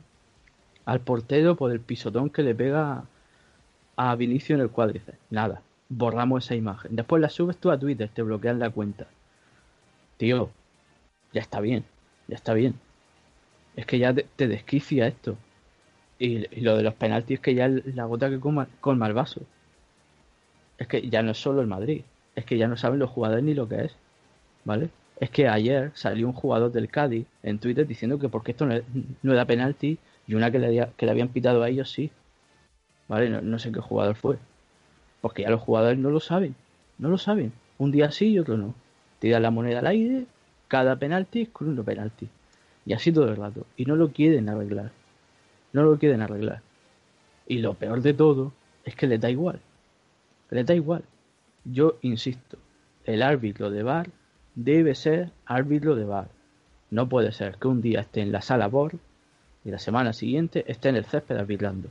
al 0.83 0.99
portero 0.99 1.55
por 1.55 1.71
el 1.71 1.79
pisotón 1.79 2.29
que 2.29 2.43
le 2.43 2.53
pega 2.53 3.05
a 3.95 4.15
Vinicio 4.15 4.55
en 4.55 4.63
el 4.63 4.69
cuádriceps. 4.69 5.17
Nada. 5.29 5.61
Borramos 5.87 6.43
esa 6.43 6.55
imagen. 6.55 6.93
Después 6.93 7.21
la 7.21 7.29
subes 7.29 7.55
tú 7.55 7.71
a 7.71 7.79
Twitter, 7.79 8.09
te 8.13 8.21
bloquean 8.21 8.59
la 8.59 8.69
cuenta. 8.69 9.07
Tío, 10.17 10.49
Ya 11.31 11.39
está 11.39 11.61
bien, 11.61 11.85
ya 12.27 12.35
está 12.35 12.53
bien. 12.53 12.75
Es 13.77 13.85
que 13.85 13.97
ya 13.97 14.13
te, 14.13 14.47
desquicia 14.49 15.07
esto. 15.07 15.37
Y, 16.19 16.61
lo 16.61 16.75
de 16.75 16.83
los 16.83 16.95
penaltis 16.95 17.39
que 17.39 17.55
ya 17.55 17.67
es 17.67 17.95
la 17.95 18.03
gota 18.03 18.29
que 18.29 18.41
coma, 18.41 18.67
colma 18.81 19.07
el 19.07 19.13
vaso. 19.13 19.39
Es 20.77 20.87
que 20.87 21.09
ya 21.09 21.23
no 21.23 21.31
es 21.31 21.37
solo 21.37 21.61
el 21.61 21.67
Madrid, 21.67 22.03
es 22.35 22.45
que 22.45 22.57
ya 22.57 22.67
no 22.67 22.75
saben 22.77 22.99
los 22.99 23.09
jugadores 23.09 23.43
ni 23.43 23.53
lo 23.53 23.67
que 23.69 23.85
es. 23.85 23.95
¿Vale? 24.63 24.89
Es 25.19 25.29
que 25.29 25.47
ayer 25.47 25.91
salió 25.93 26.27
un 26.27 26.33
jugador 26.33 26.71
del 26.71 26.89
Cádiz 26.89 27.27
en 27.43 27.59
Twitter 27.59 27.85
diciendo 27.85 28.17
que 28.17 28.29
porque 28.29 28.51
esto 28.51 28.65
no, 28.65 29.33
era 29.33 29.45
penalti 29.45 29.99
y 30.27 30.33
una 30.33 30.51
que 30.51 30.59
le, 30.59 30.89
que 30.97 31.05
le 31.05 31.11
habían 31.11 31.29
pitado 31.29 31.61
a 31.61 31.69
ellos 31.69 31.91
sí. 31.91 32.11
¿Vale? 33.07 33.29
No, 33.29 33.59
sé 33.59 33.71
qué 33.71 33.81
jugador 33.81 34.15
fue. 34.15 34.37
Porque 35.21 35.43
ya 35.43 35.49
los 35.49 35.61
jugadores 35.61 35.99
no 35.99 36.09
lo 36.09 36.19
saben. 36.19 36.55
No 36.97 37.09
lo 37.09 37.17
saben. 37.17 37.51
Un 37.77 37.91
día 37.91 38.11
sí 38.11 38.29
y 38.29 38.39
otro 38.39 38.57
no. 38.57 38.73
Tiran 39.19 39.43
la 39.43 39.51
moneda 39.51 39.79
al 39.79 39.87
aire, 39.87 40.25
cada 40.67 40.95
penalti 40.95 41.41
es 41.41 41.49
un 41.59 41.83
penalti. 41.83 42.29
Y 42.85 42.93
así 42.93 43.11
todo 43.11 43.27
el 43.29 43.35
rato. 43.35 43.67
Y 43.77 43.85
no 43.85 43.95
lo 43.95 44.11
quieren 44.11 44.49
arreglar. 44.49 44.91
No 45.73 45.83
lo 45.83 45.99
quieren 45.99 46.21
arreglar. 46.21 46.61
Y 47.47 47.59
lo 47.59 47.73
peor 47.75 48.01
de 48.01 48.13
todo 48.13 48.53
es 48.85 48.95
que 48.95 49.07
les 49.07 49.21
da 49.21 49.29
igual. 49.29 49.59
Les 50.49 50.65
da 50.65 50.73
igual. 50.73 51.03
Yo 51.65 51.97
insisto, 52.01 52.57
el 53.05 53.21
árbitro 53.21 53.69
de 53.69 53.83
bar 53.83 54.09
debe 54.55 54.95
ser 54.95 55.31
árbitro 55.45 55.95
de 55.95 56.05
bar. 56.05 56.27
No 56.89 57.07
puede 57.07 57.31
ser 57.31 57.57
que 57.57 57.67
un 57.67 57.81
día 57.81 58.01
esté 58.01 58.21
en 58.21 58.31
la 58.31 58.41
sala 58.41 58.67
BOR 58.67 58.93
y 59.63 59.71
la 59.71 59.79
semana 59.79 60.13
siguiente 60.13 60.65
esté 60.67 60.89
en 60.89 60.97
el 60.97 61.05
césped 61.05 61.37
arbitrando. 61.37 61.89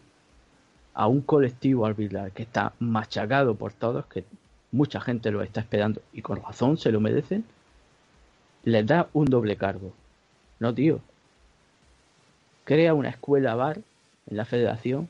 A 0.92 1.06
un 1.06 1.22
colectivo 1.22 1.86
arbitral 1.86 2.32
que 2.32 2.42
está 2.42 2.72
machacado 2.78 3.54
por 3.54 3.72
todos, 3.72 4.06
que 4.06 4.24
mucha 4.72 5.00
gente 5.00 5.30
lo 5.30 5.42
está 5.42 5.61
esperando 5.61 6.02
y 6.12 6.20
con 6.22 6.42
razón 6.42 6.76
se 6.76 6.92
lo 6.92 7.00
merecen, 7.00 7.44
les 8.64 8.86
da 8.86 9.08
un 9.14 9.24
doble 9.24 9.56
cargo. 9.56 9.92
No, 10.58 10.74
tío. 10.74 11.00
Crea 12.64 12.92
una 12.92 13.08
escuela 13.08 13.54
bar 13.54 13.78
en 14.26 14.36
la 14.36 14.44
federación 14.44 15.08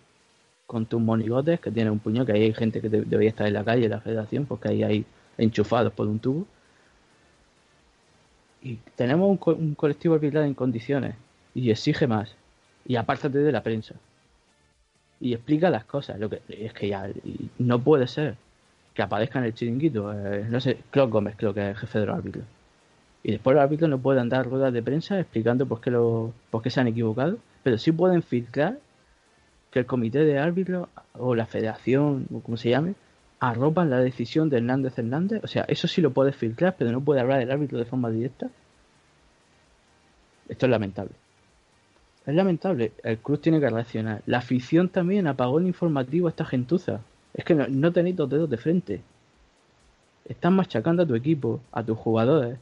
con 0.67 0.87
tus 0.87 1.01
monigotes 1.01 1.59
que 1.59 1.73
tiene 1.73 1.91
un 1.91 1.99
puño, 1.99 2.25
que 2.25 2.33
ahí 2.33 2.43
hay 2.45 2.55
gente 2.55 2.81
que 2.81 2.89
debería 2.89 3.31
estar 3.31 3.47
en 3.49 3.55
la 3.55 3.65
calle 3.65 3.87
en 3.87 3.91
la 3.91 4.01
federación 4.01 4.47
porque 4.47 4.69
ahí 4.69 4.83
hay 4.85 5.05
enchufados 5.37 5.93
por 5.93 6.07
un 6.07 6.21
tubo 6.21 6.47
y 8.63 8.77
tenemos 8.97 9.39
un, 9.47 9.75
colectivo 9.75 10.15
arbitral 10.15 10.45
en 10.45 10.55
condiciones 10.55 11.15
y 11.55 11.71
exige 11.71 12.07
más. 12.07 12.35
Y 12.87 12.97
apártate 12.97 13.39
de 13.39 13.53
la 13.53 13.63
prensa. 13.63 13.95
Y 15.21 15.35
explica 15.35 15.71
las 15.71 15.85
cosas 15.85 16.19
lo 16.19 16.31
que 16.31 16.41
es 16.49 16.73
que 16.73 16.89
ya 16.89 17.09
no 17.59 17.79
puede 17.79 18.07
ser 18.07 18.37
que 18.95 19.03
aparezca 19.03 19.39
en 19.39 19.45
el 19.45 19.55
chiringuito 19.55 20.13
eh, 20.13 20.47
no 20.49 20.61
sé 20.61 20.79
Claude 20.91 21.13
Gómez 21.13 21.35
creo 21.37 21.55
que 21.55 21.61
es 21.61 21.69
el 21.69 21.77
jefe 21.77 22.01
de 22.01 22.07
los 22.07 22.17
árbitros. 22.17 22.45
Y 23.23 23.33
después 23.33 23.55
los 23.55 23.63
árbitros 23.63 23.91
no 23.91 23.99
pueden 23.99 24.29
dar 24.29 24.47
ruedas 24.47 24.73
de 24.73 24.83
prensa 24.83 25.21
explicando 25.21 25.67
por 25.67 25.81
qué, 25.81 25.91
lo, 25.91 26.33
por 26.51 26.63
qué 26.63 26.71
se 26.71 26.81
han 26.81 26.89
equivocado 26.89 27.39
pero 27.63 27.79
sí 27.79 27.93
pueden 27.93 28.23
filtrar 28.23 28.79
que 29.71 29.81
el 29.81 29.87
comité 29.87 30.25
de 30.25 30.39
árbitros 30.39 30.89
o 31.15 31.35
la 31.35 31.47
federación 31.47 32.27
o 32.35 32.41
como 32.41 32.57
se 32.57 32.71
llame 32.71 32.95
arropan 33.41 33.89
la 33.89 33.99
decisión 33.99 34.51
de 34.51 34.59
Hernández 34.59 34.99
Hernández. 34.99 35.43
O 35.43 35.49
sea, 35.49 35.65
eso 35.67 35.89
sí 35.89 36.03
lo 36.03 36.13
puede 36.13 36.33
filtrar, 36.33 36.77
pero 36.79 36.93
no 36.93 37.01
puede 37.01 37.21
hablar 37.21 37.39
del 37.41 37.51
árbitro 37.51 37.79
de 37.79 37.87
forma 37.87 38.11
directa. 38.11 38.51
Esto 40.49 40.67
es 40.67 40.71
lamentable. 40.71 41.13
Es 42.27 42.35
lamentable. 42.35 42.93
El 43.03 43.19
club 43.19 43.41
tiene 43.41 43.61
que 43.61 43.71
reaccionar. 43.71 44.23
La 44.27 44.39
afición 44.39 44.91
también 44.91 45.27
apagó 45.27 45.59
el 45.59 45.67
informativo 45.67 46.27
a 46.27 46.31
esta 46.31 46.45
gentuza. 46.45 47.01
Es 47.33 47.45
que 47.45 47.55
no, 47.55 47.93
tenéis 47.93 48.17
dos 48.17 48.29
dedos 48.29 48.51
de 48.51 48.59
frente. 48.59 49.01
Estás 50.27 50.53
machacando 50.53 51.03
a 51.03 51.07
tu 51.07 51.15
equipo, 51.15 51.61
a 51.73 51.83
tus 51.83 51.97
jugadores. 51.97 52.59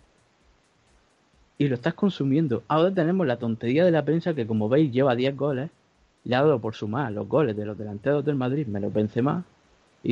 Y 1.59 1.66
lo 1.66 1.74
estás 1.74 1.95
consumiendo. 1.95 2.62
Ahora 2.68 2.95
tenemos 2.95 3.26
la 3.26 3.39
tontería 3.39 3.85
de 3.85 3.91
la 3.91 4.05
prensa 4.05 4.33
que, 4.33 4.47
como 4.47 4.68
veis, 4.68 4.93
lleva 4.93 5.16
10 5.16 5.37
goles. 5.37 5.70
Le 6.22 6.37
ha 6.37 6.43
dado 6.43 6.61
por 6.61 6.76
sumar 6.76 7.11
los 7.11 7.26
goles 7.26 7.57
de 7.57 7.66
los 7.66 7.76
delanteros 7.76 8.24
del 8.24 8.37
Madrid, 8.37 8.66
menos 8.66 8.93
Benzema, 8.93 9.45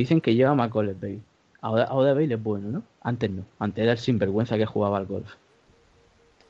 dicen 0.01 0.21
que 0.21 0.35
lleva 0.35 0.53
más 0.55 0.71
goles 0.71 0.99
Bale. 0.99 1.19
Ahora, 1.61 1.85
ahora 1.85 2.13
Bale 2.13 2.33
es 2.33 2.43
bueno, 2.43 2.69
¿no? 2.69 2.83
Antes 3.01 3.31
no. 3.31 3.43
Antes 3.59 3.83
era 3.83 3.93
el 3.93 3.97
sinvergüenza 3.97 4.57
que 4.57 4.65
jugaba 4.65 4.97
al 4.97 5.05
golf. 5.05 5.33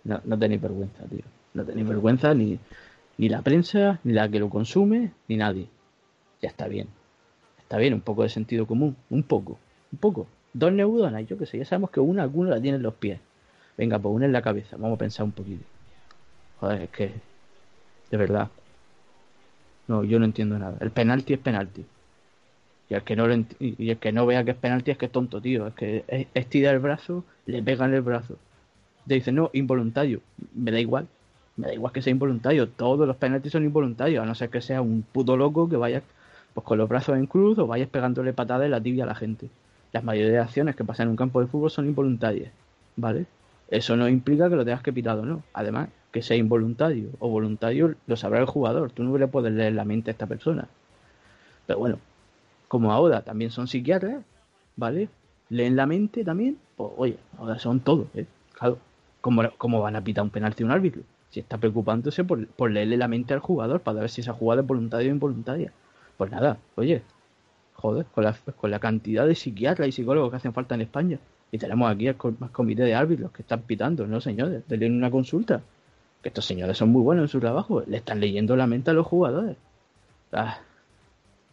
No, 0.03 0.21
no 0.25 0.37
tenéis 0.37 0.61
vergüenza, 0.61 1.03
tío. 1.05 1.23
No 1.53 1.63
tenéis 1.63 1.87
vergüenza 1.87 2.33
ni, 2.33 2.59
ni 3.17 3.29
la 3.29 3.41
prensa, 3.41 3.99
ni 4.03 4.13
la 4.13 4.29
que 4.29 4.39
lo 4.39 4.49
consume, 4.49 5.11
ni 5.27 5.37
nadie. 5.37 5.67
Ya 6.41 6.49
está 6.49 6.67
bien. 6.67 6.87
Está 7.59 7.77
bien, 7.77 7.93
un 7.93 8.01
poco 8.01 8.23
de 8.23 8.29
sentido 8.29 8.65
común. 8.65 8.95
Un 9.09 9.23
poco. 9.23 9.57
Un 9.91 9.99
poco. 9.99 10.27
Dos 10.53 10.71
neuronas, 10.71 11.27
yo 11.27 11.37
que 11.37 11.45
sé. 11.45 11.57
Ya 11.57 11.65
sabemos 11.65 11.89
que 11.91 11.99
una, 11.99 12.23
alguna 12.23 12.51
la 12.51 12.61
tiene 12.61 12.77
en 12.77 12.83
los 12.83 12.93
pies. 12.93 13.19
Venga, 13.77 13.99
pues 13.99 14.13
una 14.13 14.25
en 14.25 14.33
la 14.33 14.41
cabeza. 14.41 14.77
Vamos 14.77 14.95
a 14.95 14.99
pensar 14.99 15.25
un 15.25 15.31
poquito. 15.31 15.63
Joder, 16.59 16.81
es 16.81 16.89
que... 16.89 17.11
De 18.09 18.17
verdad. 18.17 18.49
No, 19.87 20.03
yo 20.03 20.19
no 20.19 20.25
entiendo 20.25 20.57
nada. 20.57 20.77
El 20.79 20.91
penalti 20.91 21.33
es 21.33 21.39
penalti. 21.39 21.85
Y 22.89 22.93
el 22.93 23.03
que 23.03 23.15
no 23.15 23.25
y 23.59 23.89
el 23.89 23.97
que 23.97 24.11
no 24.11 24.25
vea 24.25 24.43
que 24.43 24.51
es 24.51 24.57
penalti 24.57 24.91
es 24.91 24.97
que 24.97 25.07
es 25.07 25.11
tonto, 25.11 25.41
tío. 25.41 25.67
Es 25.67 25.73
que 25.73 26.27
estira 26.33 26.71
el 26.71 26.79
brazo, 26.79 27.25
le 27.45 27.61
pegan 27.61 27.93
el 27.93 28.01
brazo. 28.01 28.37
Te 29.05 29.15
dicen, 29.15 29.35
no, 29.35 29.49
involuntario. 29.53 30.21
Me 30.53 30.71
da 30.71 30.79
igual. 30.79 31.07
Me 31.57 31.67
da 31.67 31.73
igual 31.73 31.91
que 31.91 32.01
sea 32.01 32.11
involuntario. 32.11 32.69
Todos 32.69 33.07
los 33.07 33.17
penaltis 33.17 33.51
son 33.51 33.63
involuntarios, 33.63 34.23
a 34.23 34.25
no 34.25 34.35
ser 34.35 34.49
que 34.49 34.61
sea 34.61 34.81
un 34.81 35.01
puto 35.01 35.35
loco 35.35 35.67
que 35.67 35.75
vaya 35.75 36.01
pues 36.53 36.65
con 36.65 36.77
los 36.77 36.89
brazos 36.89 37.17
en 37.17 37.27
cruz 37.27 37.57
o 37.59 37.67
vayas 37.67 37.89
pegándole 37.89 38.33
patadas 38.33 38.65
en 38.65 38.71
la 38.71 38.81
tibia 38.81 39.03
a 39.03 39.07
la 39.07 39.15
gente. 39.15 39.49
Las 39.91 40.03
mayoría 40.03 40.31
de 40.31 40.39
acciones 40.39 40.75
que 40.75 40.83
pasan 40.83 41.05
en 41.05 41.11
un 41.11 41.15
campo 41.15 41.39
de 41.41 41.47
fútbol 41.47 41.69
son 41.69 41.85
involuntarias, 41.85 42.51
¿vale? 42.95 43.25
Eso 43.69 43.95
no 43.95 44.07
implica 44.07 44.49
que 44.49 44.55
lo 44.55 44.65
tengas 44.65 44.81
que 44.81 44.93
pitar 44.93 45.17
o 45.19 45.25
no. 45.25 45.43
Además, 45.53 45.89
que 46.11 46.21
sea 46.21 46.37
involuntario 46.37 47.09
o 47.19 47.29
voluntario 47.29 47.95
lo 48.07 48.15
sabrá 48.15 48.39
el 48.39 48.45
jugador. 48.45 48.91
Tú 48.91 49.03
no 49.03 49.17
le 49.17 49.27
puedes 49.27 49.53
leer 49.53 49.73
la 49.73 49.85
mente 49.85 50.09
a 50.09 50.13
esta 50.13 50.25
persona. 50.25 50.67
Pero 51.65 51.79
bueno, 51.79 51.99
como 52.67 52.91
ahora 52.91 53.21
también 53.21 53.51
son 53.51 53.67
psiquiatras, 53.67 54.23
¿vale? 54.75 55.09
Leen 55.49 55.75
la 55.75 55.85
mente 55.85 56.23
también, 56.23 56.57
pues 56.75 56.91
oye, 56.97 57.17
ahora 57.37 57.59
son 57.59 57.79
todos, 57.79 58.07
¿eh? 58.15 58.25
Claro, 58.53 58.79
¿cómo, 59.21 59.81
van 59.81 59.95
a 59.95 60.03
pitar 60.03 60.23
un 60.23 60.29
penalti 60.29 60.63
a 60.63 60.65
un 60.65 60.71
árbitro? 60.71 61.01
Si 61.29 61.39
está 61.39 61.57
preocupándose 61.57 62.23
por, 62.23 62.47
por 62.47 62.71
leerle 62.71 62.97
la 62.97 63.07
mente 63.07 63.33
al 63.33 63.39
jugador 63.39 63.81
para 63.81 64.01
ver 64.01 64.09
si 64.09 64.21
esa 64.21 64.33
jugada 64.33 64.61
es 64.61 64.67
voluntaria 64.67 65.09
o 65.09 65.13
involuntaria. 65.13 65.71
Pues 66.17 66.31
nada, 66.31 66.57
oye, 66.75 67.03
joder, 67.73 68.05
con 68.07 68.23
la, 68.23 68.35
con 68.59 68.71
la 68.71 68.79
cantidad 68.79 69.27
de 69.27 69.35
psiquiatras 69.35 69.87
y 69.87 69.91
psicólogos 69.91 70.31
que 70.31 70.37
hacen 70.37 70.53
falta 70.53 70.75
en 70.75 70.81
España. 70.81 71.19
Y 71.51 71.57
tenemos 71.57 71.89
aquí 71.89 72.07
el 72.07 72.15
comité 72.15 72.83
de 72.83 72.95
árbitros 72.95 73.31
que 73.31 73.41
están 73.41 73.61
pitando, 73.61 74.05
¿no, 74.05 74.19
señores? 74.19 74.63
leen 74.67 74.95
una 74.95 75.11
consulta. 75.11 75.61
Que 76.21 76.29
estos 76.29 76.45
señores 76.45 76.77
son 76.77 76.89
muy 76.89 77.01
buenos 77.01 77.23
en 77.23 77.29
su 77.29 77.39
trabajo. 77.39 77.83
Le 77.85 77.97
están 77.97 78.19
leyendo 78.19 78.55
la 78.55 78.67
mente 78.67 78.91
a 78.91 78.93
los 78.93 79.05
jugadores. 79.05 79.55
Ah, 80.33 80.59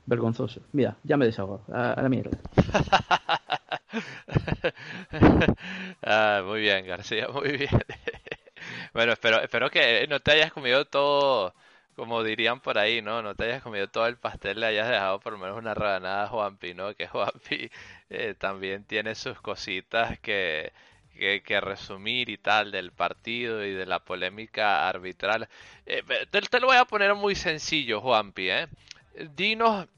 vergonzoso. 0.07 0.61
Mira, 0.73 0.97
ya 1.03 1.17
me 1.17 1.27
desahogo. 1.27 1.65
A, 1.73 2.01
la 2.01 2.09
mierda. 2.09 2.39
ah, 6.03 6.43
muy 6.45 6.61
bien, 6.61 6.87
García, 6.87 7.29
muy 7.29 7.57
bien. 7.57 7.71
bueno, 8.95 9.13
espero, 9.13 9.41
espero 9.41 9.71
que 9.71 10.07
no 10.09 10.21
te 10.21 10.33
hayas 10.33 10.53
comido 10.53 10.85
todo, 10.87 11.55
como 11.97 12.23
dirían 12.23 12.61
por 12.61 12.79
ahí, 12.79 13.03
¿no? 13.03 13.23
No 13.23 13.35
te 13.35 13.45
hayas 13.45 13.63
comido 13.63 13.89
todo 13.89 14.07
el 14.07 14.17
pastel, 14.17 14.61
le 14.61 14.67
hayas 14.67 14.89
dejado 14.89 15.21
por 15.21 15.33
lo 15.33 15.39
menos 15.39 15.59
una 15.59 15.75
rebanada 15.75 16.25
a 16.25 16.29
Juanpi, 16.29 16.75
¿no? 16.75 16.95
Que 16.95 17.07
Juanpi 17.09 17.71
eh, 18.11 18.35
también 18.39 18.85
tiene 18.85 19.15
sus 19.15 19.41
cositas 19.41 20.19
que, 20.21 20.73
que, 21.15 21.61
resumir 21.61 22.29
y 22.29 22.39
tal 22.39 22.71
del 22.73 22.93
partido 22.93 23.65
y 23.65 23.73
de 23.73 23.87
la 23.87 24.01
polémica 24.01 24.89
arbitral. 24.89 25.49
Eh, 25.87 26.03
te, 26.31 26.41
te, 26.43 26.61
lo 26.61 26.67
voy 26.67 26.77
a 26.77 26.85
poner 26.85 27.15
muy 27.15 27.35
sencillo, 27.35 28.01
Juanpi, 28.01 28.51
¿eh? 28.51 28.69
Dinos 29.35 29.89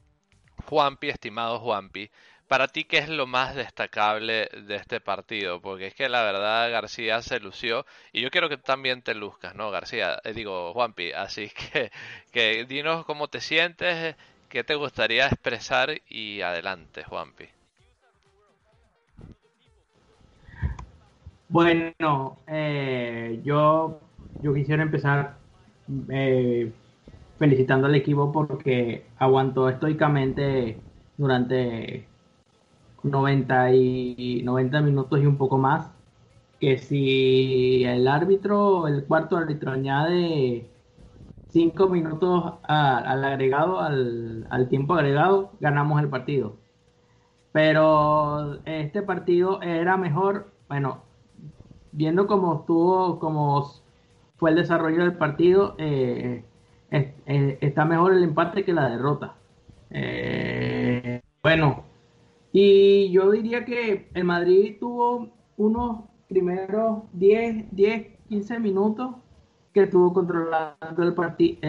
Juanpi, 0.65 1.09
estimado 1.09 1.59
Juanpi, 1.59 2.09
para 2.47 2.67
ti, 2.69 2.85
¿qué 2.85 2.99
es 2.99 3.09
lo 3.09 3.27
más 3.27 3.55
destacable 3.55 4.49
de 4.67 4.75
este 4.75 5.01
partido? 5.01 5.61
Porque 5.61 5.87
es 5.87 5.95
que 5.95 6.07
la 6.07 6.23
verdad 6.23 6.71
García 6.71 7.21
se 7.21 7.39
lució 7.39 7.85
y 8.13 8.21
yo 8.21 8.29
quiero 8.29 8.47
que 8.47 8.57
también 8.57 9.01
te 9.01 9.13
luzcas, 9.15 9.53
¿no, 9.55 9.69
García? 9.69 10.19
Eh, 10.23 10.33
digo, 10.33 10.73
Juanpi, 10.73 11.11
así 11.11 11.49
que, 11.73 11.91
que 12.31 12.65
dinos 12.65 13.05
cómo 13.05 13.27
te 13.27 13.41
sientes, 13.41 14.15
qué 14.49 14.63
te 14.63 14.75
gustaría 14.75 15.27
expresar 15.27 16.01
y 16.09 16.41
adelante, 16.41 17.03
Juanpi. 17.03 17.45
Bueno, 21.49 22.37
eh, 22.47 23.41
yo, 23.43 23.99
yo 24.41 24.53
quisiera 24.53 24.83
empezar 24.83 25.37
eh, 26.09 26.71
felicitando 27.37 27.87
al 27.87 27.95
equipo 27.95 28.31
porque 28.31 29.05
aguantó 29.17 29.69
estoicamente 29.69 30.79
durante 31.17 32.07
90, 33.03 33.73
y, 33.73 34.41
90 34.43 34.81
minutos 34.81 35.19
y 35.21 35.25
un 35.25 35.37
poco 35.37 35.57
más. 35.57 35.91
Que 36.59 36.77
si 36.77 37.83
el 37.85 38.07
árbitro, 38.07 38.87
el 38.87 39.05
cuarto 39.05 39.37
árbitro 39.37 39.71
añade 39.71 40.67
5 41.49 41.87
minutos 41.89 42.53
al 42.63 43.23
agregado, 43.23 43.79
al, 43.79 44.47
al 44.49 44.69
tiempo 44.69 44.95
agregado, 44.95 45.51
ganamos 45.59 46.01
el 46.01 46.09
partido. 46.09 46.55
Pero 47.51 48.59
este 48.65 49.01
partido 49.01 49.61
era 49.61 49.97
mejor, 49.97 50.51
bueno, 50.69 51.03
viendo 51.91 52.27
cómo 52.27 52.59
estuvo, 52.59 53.19
cómo 53.19 53.71
fue 54.37 54.51
el 54.51 54.55
desarrollo 54.55 55.01
del 55.01 55.17
partido, 55.17 55.75
eh, 55.79 56.45
está 56.91 57.85
mejor 57.85 58.13
el 58.13 58.23
empate 58.23 58.63
que 58.63 58.73
la 58.73 58.89
derrota. 58.89 59.35
bueno, 61.43 61.83
y 62.51 63.11
yo 63.11 63.31
diría 63.31 63.65
que 63.65 64.09
el 64.13 64.23
Madrid 64.23 64.77
tuvo 64.79 65.29
unos 65.57 66.01
primeros 66.27 67.03
10, 67.13 67.65
10, 67.71 68.07
15 68.29 68.59
minutos 68.59 69.15
que 69.73 69.83
estuvo 69.83 70.13
controlando 70.13 71.03
el, 71.03 71.13
partido 71.13 71.59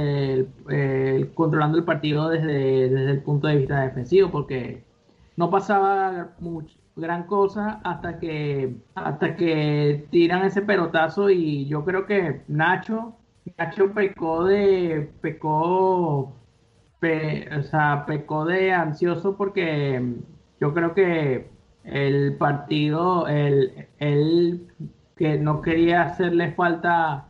controlando 1.35 1.79
el 1.79 1.85
partido 1.85 2.29
desde, 2.31 2.89
desde 2.89 3.11
el 3.11 3.23
punto 3.23 3.49
de 3.49 3.57
vista 3.57 3.83
defensivo, 3.83 4.31
porque 4.31 4.83
no 5.37 5.51
pasaba 5.51 6.31
mucho, 6.41 6.77
gran 6.97 7.25
cosa 7.25 7.81
hasta 7.85 8.19
que 8.19 8.77
hasta 8.95 9.37
que 9.37 10.07
tiran 10.11 10.45
ese 10.45 10.63
pelotazo 10.63 11.31
y 11.31 11.67
yo 11.67 11.85
creo 11.85 12.07
que 12.07 12.43
Nacho 12.49 13.15
Nacho 13.57 13.93
pecó 13.93 14.45
de 14.45 15.11
pecó 15.21 16.35
o 17.01 17.63
sea, 17.63 18.05
pecó 18.07 18.45
de 18.45 18.73
ansioso 18.73 19.37
porque 19.37 20.17
yo 20.61 20.75
creo 20.75 20.95
que 20.95 21.51
el 21.85 22.37
partido 22.37 23.29
el, 23.29 23.89
él 23.99 24.67
que 25.17 25.39
no 25.39 25.63
quería 25.63 26.03
hacerle 26.03 26.53
falta 26.53 27.29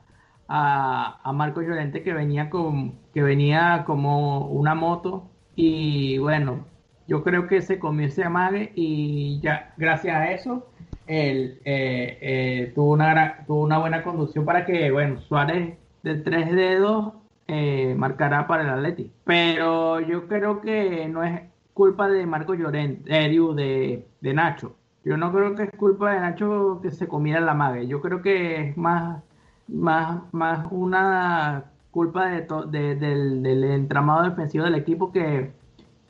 a, 0.48 1.20
a 1.22 1.32
Marco 1.32 1.60
Llorente 1.62 2.02
que 2.02 2.12
venía 2.14 2.48
con 2.50 2.98
que 3.12 3.22
venía 3.22 3.84
como 3.86 4.46
una 4.48 4.74
moto. 4.74 5.30
Y 5.54 6.18
bueno 6.18 6.66
yo 7.06 7.24
creo 7.24 7.46
que 7.48 7.62
se 7.62 7.78
comió 7.78 8.06
ese 8.06 8.24
amague 8.24 8.72
y 8.74 9.40
ya 9.40 9.74
gracias 9.76 10.16
a 10.16 10.30
eso 10.32 10.66
él 11.06 11.60
eh, 11.64 12.18
eh, 12.20 12.72
tuvo, 12.74 12.92
una, 12.92 13.44
tuvo 13.46 13.62
una 13.62 13.78
buena 13.78 14.02
conducción 14.02 14.44
para 14.44 14.66
que, 14.66 14.90
bueno, 14.90 15.20
Suárez 15.22 15.78
de 16.02 16.16
tres 16.16 16.52
dedos 16.52 17.14
eh, 17.46 17.94
marcará 17.96 18.46
para 18.46 18.62
el 18.62 18.70
Atleti. 18.70 19.12
Pero 19.24 20.00
yo 20.00 20.28
creo 20.28 20.60
que 20.60 21.08
no 21.08 21.22
es 21.22 21.42
culpa 21.74 22.08
de 22.08 22.26
Marco 22.26 22.54
Llorente, 22.54 23.10
de, 23.10 24.06
de 24.20 24.34
Nacho. 24.34 24.74
Yo 25.04 25.16
no 25.16 25.32
creo 25.32 25.54
que 25.54 25.64
es 25.64 25.70
culpa 25.76 26.12
de 26.12 26.20
Nacho 26.20 26.80
que 26.82 26.90
se 26.90 27.08
comiera 27.08 27.40
la 27.40 27.54
mague. 27.54 27.86
Yo 27.86 28.00
creo 28.00 28.20
que 28.22 28.70
es 28.70 28.76
más, 28.76 29.22
más, 29.68 30.22
más 30.32 30.66
una 30.70 31.64
culpa 31.90 32.28
de, 32.28 32.46
de 32.68 32.94
del, 32.96 33.42
del 33.42 33.64
entramado 33.64 34.24
defensivo 34.24 34.64
del 34.64 34.74
equipo 34.74 35.12
que 35.12 35.52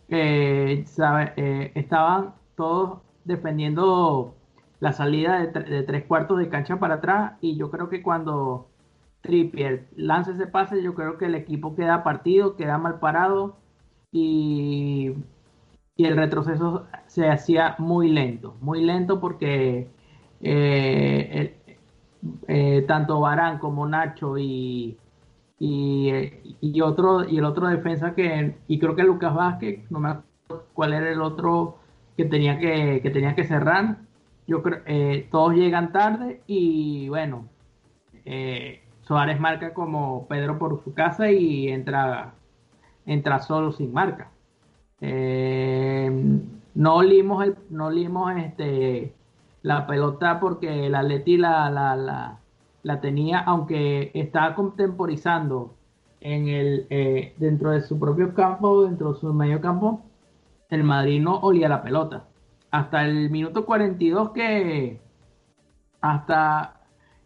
eh, 0.09 0.85
eh, 1.37 1.73
estaban 1.75 2.35
todos 2.57 3.01
defendiendo 3.25 4.35
la 4.81 4.93
salida 4.93 5.47
de, 5.47 5.83
tres 5.83 6.05
cuartos 6.05 6.39
de 6.39 6.49
cancha 6.49 6.79
para 6.79 6.95
atrás 6.95 7.33
y 7.41 7.57
yo 7.57 7.71
creo 7.71 7.89
que 7.89 8.03
cuando 8.03 8.69
Trippier. 9.29 9.87
Lanza 9.95 10.33
ese 10.33 10.47
pase 10.47 10.83
yo 10.83 10.95
creo 10.95 11.19
que 11.19 11.27
el 11.27 11.35
equipo 11.35 11.77
queda 11.77 12.03
partido, 12.03 12.57
queda 12.57 12.79
mal 12.79 12.99
parado 12.99 13.59
y, 14.11 15.13
y 15.97 16.05
el 16.07 16.17
retroceso 16.17 16.87
se 17.07 17.29
hacía 17.29 17.77
muy 17.79 18.09
lento, 18.09 18.57
muy 18.63 18.83
lento 18.83 19.21
porque 19.21 19.89
eh, 22.49 22.85
tanto 22.87 23.21
Barán 23.21 23.59
como 23.59 23.87
Nacho 23.87 24.39
y, 24.39 24.97
y, 25.59 26.11
y, 26.61 26.81
otro 26.81 27.29
y 27.29 27.39
el 27.39 27.45
otro 27.45 27.69
defensa 27.69 28.15
que 28.15 28.57
y 28.67 28.79
creo 28.79 28.97
que 28.97 29.03
Lucas 29.05 29.35
Vázquez 29.35 29.91
no 29.91 30.01
me 30.01 30.09
acuerdo 30.11 30.67
cuál 30.73 30.95
era 30.95 31.11
el 31.11 31.21
otro 31.21 31.79
que 32.17 32.25
tenía 32.25 32.59
que, 32.59 33.01
que 33.03 33.11
tenía 33.11 33.35
que 33.35 33.45
cerrar. 33.45 33.99
Yo 34.47 34.63
creo 34.63 34.81
eh, 34.87 35.29
todos 35.31 35.55
llegan 35.55 35.93
tarde 35.93 36.41
y 36.47 37.09
bueno 37.11 37.47
eh, 38.25 38.83
Suárez 39.09 39.41
marca 39.41 39.75
como 39.75 40.29
Pedro 40.29 40.59
por 40.59 40.83
su 40.85 40.95
casa 40.95 41.31
y 41.31 41.69
entra 41.69 42.35
entra 43.07 43.41
solo 43.41 43.73
sin 43.73 43.93
marca 43.93 44.31
eh, 45.01 46.11
no 46.75 46.97
olimos 46.97 47.45
el, 47.45 47.57
no 47.71 47.87
olimos 47.87 48.37
este 48.37 49.15
la 49.63 49.87
pelota 49.87 50.39
porque 50.39 50.89
la 50.89 51.03
Leti 51.03 51.37
la, 51.37 51.71
la, 51.71 51.97
la 51.97 52.39
la 52.83 53.01
tenía, 53.01 53.41
aunque 53.41 54.11
estaba 54.15 54.55
contemporizando 54.55 55.75
en 56.21 56.49
el, 56.49 56.87
eh, 56.91 57.35
dentro 57.37 57.71
de 57.71 57.83
su 57.83 57.99
propio 57.99 58.35
campo, 58.35 58.85
dentro 58.85 59.13
de 59.13 59.21
su 59.21 59.33
medio 59.35 59.61
campo, 59.61 60.03
el 60.71 60.85
Madrid 60.85 61.21
no 61.21 61.39
olía 61.41 61.69
la 61.69 61.83
pelota. 61.83 62.25
Hasta 62.71 63.05
el 63.05 63.31
minuto 63.31 63.67
42 63.67 64.31
que 64.31 65.01
hasta 66.01 66.78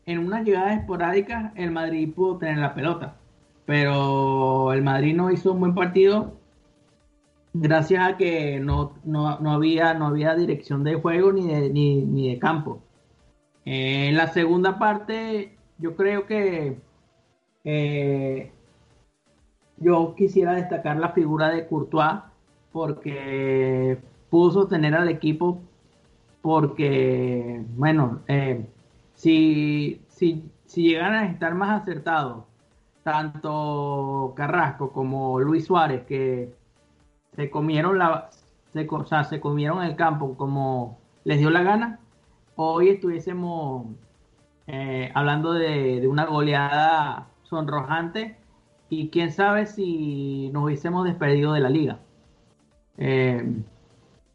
en 0.06 0.18
unas 0.18 0.44
llegadas 0.44 0.78
esporádicas 0.78 1.52
el 1.56 1.70
Madrid 1.70 2.12
pudo 2.14 2.38
tener 2.38 2.58
la 2.58 2.74
pelota. 2.74 3.16
Pero 3.66 4.72
el 4.72 4.82
Madrid 4.82 5.14
no 5.14 5.30
hizo 5.30 5.52
un 5.52 5.60
buen 5.60 5.74
partido 5.74 6.34
gracias 7.54 8.08
a 8.08 8.16
que 8.16 8.60
no, 8.60 8.94
no, 9.04 9.38
había, 9.50 9.94
no 9.94 10.06
había 10.06 10.34
dirección 10.34 10.84
de 10.84 10.94
juego 10.94 11.32
ni 11.32 11.46
de, 11.46 11.70
ni, 11.70 12.02
ni 12.02 12.30
de 12.30 12.38
campo. 12.38 12.82
Eh, 13.64 14.08
en 14.08 14.16
la 14.16 14.28
segunda 14.28 14.78
parte, 14.78 15.56
yo 15.78 15.94
creo 15.96 16.26
que 16.26 16.78
eh, 17.64 18.50
yo 19.76 20.14
quisiera 20.16 20.54
destacar 20.54 20.96
la 20.96 21.10
figura 21.10 21.50
de 21.50 21.66
Courtois 21.66 22.20
porque 22.72 23.98
pudo 24.30 24.50
sostener 24.50 24.94
al 24.94 25.08
equipo 25.08 25.60
porque, 26.40 27.62
bueno, 27.76 28.20
eh, 28.26 28.66
si, 29.22 30.02
si, 30.08 30.50
si 30.66 30.96
a 30.96 31.26
estar 31.26 31.54
más 31.54 31.80
acertados, 31.80 32.44
tanto 33.04 34.32
Carrasco 34.36 34.92
como 34.92 35.38
Luis 35.38 35.66
Suárez, 35.66 36.04
que 36.06 36.52
se 37.36 37.48
comieron 37.48 37.98
la, 37.98 38.30
se, 38.72 38.88
se 39.28 39.40
comieron 39.40 39.84
el 39.84 39.94
campo 39.94 40.36
como 40.36 40.98
les 41.22 41.38
dio 41.38 41.50
la 41.50 41.62
gana, 41.62 42.00
hoy 42.56 42.88
estuviésemos 42.88 43.86
eh, 44.66 45.12
hablando 45.14 45.52
de, 45.52 46.08
una 46.08 46.26
goleada 46.26 47.28
sonrojante 47.44 48.36
y 48.88 49.08
quién 49.10 49.30
sabe 49.30 49.66
si 49.66 50.50
nos 50.52 50.64
hubiésemos 50.64 51.04
despedido 51.04 51.52
de 51.52 51.60
la 51.60 51.70
liga. 51.70 52.00
Eh, 52.98 53.62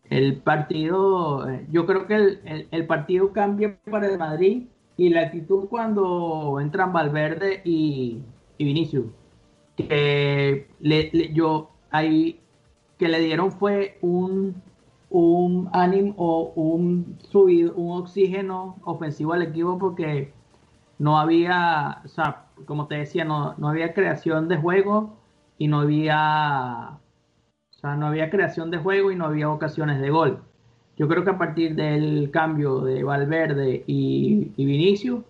el 0.09 0.38
partido, 0.38 1.49
eh, 1.49 1.65
yo 1.71 1.85
creo 1.85 2.07
que 2.07 2.39
el, 2.71 2.88
partido 2.88 3.33
cambia 3.33 3.77
para 3.91 4.07
el 4.07 4.17
Madrid 4.17 4.67
y 4.97 5.09
la 5.09 5.21
actitud 5.21 5.67
cuando 5.69 6.59
entran 6.59 6.91
Valverde 6.93 7.61
y, 7.63 8.21
y 8.57 8.65
Vinicius, 8.65 9.07
que 9.75 10.67
yo 11.33 11.71
ahí 11.91 12.39
que 12.97 13.07
le 13.07 13.19
dieron 13.19 13.51
fue 13.51 13.97
un 14.01 14.61
un 15.09 15.69
ánimo 15.73 16.13
o 16.17 16.53
un 16.55 17.17
subido, 17.29 17.73
un 17.75 18.01
oxígeno 18.01 18.77
ofensivo 18.83 19.33
al 19.33 19.41
equipo 19.43 19.77
porque 19.79 20.33
no 20.99 21.17
había, 21.19 22.01
o 22.05 22.07
sea, 22.07 22.47
como 22.65 22.87
te 22.87 22.95
decía, 22.95 23.23
no, 23.25 23.55
no 23.57 23.69
había 23.69 23.93
creación 23.93 24.47
de 24.47 24.57
juego 24.57 25.17
y 25.57 25.67
no 25.67 25.79
había, 25.81 26.99
o 27.71 27.73
sea, 27.73 27.95
no 27.95 28.07
había 28.07 28.29
creación 28.29 28.71
de 28.71 28.79
juego 28.79 29.11
y 29.11 29.15
no 29.15 29.25
había 29.25 29.49
ocasiones 29.49 30.01
de 30.01 30.09
gol. 30.09 30.43
Yo 30.97 31.07
creo 31.07 31.23
que 31.23 31.29
a 31.29 31.37
partir 31.37 31.75
del 31.75 32.31
cambio 32.31 32.79
de 32.81 33.03
Valverde 33.03 33.83
y, 33.85 34.51
y 34.57 34.65
Vinicius, 34.65 35.23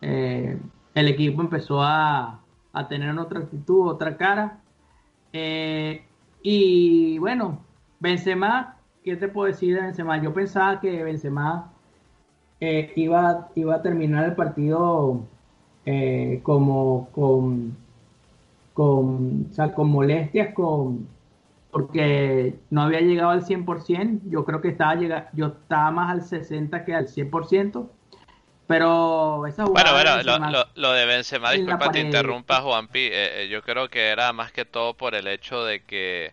eh, 0.00 0.58
el 0.94 1.08
equipo 1.08 1.40
empezó 1.40 1.82
a, 1.82 2.40
a, 2.72 2.88
tener 2.88 3.16
otra 3.16 3.40
actitud, 3.40 3.88
otra 3.88 4.16
cara. 4.16 4.58
Eh, 5.32 6.04
y 6.42 7.18
bueno, 7.18 7.60
Benzema 8.00 8.76
¿qué 9.04 9.16
te 9.16 9.28
puedo 9.28 9.46
decir 9.46 9.76
de 9.76 9.82
Benzema? 9.82 10.20
Yo 10.20 10.32
pensaba 10.34 10.80
que 10.80 11.04
Benzema 11.04 11.72
eh, 12.60 12.92
iba, 12.96 13.50
iba 13.54 13.76
a 13.76 13.82
terminar 13.82 14.24
el 14.24 14.34
partido 14.34 15.26
como 16.42 17.08
con, 17.12 17.76
con, 18.72 19.44
con 19.74 19.90
molestias, 19.90 20.54
con, 20.54 21.06
porque 21.74 22.54
no 22.70 22.82
había 22.82 23.00
llegado 23.00 23.30
al 23.30 23.44
100%. 23.44 24.20
Yo 24.30 24.44
creo 24.44 24.60
que 24.60 24.68
estaba, 24.68 24.94
llega, 24.94 25.28
yo 25.32 25.46
estaba 25.46 25.90
más 25.90 26.12
al 26.12 26.20
60% 26.22 26.84
que 26.84 26.94
al 26.94 27.08
100%. 27.08 27.90
Pero 28.68 29.44
esa 29.48 29.64
Bueno, 29.64 29.90
bueno, 29.90 30.22
lo, 30.76 30.92
de 30.92 31.04
Benzema, 31.04 31.50
disculpa 31.50 31.90
te 31.90 31.98
interrumpa, 31.98 32.60
Juanpi. 32.60 33.08
Eh, 33.10 33.48
yo 33.50 33.60
creo 33.62 33.88
que 33.88 34.06
era 34.06 34.32
más 34.32 34.52
que 34.52 34.64
todo 34.64 34.94
por 34.94 35.16
el 35.16 35.26
hecho 35.26 35.64
de 35.64 35.82
que 35.82 36.32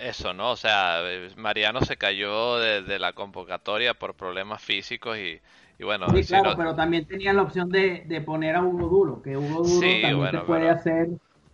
eso, 0.00 0.34
¿no? 0.34 0.50
O 0.50 0.56
sea, 0.56 1.02
Mariano 1.36 1.82
se 1.82 1.96
cayó 1.96 2.58
de, 2.58 2.98
la 2.98 3.12
convocatoria 3.12 3.94
por 3.94 4.14
problemas 4.14 4.60
físicos 4.60 5.16
y, 5.16 5.40
bueno. 5.84 6.08
Sí, 6.10 6.24
claro, 6.24 6.54
pero 6.56 6.74
también 6.74 7.06
tenía 7.06 7.32
la 7.32 7.42
opción 7.42 7.68
de, 7.68 8.22
poner 8.26 8.56
a 8.56 8.64
Hugo 8.64 8.88
Duro, 8.88 9.22
que 9.22 9.36
Hugo 9.36 9.62
Duro 9.62 9.86
también 10.02 10.30
te 10.32 10.40
puede 10.40 10.68
hacer. 10.68 11.10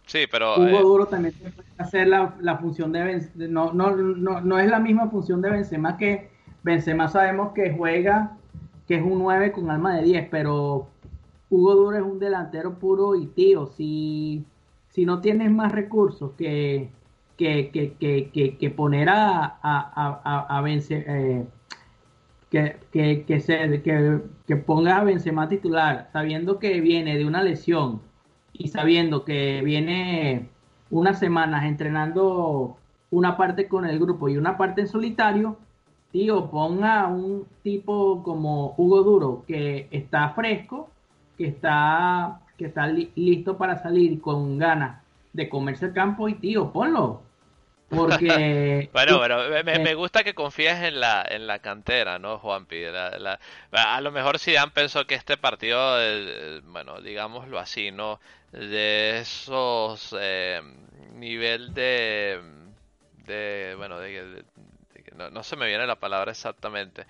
Sí, 0.07 0.26
pero. 0.30 0.57
Hugo 0.57 0.66
eh, 0.66 0.82
Duro 0.82 1.07
también 1.07 1.34
puede 1.34 1.55
hacer 1.78 2.09
la, 2.09 2.59
función 2.61 2.92
de 2.92 3.03
Benzema. 3.03 3.46
No, 3.48 3.72
no, 3.72 3.96
no, 3.96 4.40
no 4.40 4.59
es 4.59 4.68
la 4.68 4.78
misma 4.78 5.09
función 5.09 5.40
de 5.42 5.50
Benzema 5.50 5.96
que 5.96 6.30
Benzema 6.62 7.09
sabemos 7.09 7.53
que 7.53 7.72
juega, 7.72 8.36
que 8.86 8.96
es 8.96 9.03
un 9.03 9.18
9 9.18 9.53
con 9.53 9.70
alma 9.70 9.96
de 9.96 10.03
10, 10.03 10.28
pero 10.30 10.88
Hugo 11.50 11.74
Duro 11.74 11.96
es 11.96 12.03
un 12.03 12.18
delantero 12.18 12.78
puro 12.78 13.14
y 13.14 13.26
tío, 13.26 13.66
si, 13.66 14.44
si 14.88 15.05
no 15.05 15.20
tienes 15.20 15.50
más 15.50 15.72
recursos 15.72 16.32
que, 16.36 16.90
que, 17.36 17.70
que, 17.70 18.57
que, 18.59 18.70
poner 18.70 19.09
a, 19.09 19.59
a, 19.62 20.64
eh, 20.68 21.46
que, 22.50 22.76
que, 22.92 23.24
que, 23.24 23.40
se, 23.40 23.82
que, 23.82 24.20
que 24.46 24.57
ponga 24.57 24.98
a 24.98 25.05
Benzema 25.05 25.48
titular, 25.48 26.09
sabiendo 26.12 26.59
que 26.59 26.80
viene 26.80 27.18
de 27.18 27.26
una 27.26 27.42
lesión 27.42 28.00
y 28.53 28.68
sabiendo 28.68 29.24
que 29.24 29.62
viene 29.64 30.48
unas 30.90 31.18
semanas 31.18 31.64
entrenando 31.64 32.76
una 33.11 33.36
parte 33.36 33.68
con 33.68 33.84
el 33.86 33.98
grupo 33.98 34.28
y 34.28 34.36
una 34.36 34.57
parte 34.57 34.82
en 34.82 34.88
solitario, 34.88 35.59
tío, 36.11 36.50
ponga 36.50 37.07
un 37.09 37.46
tipo 37.62 38.22
como 38.22 38.74
Hugo 38.76 39.03
Duro 39.03 39.44
que 39.46 39.88
está 39.90 40.30
fresco, 40.30 40.90
que 41.36 41.46
está, 41.46 42.40
que 42.57 42.66
está 42.66 42.86
listo 42.86 43.57
para 43.57 43.82
salir 43.82 44.20
con 44.20 44.59
ganas 44.59 45.03
de 45.32 45.48
comerse 45.48 45.86
el 45.86 45.92
campo 45.92 46.28
y 46.28 46.34
tío, 46.34 46.72
ponlo. 46.72 47.22
Porque. 47.95 48.88
bueno, 48.93 49.20
pero 49.20 49.64
me, 49.64 49.95
gusta 49.95 50.24
que 50.24 50.34
confíes 50.34 50.78
en 50.82 51.01
la, 51.01 51.24
en 51.28 51.47
la 51.47 51.59
cantera, 51.59 52.18
¿no, 52.18 52.38
Juanpi? 52.38 52.84
a 52.84 54.01
lo 54.01 54.11
mejor 54.11 54.38
Zidane 54.38 54.72
pensó 54.72 55.07
que 55.07 55.14
este 55.14 55.36
partido, 55.36 56.01
eh, 56.01 56.61
bueno, 56.64 57.01
digámoslo 57.01 57.59
así, 57.59 57.90
¿no? 57.90 58.18
De 58.51 59.18
esos 59.18 60.14
eh, 60.18 60.61
nivel 61.14 61.74
de. 61.74 62.40
de 63.26 63.74
bueno, 63.76 63.99
de, 63.99 64.45
no, 65.30 65.43
se 65.43 65.57
me 65.57 65.66
viene 65.66 65.86
la 65.86 65.97
palabra 65.97 66.30
exactamente. 66.30 67.05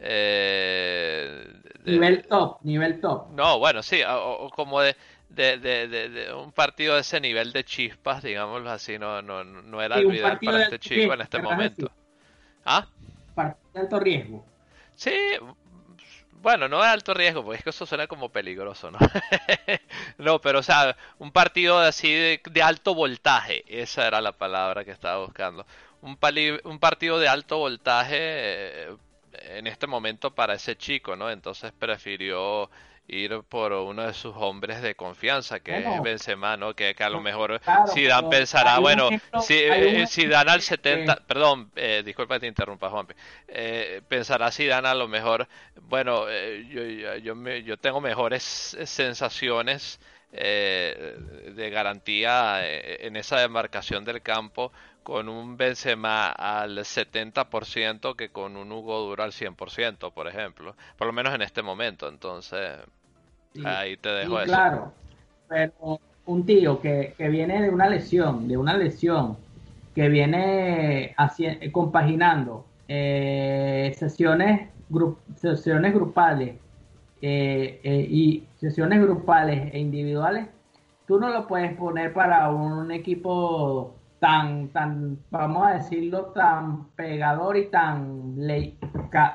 Eh, 0.00 1.46
nivel 1.84 2.26
top, 2.26 2.58
nivel 2.62 3.00
top. 3.00 3.30
No, 3.30 3.60
bueno, 3.60 3.82
sí, 3.82 4.02
o 4.06 4.50
como 4.50 4.80
de 4.80 4.96
de, 5.34 5.58
de, 5.58 5.88
de, 5.88 6.32
un 6.34 6.52
partido 6.52 6.94
de 6.94 7.00
ese 7.00 7.20
nivel 7.20 7.52
de 7.52 7.64
chispas, 7.64 8.22
digámoslo 8.22 8.70
así, 8.70 8.98
no, 8.98 9.22
no, 9.22 9.44
no 9.44 9.82
era 9.82 9.96
el 9.96 10.14
ideal 10.14 10.38
para 10.42 10.64
este 10.64 10.78
chico 10.78 11.12
en 11.14 11.20
este 11.20 11.40
momento. 11.40 11.90
¿Ah? 12.64 12.86
Partido 13.34 13.70
de 13.72 13.80
alto 13.80 14.00
riesgo. 14.00 14.46
Sí, 14.94 15.12
bueno, 16.44 16.68
no 16.68 16.82
de 16.82 16.88
alto 16.88 17.14
riesgo, 17.14 17.42
porque 17.42 17.58
es 17.58 17.64
que 17.64 17.70
eso 17.70 17.86
suena 17.86 18.06
como 18.06 18.28
peligroso, 18.28 18.90
¿no? 18.90 18.98
no, 20.18 20.40
pero 20.42 20.58
o 20.58 20.62
sea, 20.62 20.94
un 21.18 21.32
partido 21.32 21.78
así 21.78 22.12
de, 22.12 22.62
alto 22.62 22.94
voltaje, 22.94 23.64
esa 23.66 24.06
era 24.06 24.20
la 24.20 24.32
palabra 24.32 24.84
que 24.84 24.90
estaba 24.90 25.24
buscando. 25.24 25.66
Un, 26.02 26.18
un 26.64 26.78
partido 26.78 27.18
de 27.18 27.28
alto 27.28 27.56
voltaje 27.56 28.16
eh, 28.18 28.96
en 29.32 29.66
este 29.66 29.86
momento 29.86 30.34
para 30.34 30.52
ese 30.52 30.76
chico, 30.76 31.16
¿no? 31.16 31.30
Entonces 31.30 31.72
prefirió 31.72 32.70
ir 33.06 33.42
por 33.48 33.72
uno 33.72 34.06
de 34.06 34.14
sus 34.14 34.34
hombres 34.36 34.80
de 34.80 34.94
confianza, 34.94 35.60
que 35.60 35.78
es 35.78 36.02
Benzema, 36.02 36.56
¿no? 36.56 36.74
Que, 36.74 36.94
a 36.98 37.10
lo 37.10 37.20
mejor 37.20 37.60
si 37.92 38.04
Dan 38.04 38.30
pensará, 38.30 38.78
bueno, 38.78 39.08
si, 39.40 40.06
si 40.06 40.26
dan 40.26 40.48
al 40.48 40.62
70, 40.62 41.16
perdón, 41.26 41.70
eh, 41.76 42.02
disculpa 42.04 42.34
que 42.34 42.40
te 42.40 42.46
interrumpa, 42.46 42.88
Juan, 42.88 43.06
eh, 43.48 44.00
pensará 44.08 44.50
si 44.50 44.66
dan 44.66 44.86
a 44.86 44.94
lo 44.94 45.08
mejor, 45.08 45.46
bueno, 45.82 46.24
eh, 46.28 46.66
yo, 46.68 47.16
yo, 47.16 47.34
me, 47.34 47.62
yo 47.62 47.76
tengo 47.76 48.00
mejores 48.00 48.42
sensaciones 48.84 50.00
eh, 50.34 51.16
de 51.54 51.70
garantía 51.70 52.60
en 52.66 53.16
esa 53.16 53.40
demarcación 53.40 54.04
del 54.04 54.20
campo 54.22 54.72
con 55.02 55.28
un 55.28 55.56
Benzema 55.56 56.30
al 56.30 56.78
70% 56.78 58.16
que 58.16 58.30
con 58.30 58.56
un 58.56 58.72
Hugo 58.72 59.00
Duro 59.00 59.22
al 59.22 59.32
100%, 59.32 60.12
por 60.12 60.26
ejemplo. 60.26 60.74
Por 60.96 61.06
lo 61.06 61.12
menos 61.12 61.34
en 61.34 61.42
este 61.42 61.62
momento, 61.62 62.08
entonces 62.08 62.78
ahí 63.64 63.96
te 63.98 64.08
dejo 64.08 64.40
eso. 64.40 64.46
Claro, 64.46 64.92
pero 65.48 66.00
un 66.26 66.46
tío 66.46 66.80
que, 66.80 67.14
que, 67.16 67.28
viene 67.28 67.62
de 67.62 67.70
una 67.70 67.88
lesión, 67.88 68.48
de 68.48 68.56
una 68.56 68.76
lesión, 68.76 69.36
que 69.94 70.08
viene 70.08 71.14
compaginando 71.70 72.66
eh, 72.88 73.94
sesiones, 73.96 74.68
sesiones 75.36 75.94
grupales 75.94 76.56
eh, 77.26 77.80
eh, 77.82 78.06
y 78.06 78.46
sesiones 78.56 79.00
grupales 79.00 79.72
e 79.72 79.78
individuales, 79.78 80.46
tú 81.06 81.18
no 81.18 81.30
lo 81.30 81.46
puedes 81.46 81.74
poner 81.74 82.12
para 82.12 82.50
un 82.50 82.90
equipo 82.90 83.94
tan, 84.18 84.68
tan, 84.68 85.16
vamos 85.30 85.66
a 85.66 85.76
decirlo, 85.76 86.26
tan 86.34 86.90
pegador 86.90 87.56
y 87.56 87.70
tan, 87.70 88.36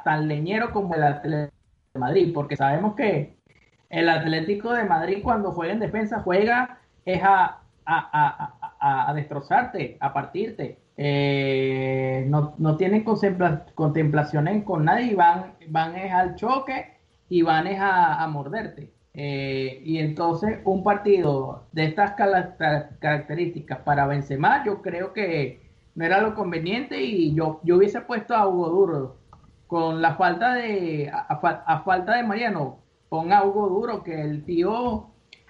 tan 0.03 0.27
leñero 0.27 0.71
como 0.71 0.93
el 0.93 1.01
Atlético 1.01 1.55
de 1.95 1.99
Madrid, 1.99 2.31
porque 2.31 2.55
sabemos 2.55 2.93
que 2.93 3.39
el 3.89 4.07
Atlético 4.07 4.71
de 4.73 4.83
Madrid 4.83 5.21
cuando 5.23 5.51
juega 5.51 5.73
en 5.73 5.79
defensa 5.79 6.21
juega 6.21 6.77
es 7.05 7.23
a, 7.23 7.61
a, 7.87 9.07
a, 9.07 9.13
destrozarte, 9.15 9.97
a 9.99 10.13
partirte. 10.13 10.77
Eh, 10.95 12.23
no, 12.27 12.53
no, 12.59 12.77
tienen 12.77 13.03
contemplaciones 13.03 14.63
con 14.63 14.85
nadie 14.85 15.05
y 15.07 15.15
van, 15.15 15.55
van 15.69 15.95
es 15.95 16.13
al 16.13 16.35
choque 16.35 16.98
y 17.29 17.41
van 17.43 17.67
es 17.67 17.79
a 17.79 18.27
morderte. 18.27 18.91
Eh, 19.13 19.81
y 19.83 19.97
entonces 19.97 20.59
un 20.65 20.83
partido 20.83 21.67
de 21.71 21.85
estas 21.85 22.13
características 22.13 23.79
para 23.79 24.05
Benzema, 24.07 24.63
yo 24.65 24.81
creo 24.81 25.13
que 25.13 25.61
no 25.95 26.05
era 26.05 26.21
lo 26.21 26.35
conveniente 26.35 27.01
y 27.01 27.33
yo, 27.33 27.59
yo 27.63 27.77
hubiese 27.77 28.01
puesto 28.01 28.35
a 28.35 28.47
Hugo 28.47 28.69
Duro 28.69 29.17
con 29.67 30.01
la 30.01 30.15
falta 30.15 30.53
de 30.53 31.11
a, 31.11 31.81
falta 31.83 32.15
de 32.15 32.23
Mariano, 32.23 32.79
ponga 33.09 33.39
a 33.39 33.45
Hugo 33.45 33.67
Duro 33.67 34.03
que 34.03 34.21
el 34.21 34.45
tío 34.45 35.09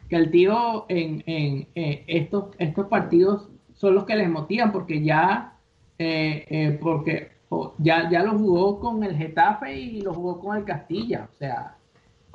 que 0.09 0.15
el 0.15 0.31
tío 0.31 0.85
en, 0.89 1.21
en, 1.27 1.67
estos 1.75 2.55
estos 2.57 2.87
partidos 2.87 3.49
son 3.73 3.93
los 3.93 4.05
que 4.05 4.15
les 4.15 4.29
motivan 4.29 4.71
porque 4.71 5.03
ya 5.03 5.57
eh, 5.99 6.45
eh, 6.49 6.79
porque 6.81 7.33
ya 7.77 8.09
ya 8.09 8.23
lo 8.23 8.37
jugó 8.37 8.79
con 8.79 9.03
el 9.03 9.15
Getafe 9.15 9.75
y 9.75 10.01
lo 10.01 10.13
jugó 10.13 10.39
con 10.39 10.57
el 10.57 10.65
Castilla, 10.65 11.27
o 11.31 11.35
sea 11.35 11.75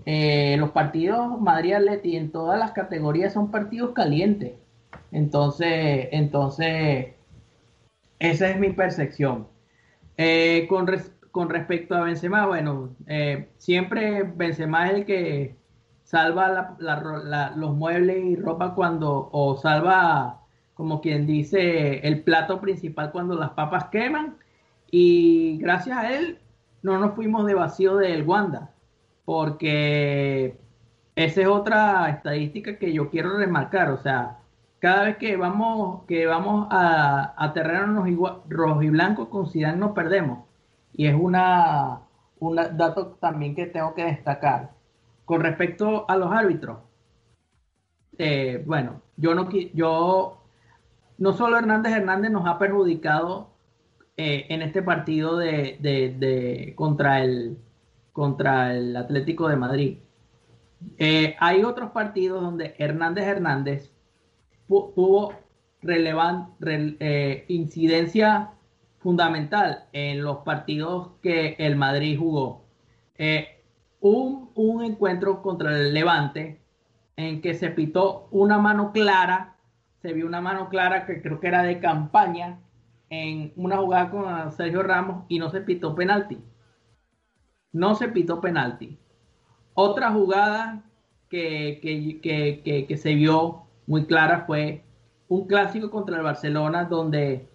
eh, 0.07 0.57
los 0.59 0.71
partidos 0.71 1.41
Madrid-Atleti 1.41 2.17
en 2.17 2.31
todas 2.31 2.59
las 2.59 2.73
categorías 2.73 3.33
son 3.33 3.51
partidos 3.51 3.93
calientes. 3.93 4.55
Entonces, 5.13 6.09
entonces 6.13 7.15
esa 8.19 8.51
es 8.51 8.59
mi 8.59 8.71
percepción. 8.71 9.49
Eh, 10.17 10.67
con, 10.69 10.87
con, 11.31 11.49
respecto 11.49 11.95
a 11.95 12.03
Benzema, 12.03 12.47
bueno, 12.47 12.95
eh, 13.07 13.49
siempre 13.59 14.23
Benzema 14.23 14.89
es 14.89 14.95
el 14.95 15.05
que 15.07 15.57
salva 16.05 16.77
los 17.57 17.75
muebles 17.75 18.25
y 18.25 18.37
ropa 18.37 18.75
cuando, 18.75 19.31
o 19.33 19.57
salva, 19.57 20.43
como 20.75 21.01
quien 21.01 21.27
dice, 21.27 22.07
el 22.07 22.23
plato 22.23 22.61
principal 22.61 23.11
cuando 23.11 23.37
las 23.37 23.51
papas 23.51 23.87
queman. 23.87 24.37
Y 24.91 25.59
gracias 25.59 25.99
a 25.99 26.13
él 26.13 26.39
no 26.83 26.99
nos 26.99 27.15
fuimos 27.15 27.47
de 27.47 27.55
vacío 27.55 27.97
del 27.97 28.23
Wanda 28.25 28.75
porque 29.25 30.59
esa 31.17 31.41
es 31.41 31.47
otra 31.47 32.11
estadística 32.11 32.79
que 32.79 32.93
yo 32.93 33.11
quiero 33.11 33.37
remarcar, 33.39 33.91
o 33.91 33.99
sea, 33.99 34.39
cada 34.81 35.05
vez 35.05 35.17
que 35.17 35.37
vamos, 35.37 36.05
que 36.07 36.27
vamos 36.27 36.69
a, 36.71 37.35
a 37.37 37.53
terrenos 37.53 38.07
rojos 38.49 38.85
y 38.85 38.91
blancos 38.91 39.29
con 39.29 39.49
Zidane 39.51 39.79
nos 39.79 39.93
perdemos. 39.93 40.45
Y 40.93 41.07
es 41.07 41.15
una, 41.15 42.01
un 42.39 42.57
dato 42.57 43.17
también 43.21 43.55
que 43.55 43.67
tengo 43.67 43.95
que 43.95 44.05
destacar. 44.05 44.73
Con 45.25 45.41
respecto 45.41 46.05
a 46.09 46.17
los 46.17 46.33
árbitros, 46.33 46.79
eh, 48.19 48.63
bueno, 48.67 49.01
yo 49.17 49.35
no 49.35 49.49
yo 49.51 50.43
no 51.19 51.33
solo 51.33 51.59
Hernández 51.59 51.93
Hernández 51.95 52.31
nos 52.31 52.47
ha 52.47 52.59
perjudicado 52.59 53.49
eh, 54.17 54.47
en 54.49 54.63
este 54.63 54.83
partido 54.83 55.37
de, 55.37 55.79
de 55.81 56.73
contra 56.77 57.23
el 57.23 57.59
contra 58.15 58.73
el 58.73 58.97
Atlético 58.97 59.49
de 59.49 59.57
Madrid. 59.57 59.99
Eh, 60.99 61.35
hay 61.41 61.65
otros 61.65 61.91
partidos 61.91 62.41
donde 62.41 62.77
Hernández 62.79 63.27
Hernández 63.27 63.93
tuvo 64.69 65.35
relevante 65.83 66.97
eh, 67.01 67.45
incidencia 67.49 68.53
fundamental 69.01 69.89
en 69.93 70.23
los 70.23 70.39
partidos 70.39 71.11
que 71.23 71.57
el 71.59 71.75
Madrid 71.75 72.17
jugó. 72.19 72.65
Eh, 73.19 73.61
un, 74.01 74.51
un 74.55 74.85
encuentro 74.85 75.43
contra 75.43 75.77
el 75.77 75.93
Levante 75.93 76.61
en 77.17 77.41
que 77.41 77.55
se 77.55 77.71
pitó 77.71 78.29
una 78.31 78.59
mano 78.59 78.93
clara, 78.93 79.57
se 80.03 80.13
vio 80.13 80.25
una 80.27 80.41
mano 80.41 80.69
clara 80.69 81.05
que 81.05 81.21
creo 81.21 81.41
que 81.41 81.49
era 81.49 81.65
de 81.65 81.81
campaña 81.81 82.61
en 83.23 83.53
una 83.57 83.77
jugada 83.77 84.11
con 84.11 84.53
Sergio 84.53 84.83
Ramos 84.83 85.25
y 85.29 85.39
no 85.39 85.51
se 85.51 85.61
pitó 85.61 85.95
penalti 85.95 86.39
no 87.75 87.97
se 87.97 88.09
pitó 88.09 88.41
penalti. 88.41 88.97
Otra 89.75 90.13
jugada 90.13 90.85
que, 91.29 91.81
que, 92.23 92.97
se 92.97 93.15
vio 93.15 93.65
muy 93.87 94.07
clara 94.07 94.45
fue 94.47 94.85
un 95.29 95.47
clásico 95.47 95.91
contra 95.91 96.17
el 96.17 96.23
Barcelona 96.23 96.85
donde 96.85 97.49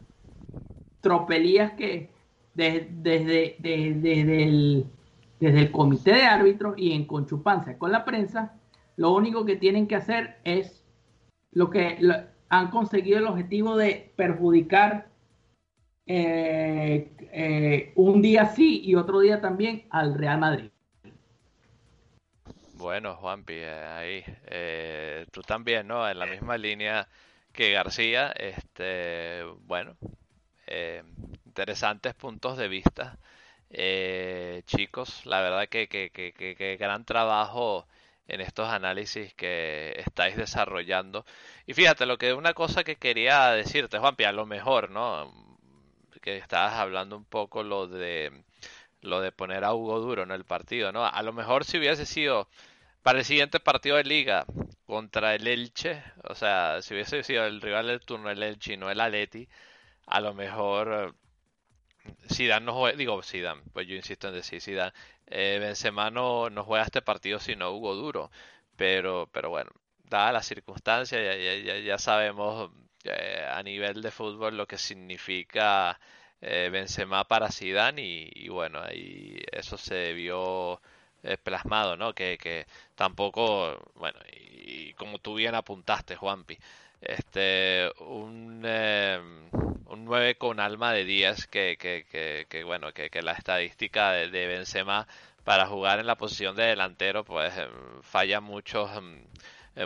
tropelías 1.01 1.71
que 1.71 2.11
desde, 2.53 2.87
desde, 2.91 3.55
desde, 3.57 4.43
el, 4.43 4.85
desde 5.39 5.59
el 5.59 5.71
comité 5.71 6.13
de 6.13 6.25
árbitros 6.25 6.75
y 6.77 6.91
en 6.91 7.05
conchupancia 7.05 7.79
con 7.79 7.91
la 7.91 8.05
prensa, 8.05 8.53
lo 8.95 9.11
único 9.11 9.43
que 9.43 9.55
tienen 9.55 9.87
que 9.87 9.95
hacer 9.95 10.37
es 10.43 10.83
lo 11.51 11.71
que 11.71 11.97
han 12.49 12.69
conseguido 12.69 13.17
el 13.17 13.25
objetivo 13.25 13.75
de 13.75 14.13
perjudicar 14.15 15.14
eh, 16.05 17.09
eh, 17.31 17.91
un 17.95 18.21
día 18.21 18.45
sí 18.45 18.81
y 18.83 18.95
otro 18.95 19.19
día 19.19 19.41
también 19.41 19.87
al 19.89 20.13
Real 20.15 20.39
Madrid. 20.39 20.69
Bueno, 22.73 23.15
Juanpi, 23.15 23.53
eh, 23.55 23.85
ahí 23.85 25.25
tú 25.31 25.41
también, 25.41 25.87
¿no? 25.87 26.07
En 26.07 26.19
la 26.19 26.25
misma 26.25 26.57
línea 26.57 27.07
que 27.51 27.71
García, 27.71 28.31
este, 28.31 29.43
bueno, 29.65 29.95
interesantes 31.45 32.13
puntos 32.13 32.57
de 32.57 32.67
vista, 32.67 33.17
chicos. 34.65 35.25
La 35.25 35.41
verdad 35.41 35.67
que, 35.67 35.87
que, 35.87 36.11
que, 36.11 36.33
que 36.33 36.77
gran 36.77 37.05
trabajo 37.05 37.87
en 38.27 38.41
estos 38.41 38.67
análisis 38.69 39.33
que 39.33 39.93
estáis 39.97 40.35
desarrollando. 40.35 41.25
Y 41.65 41.73
fíjate, 41.73 42.05
lo 42.05 42.17
que 42.17 42.33
una 42.33 42.53
cosa 42.53 42.83
que 42.83 42.97
quería 42.97 43.51
decirte, 43.51 43.99
Juanpi, 43.99 44.25
a 44.25 44.31
lo 44.31 44.45
mejor, 44.45 44.89
¿no? 44.91 45.54
Que 46.25 46.37
estabas 46.37 46.73
hablando 46.73 47.17
un 47.17 47.25
poco 47.25 47.63
lo 47.63 47.87
de 47.87 48.43
lo 49.01 49.21
de 49.21 49.31
poner 49.31 49.63
a 49.63 49.73
Hugo 49.75 49.99
Duro 49.99 50.23
en 50.23 50.31
el 50.31 50.45
partido, 50.45 50.91
¿no? 50.91 51.05
A 51.05 51.21
lo 51.23 51.33
mejor 51.33 51.65
si 51.65 51.77
hubiese 51.77 52.05
sido 52.07 52.49
para 53.03 53.19
el 53.19 53.25
siguiente 53.25 53.59
partido 53.59 53.97
de 53.97 54.05
liga 54.05 54.45
contra 54.87 55.35
el 55.35 55.47
Elche, 55.47 56.03
o 56.23 56.35
sea, 56.35 56.81
si 56.81 56.95
hubiese 56.95 57.23
sido 57.23 57.45
el 57.45 57.61
rival 57.61 57.87
del 57.87 58.01
turno 58.01 58.31
el 58.31 58.43
Elche 58.43 58.73
y 58.73 58.77
no 58.77 58.89
el 58.91 59.01
Aleti, 59.01 59.47
a 60.07 60.21
lo 60.21 60.33
mejor 60.33 61.15
Zidane 62.33 62.65
no 62.65 62.73
juega, 62.73 62.97
digo 62.97 63.21
Zidane, 63.23 63.61
pues 63.73 63.87
yo 63.87 63.95
insisto 63.95 64.27
en 64.29 64.35
decir 64.35 64.61
Zidane, 64.61 64.93
eh, 65.27 65.57
Benzema 65.61 66.09
no, 66.11 66.49
no 66.49 66.63
juega 66.63 66.85
este 66.85 67.01
partido 67.03 67.39
sino 67.39 67.71
Hugo 67.71 67.95
Duro, 67.95 68.31
pero, 68.75 69.29
pero 69.31 69.49
bueno, 69.51 69.71
dadas 70.05 70.33
las 70.33 70.47
circunstancias, 70.47 71.21
ya, 71.65 71.77
ya 71.79 71.97
sabemos 71.99 72.71
eh, 73.05 73.45
a 73.49 73.61
nivel 73.63 74.01
de 74.01 74.11
fútbol 74.11 74.57
lo 74.57 74.67
que 74.67 74.77
significa 74.77 75.99
eh, 76.41 76.69
Benzema 76.71 77.23
para 77.25 77.51
Zidane 77.51 78.29
y, 78.33 78.49
bueno, 78.49 78.81
ahí 78.81 79.41
eso 79.51 79.77
se 79.77 80.13
vio 80.13 80.81
eh, 81.23 81.37
plasmado, 81.37 81.97
¿no? 81.97 82.13
Que, 82.13 82.37
que 82.37 82.67
tampoco, 82.95 83.91
bueno, 83.95 84.19
y, 84.31 84.93
como 84.93 85.19
tú 85.19 85.35
bien 85.35 85.55
apuntaste, 85.55 86.15
Juanpi, 86.15 86.57
este, 87.01 87.89
un, 87.99 88.61
eh, 88.65 89.19
un 89.87 90.05
9 90.05 90.35
con 90.37 90.59
alma 90.59 90.93
de 90.93 91.05
10 91.05 91.47
que, 91.47 91.77
que, 91.77 92.45
que, 92.49 92.63
bueno, 92.63 92.91
que, 92.93 93.09
que 93.09 93.21
la 93.21 93.33
estadística 93.33 94.11
de, 94.11 94.47
Benzema 94.47 95.07
para 95.43 95.67
jugar 95.67 95.99
en 95.99 96.07
la 96.07 96.15
posición 96.15 96.55
de 96.55 96.63
delantero 96.63 97.23
pues 97.23 97.53
falla 98.01 98.41
muchos 98.41 98.89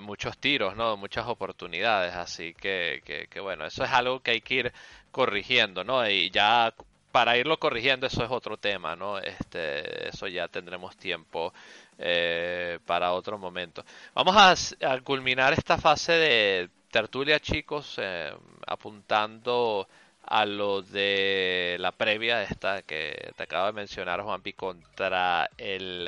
muchos 0.01 0.37
tiros, 0.37 0.75
¿no? 0.75 0.97
Muchas 0.97 1.27
oportunidades, 1.27 2.13
así 2.15 2.53
que, 2.53 3.01
que, 3.29 3.39
bueno, 3.39 3.65
eso 3.65 3.83
es 3.83 3.91
algo 3.91 4.19
que 4.21 4.31
hay 4.31 4.41
que 4.41 4.53
ir 4.55 4.73
corrigiendo, 5.11 5.83
¿no? 5.83 6.07
Y 6.07 6.29
ya 6.29 6.73
para 7.11 7.37
irlo 7.37 7.57
corrigiendo 7.57 8.07
eso 8.07 8.23
es 8.23 8.31
otro 8.31 8.57
tema, 8.57 8.95
¿no? 8.95 9.17
Este, 9.17 10.09
eso 10.09 10.27
ya 10.27 10.47
tendremos 10.47 10.95
tiempo 10.97 11.53
eh, 11.97 12.79
para 12.85 13.13
otro 13.13 13.37
momento. 13.37 13.83
Vamos 14.13 14.35
a, 14.81 14.99
culminar 15.01 15.53
esta 15.53 15.77
fase 15.77 16.13
de 16.13 16.69
tertulia, 16.91 17.39
chicos, 17.39 17.95
eh, 17.97 18.31
apuntando 18.67 19.87
a 20.23 20.45
lo 20.45 20.81
de 20.83 21.77
la 21.79 21.91
previa 21.91 22.43
esta 22.43 22.83
que 22.83 23.31
te 23.35 23.43
acabo 23.43 23.67
de 23.67 23.73
mencionar, 23.73 24.21
Juanpi, 24.21 24.53
contra 24.53 25.49
el... 25.57 26.07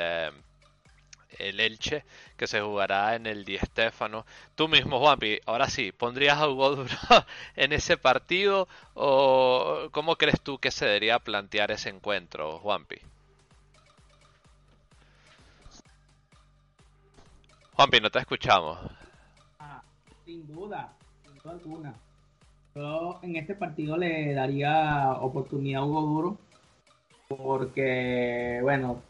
El 1.38 1.60
Elche, 1.60 2.04
que 2.36 2.46
se 2.46 2.60
jugará 2.60 3.14
en 3.14 3.26
el 3.26 3.44
Di 3.44 3.58
Stéfano. 3.58 4.24
Tú 4.54 4.68
mismo, 4.68 4.98
Juanpi, 4.98 5.40
ahora 5.46 5.68
sí, 5.68 5.92
¿pondrías 5.92 6.38
a 6.38 6.48
Hugo 6.48 6.76
Duro 6.76 6.88
en 7.56 7.72
ese 7.72 7.96
partido 7.96 8.68
o 8.94 9.88
cómo 9.92 10.16
crees 10.16 10.40
tú 10.40 10.58
que 10.58 10.70
se 10.70 10.86
debería 10.86 11.18
plantear 11.18 11.70
ese 11.70 11.88
encuentro, 11.88 12.58
Juanpi? 12.58 12.96
Juanpi, 17.74 18.00
no 18.00 18.10
te 18.10 18.18
escuchamos. 18.18 18.78
Ah, 19.58 19.82
sin 20.24 20.46
duda, 20.46 20.92
sin 21.22 21.34
duda 21.38 21.52
alguna. 21.52 21.94
Yo 22.74 23.20
en 23.22 23.36
este 23.36 23.54
partido 23.54 23.96
le 23.96 24.34
daría 24.34 25.12
oportunidad 25.12 25.82
a 25.82 25.84
Hugo 25.84 26.00
Duro 26.02 26.38
porque, 27.28 28.60
bueno, 28.62 29.02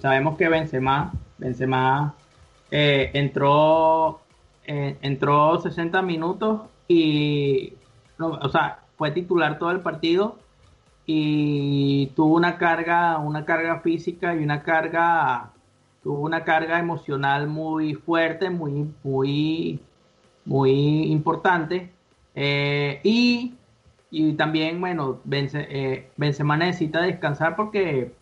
sabemos 0.00 0.36
que 0.36 0.48
Benzema, 0.48 1.12
Benzema 1.38 2.14
eh, 2.70 3.10
entró, 3.14 4.20
eh, 4.66 4.96
entró 5.00 5.60
60 5.60 6.02
minutos 6.02 6.62
y, 6.88 7.74
o 8.18 8.48
sea, 8.48 8.80
fue 8.98 9.12
titular 9.12 9.58
todo 9.58 9.70
el 9.70 9.80
partido 9.80 10.38
y 11.06 12.08
tuvo 12.16 12.36
una 12.36 12.58
carga, 12.58 13.18
una 13.18 13.44
carga 13.44 13.80
física 13.80 14.34
y 14.34 14.42
una 14.42 14.62
carga, 14.62 15.50
tuvo 16.02 16.20
una 16.20 16.44
carga 16.44 16.78
emocional 16.80 17.46
muy 17.46 17.94
fuerte, 17.94 18.50
muy, 18.50 18.92
muy, 19.04 19.80
muy 20.44 21.12
importante. 21.12 21.92
Eh, 22.34 23.00
y, 23.04 23.54
y, 24.10 24.32
también, 24.34 24.80
bueno, 24.80 25.20
Benzema 25.24 26.56
necesita 26.56 27.02
descansar 27.02 27.54
porque 27.56 28.12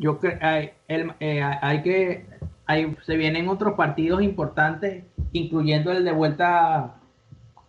yo 0.00 0.18
creo 0.18 0.38
hay, 0.40 0.72
eh, 0.88 1.42
hay 1.62 1.82
que 1.82 2.26
hay, 2.66 2.96
se 3.02 3.16
vienen 3.16 3.48
otros 3.48 3.74
partidos 3.74 4.22
importantes, 4.22 5.04
incluyendo 5.32 5.92
el 5.92 6.04
de 6.04 6.12
vuelta 6.12 6.94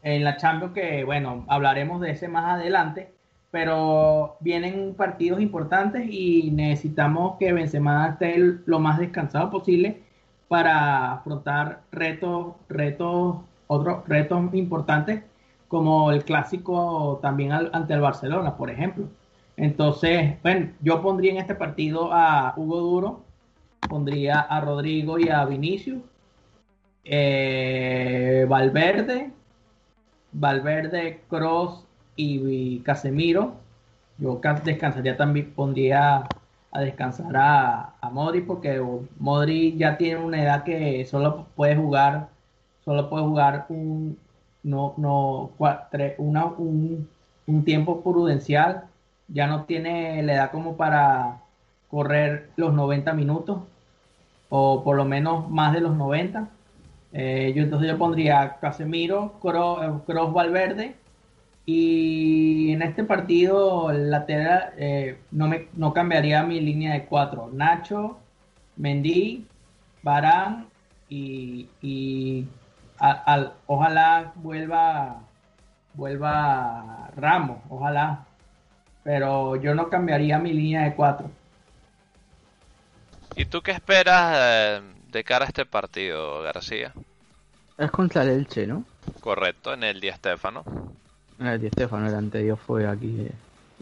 en 0.04 0.24
la 0.24 0.38
Champions, 0.38 0.74
que 0.74 1.04
bueno, 1.04 1.46
hablaremos 1.48 2.02
de 2.02 2.12
ese 2.12 2.28
más 2.28 2.46
adelante, 2.46 3.12
pero 3.52 4.38
vienen 4.40 4.96
partidos 4.96 5.42
importantes 5.42 6.08
y 6.10 6.52
necesitamos 6.52 7.38
que 7.38 7.54
Benzema 7.54 8.10
esté 8.10 8.38
lo 8.66 8.80
más 8.80 9.00
descansado 9.00 9.52
posible 9.52 10.02
para 10.48 11.14
afrontar 11.14 11.82
retos, 11.92 12.56
retos, 12.70 13.38
otros 13.68 14.08
retos 14.08 14.54
importantes 14.54 15.24
como 15.68 16.12
el 16.12 16.24
clásico 16.26 17.20
también 17.22 17.52
ante 17.54 17.94
el 17.94 18.02
Barcelona, 18.02 18.58
por 18.58 18.70
ejemplo. 18.70 19.08
Entonces, 19.62 20.42
bueno, 20.42 20.72
yo 20.82 21.04
pondría 21.04 21.34
en 21.34 21.38
este 21.38 21.54
partido 21.54 22.12
a 22.12 22.54
Hugo 22.58 22.80
Duro, 22.80 23.22
pondría 23.88 24.40
a 24.42 24.60
Rodrigo 24.60 25.20
y 25.20 25.30
a 25.30 25.46
Vinicius, 25.46 26.02
eh, 27.06 28.46
Valverde 28.50 29.32
Valverde, 30.32 31.22
Cross 31.30 31.86
y, 32.16 32.80
Casemiro. 32.80 33.54
Yo 34.18 34.42
descansaría 34.64 35.16
también, 35.16 35.54
pondría 35.54 36.28
a 36.72 36.82
descansar 36.82 37.36
a, 37.38 37.94
a 38.02 38.10
Modri 38.10 38.42
porque 38.42 38.82
Modri 39.20 39.78
ya 39.78 39.98
tiene 39.98 40.24
una 40.24 40.42
edad 40.42 40.64
que 40.64 41.06
solo 41.06 41.46
puede 41.56 41.76
jugar, 41.76 42.30
solo 42.84 43.10
puede 43.12 43.26
jugar 43.26 43.66
un, 43.70 44.18
no, 44.64 44.96
no, 44.98 45.52
una, 46.18 46.46
un, 46.46 47.08
un 47.46 47.64
tiempo 47.64 48.02
prudencial. 48.02 48.86
Ya 49.34 49.48
no 49.48 49.66
tiene 49.66 50.22
la 50.24 50.34
edad 50.34 50.52
como 50.52 50.78
para 50.78 51.42
correr 51.90 52.50
los 52.56 52.74
90 52.74 53.14
minutos 53.14 53.62
o 54.50 54.84
por 54.84 54.98
lo 54.98 55.06
menos 55.06 55.50
más 55.50 55.74
de 55.74 55.82
los 55.82 55.96
90. 55.96 56.50
Eh, 57.14 57.54
yo 57.56 57.64
entonces 57.64 57.90
yo 57.90 57.98
pondría 57.98 58.58
Casemiro, 58.62 59.34
Cross, 59.42 60.04
Cross 60.06 60.34
Valverde 60.34 60.96
y 61.66 62.72
en 62.72 62.82
este 62.82 63.04
partido 63.04 63.92
lateral 63.92 64.74
eh, 64.78 65.20
no 65.32 65.48
me 65.48 65.68
no 65.74 65.94
cambiaría 65.94 66.44
mi 66.44 66.60
línea 66.60 66.94
de 66.94 67.06
cuatro. 67.06 67.50
Nacho, 67.54 68.20
Mendy, 68.78 69.48
Barán 70.04 70.68
y, 71.10 71.70
y 71.82 72.48
al, 73.00 73.54
ojalá 73.68 74.34
vuelva 74.36 75.22
vuelva 75.94 77.10
Ramos, 77.16 77.60
ojalá. 77.70 78.26
Pero 79.04 79.56
yo 79.56 79.74
no 79.74 79.90
cambiaría 79.90 80.38
mi 80.40 80.54
línea 80.54 80.84
de 80.84 80.96
cuatro. 80.96 81.30
¿Y 83.36 83.46
tú 83.46 83.62
qué 83.62 83.72
esperas 83.72 84.36
eh, 84.38 84.82
de 85.12 85.24
cara 85.24 85.46
a 85.46 85.48
este 85.48 85.66
partido, 85.66 86.42
García? 86.42 86.94
Es 87.78 87.90
contra 87.90 88.24
el 88.24 88.30
Elche, 88.30 88.68
¿no? 88.68 88.84
Correcto, 89.22 89.74
en 89.74 89.84
el 89.84 90.00
Di 90.00 90.12
Stéfano. 90.12 90.64
En 91.40 91.48
el 91.48 91.62
Di 91.62 91.70
Stéfano, 91.70 92.08
el 92.08 92.16
anterior 92.16 92.58
fue 92.58 92.88
aquí, 92.88 93.28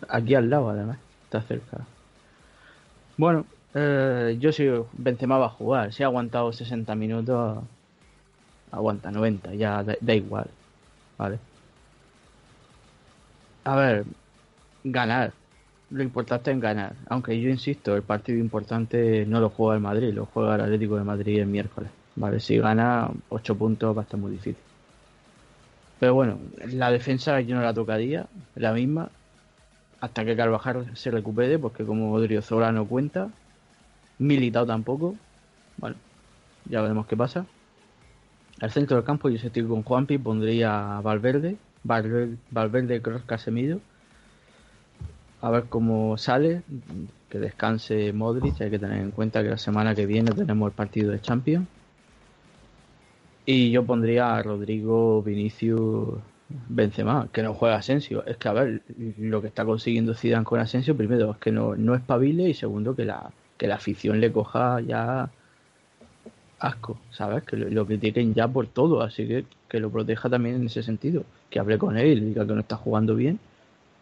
aquí 0.08 0.36
al 0.36 0.50
lado, 0.50 0.70
además, 0.70 0.98
está 1.26 1.42
cerca. 1.42 1.80
Bueno, 3.18 3.46
eh, 3.74 4.38
yo 4.40 4.52
si 4.52 4.70
Benzema 4.94 5.38
va 5.38 5.48
a 5.48 5.50
jugar, 5.50 5.92
si 5.92 6.04
ha 6.04 6.06
aguantado 6.06 6.54
60 6.54 6.96
minutos, 6.96 7.64
aguanta 8.72 9.12
90, 9.12 9.56
ya 9.56 9.84
da 9.84 10.14
igual, 10.14 10.50
¿vale? 11.18 11.40
A 13.66 13.76
ver, 13.76 14.06
ganar, 14.92 15.34
lo 15.92 16.04
importante 16.04 16.52
es 16.52 16.60
ganar. 16.60 16.94
Aunque 17.08 17.40
yo 17.40 17.50
insisto, 17.50 17.96
el 17.96 18.04
partido 18.04 18.38
importante 18.40 19.26
no 19.26 19.40
lo 19.40 19.50
juega 19.50 19.76
el 19.76 19.82
Madrid, 19.82 20.14
lo 20.14 20.26
juega 20.26 20.56
el 20.56 20.62
Atlético 20.62 20.98
de 20.98 21.04
Madrid 21.04 21.40
el 21.40 21.48
miércoles. 21.48 21.90
Vale, 22.16 22.40
si 22.40 22.58
gana 22.58 23.10
8 23.30 23.56
puntos 23.56 23.96
va 23.96 24.02
a 24.02 24.04
estar 24.04 24.20
muy 24.20 24.32
difícil. 24.32 24.58
Pero 26.00 26.14
bueno, 26.14 26.38
la 26.68 26.92
defensa 26.92 27.40
yo 27.42 27.56
no 27.56 27.62
la 27.62 27.74
tocaría, 27.74 28.28
la 28.56 28.74
misma, 28.74 29.10
hasta 30.00 30.24
que 30.24 30.36
Carvajal 30.36 30.96
se 30.96 31.12
recupere, 31.12 31.60
porque 31.60 31.84
como 31.84 32.14
Odriozola 32.14 32.72
no 32.72 32.86
cuenta, 32.86 33.30
Militao 34.18 34.66
tampoco. 34.66 35.16
Bueno, 35.78 35.96
ya 36.66 36.82
veremos 36.82 37.08
qué 37.08 37.18
pasa. 37.18 37.46
Al 38.62 38.72
centro 38.72 38.98
del 38.98 39.06
campo 39.06 39.30
yo 39.30 39.36
estoy 39.36 39.64
con 39.64 39.84
Juanpi, 39.84 40.18
pondría 40.18 41.00
Valverde, 41.02 41.58
Valverde, 41.84 42.36
Valverde 42.52 43.02
Cross 43.02 43.24
Casemiro 43.26 43.80
a 45.42 45.50
ver 45.50 45.66
cómo 45.70 46.18
sale, 46.18 46.64
que 47.30 47.40
descanse 47.40 48.12
Modric, 48.14 48.60
hay 48.62 48.70
que 48.70 48.80
tener 48.80 49.02
en 49.02 49.12
cuenta 49.12 49.44
que 49.44 49.50
la 49.50 49.58
semana 49.58 49.96
que 49.96 50.06
viene 50.06 50.32
tenemos 50.32 50.70
el 50.70 50.76
partido 50.76 51.12
de 51.12 51.22
Champions. 51.22 51.68
Y 53.46 53.72
yo 53.72 53.84
pondría 53.86 54.36
a 54.36 54.44
Rodrigo 54.44 55.24
Vinicius 55.24 56.20
Benzema, 56.68 57.30
que 57.32 57.42
no 57.42 57.54
juega 57.54 57.78
Asensio. 57.78 58.26
Es 58.26 58.38
que 58.38 58.48
a 58.48 58.54
ver, 58.54 58.82
lo 59.18 59.42
que 59.42 59.48
está 59.48 59.66
consiguiendo 59.66 60.14
Zidane 60.14 60.44
con 60.44 60.60
Asensio, 60.60 60.96
primero 60.96 61.32
es 61.32 61.38
que 61.38 61.52
no, 61.52 61.76
no 61.76 61.96
es 61.96 62.02
pabile 62.02 62.50
y 62.50 62.54
segundo 62.54 62.96
que 62.96 63.06
la, 63.06 63.32
que 63.58 63.68
la 63.68 63.76
afición 63.76 64.20
le 64.20 64.32
coja 64.32 64.82
ya 64.82 65.30
asco, 66.60 67.00
¿sabes? 67.12 67.44
Que 67.44 67.56
lo, 67.58 67.70
lo 67.70 67.86
critiquen 67.86 68.34
ya 68.34 68.48
por 68.48 68.68
todo, 68.68 69.02
así 69.02 69.28
que 69.28 69.46
que 69.70 69.80
lo 69.80 69.90
proteja 69.92 70.30
también 70.30 70.56
en 70.56 70.66
ese 70.66 70.84
sentido. 70.84 71.24
Que 71.50 71.60
hable 71.60 71.78
con 71.78 71.98
él 71.98 72.18
y 72.18 72.26
diga 72.26 72.46
que 72.46 72.54
no 72.54 72.60
está 72.60 72.76
jugando 72.76 73.16
bien 73.16 73.40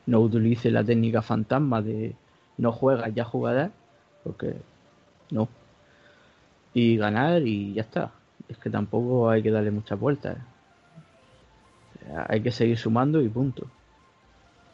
no 0.07 0.21
utilice 0.21 0.71
la 0.71 0.83
técnica 0.83 1.21
fantasma 1.21 1.81
de 1.81 2.15
no 2.57 2.71
juega, 2.71 3.09
ya 3.09 3.23
jugará, 3.23 3.71
porque 4.23 4.55
no. 5.29 5.47
Y 6.73 6.97
ganar 6.97 7.43
y 7.43 7.73
ya 7.73 7.81
está. 7.81 8.11
Es 8.49 8.57
que 8.57 8.69
tampoco 8.69 9.29
hay 9.29 9.43
que 9.43 9.51
darle 9.51 9.69
muchas 9.69 9.99
vueltas. 9.99 10.37
Hay 12.27 12.41
que 12.41 12.51
seguir 12.51 12.77
sumando 12.77 13.21
y 13.21 13.27
punto. 13.27 13.67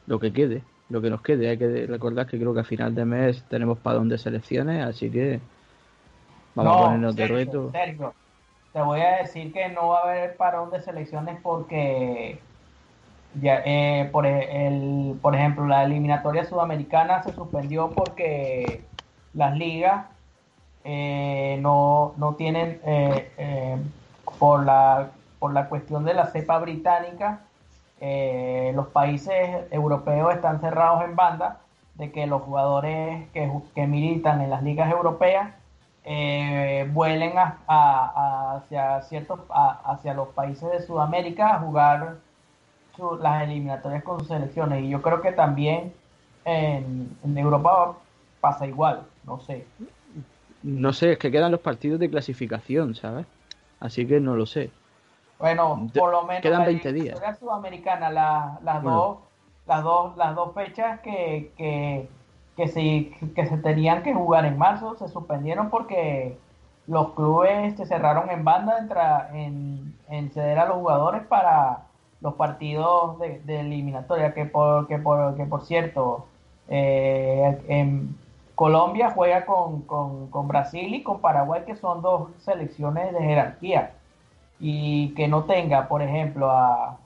Lo 0.05 0.19
que 0.19 0.31
quede, 0.31 0.61
lo 0.89 1.01
que 1.01 1.09
nos 1.09 1.21
quede. 1.21 1.49
Hay 1.49 1.57
que 1.57 1.88
recordar 1.88 2.27
que 2.27 2.38
creo 2.38 2.53
que 2.53 2.59
a 2.59 2.65
final 2.65 2.93
de 2.93 3.05
mes 3.05 3.43
tenemos 3.49 3.79
padrón 3.79 4.09
de 4.09 4.17
selecciones, 4.17 4.86
así 4.86 5.09
que 5.09 5.39
vamos 6.53 6.77
a 6.77 6.86
ponernos 6.86 7.15
de 7.15 7.27
reto. 7.27 7.71
te 8.71 8.81
voy 8.81 9.01
a 9.01 9.17
decir 9.17 9.51
que 9.51 9.69
no 9.69 9.89
va 9.89 9.99
a 9.99 10.03
haber 10.03 10.38
parón 10.38 10.69
de 10.69 10.81
selecciones 10.81 11.39
porque 11.41 12.39
ya, 13.41 13.61
eh, 13.65 14.09
por, 14.11 14.25
e, 14.25 14.67
el, 14.67 15.17
por 15.21 15.36
ejemplo, 15.36 15.65
la 15.65 15.84
eliminatoria 15.84 16.45
sudamericana 16.45 17.23
se 17.23 17.34
suspendió 17.34 17.91
porque 17.91 18.84
las 19.34 19.57
ligas 19.57 20.05
eh, 20.84 21.57
no, 21.61 22.13
no, 22.17 22.36
tienen, 22.36 22.79
eh, 22.86 23.77
por, 24.38 24.63
la, 24.65 25.11
por 25.39 25.53
la 25.53 25.67
cuestión 25.69 26.05
de 26.05 26.13
la 26.13 26.27
cepa 26.27 26.59
británica, 26.59 27.41
los 28.73 28.88
países 28.88 29.36
europeos 29.71 30.34
están 30.36 30.59
cerrados 30.59 31.05
en 31.05 31.15
banda 31.15 31.61
de 31.95 32.11
que 32.11 32.27
los 32.27 32.41
jugadores 32.41 33.29
que, 33.29 33.49
que 33.73 33.88
militan 33.88 34.41
en 34.41 34.49
las 34.49 34.61
ligas 34.61 34.91
europeas 34.91 35.51
vuelen 36.91 37.34
a, 37.38 38.57
hacia, 38.57 39.01
ciertos, 39.03 39.39
hacia 39.49 40.13
los 40.13 40.27
países 40.29 40.69
de 40.69 40.81
Sudamérica 40.81 41.55
a 41.55 41.59
jugar 41.59 42.17
las 43.19 43.43
eliminatorias 43.43 44.03
con 44.03 44.19
sus 44.19 44.27
selecciones. 44.27 44.83
Y 44.83 44.89
yo 44.89 45.01
creo 45.01 45.21
que 45.21 45.31
también 45.31 45.93
en, 46.45 47.37
Europa 47.37 47.97
pasa 48.41 48.67
igual, 48.67 49.03
no 49.25 49.39
sé. 49.39 49.65
No 50.61 50.93
sé, 50.93 51.13
es 51.13 51.17
que 51.17 51.31
quedan 51.31 51.51
los 51.51 51.61
partidos 51.61 51.99
de 51.99 52.09
clasificación, 52.09 52.95
¿sabes? 52.95 53.25
Así 53.79 54.05
que 54.05 54.19
no 54.19 54.35
lo 54.35 54.45
sé. 54.45 54.71
Bueno, 55.39 55.89
por 55.93 56.11
lo 56.11 56.23
menos 56.23 56.41
quedan 56.41 56.65
20 56.65 56.93
días. 56.93 57.19
sudamericana, 57.39 58.09
las 58.09 58.83
dos 58.83 59.17
las 59.65 59.83
dos 59.83 60.17
las 60.17 60.35
dos 60.35 60.53
fechas 60.53 60.99
que, 60.99 61.53
que, 61.57 62.09
que, 62.55 62.67
se, 62.67 63.11
que 63.33 63.45
se 63.45 63.57
tenían 63.57 64.03
que 64.03 64.13
jugar 64.13 64.45
en 64.45 64.57
marzo 64.57 64.95
se 64.95 65.07
suspendieron 65.07 65.69
porque 65.69 66.37
los 66.87 67.13
clubes 67.13 67.75
se 67.77 67.85
cerraron 67.85 68.29
en 68.29 68.43
banda 68.43 69.29
en, 69.33 69.97
en 70.09 70.31
ceder 70.31 70.59
a 70.59 70.65
los 70.65 70.77
jugadores 70.77 71.23
para 71.27 71.83
los 72.24 72.36
partidos 72.36 73.19
de, 73.19 73.59
eliminatoria, 73.59 74.34
que 74.34 74.45
por, 74.45 74.88
que 74.88 74.97
por, 74.97 75.36
que 75.36 75.45
por 75.45 75.65
cierto, 75.65 76.26
eh, 76.69 77.61
en 77.67 78.15
Colombia 78.55 79.11
juega 79.13 79.45
con, 79.45 79.82
con, 79.82 80.47
Brasil 80.47 80.95
y 80.95 81.03
con 81.03 81.19
Paraguay, 81.19 81.63
que 81.65 81.76
son 81.76 82.01
dos 82.01 82.30
selecciones 82.39 83.11
de 83.13 83.19
jerarquía, 83.19 83.91
y 84.59 85.13
que 85.15 85.28
no 85.28 85.43
tenga, 85.43 85.89
por 85.89 86.01
ejemplo, 86.01 86.49
a, 86.49 86.97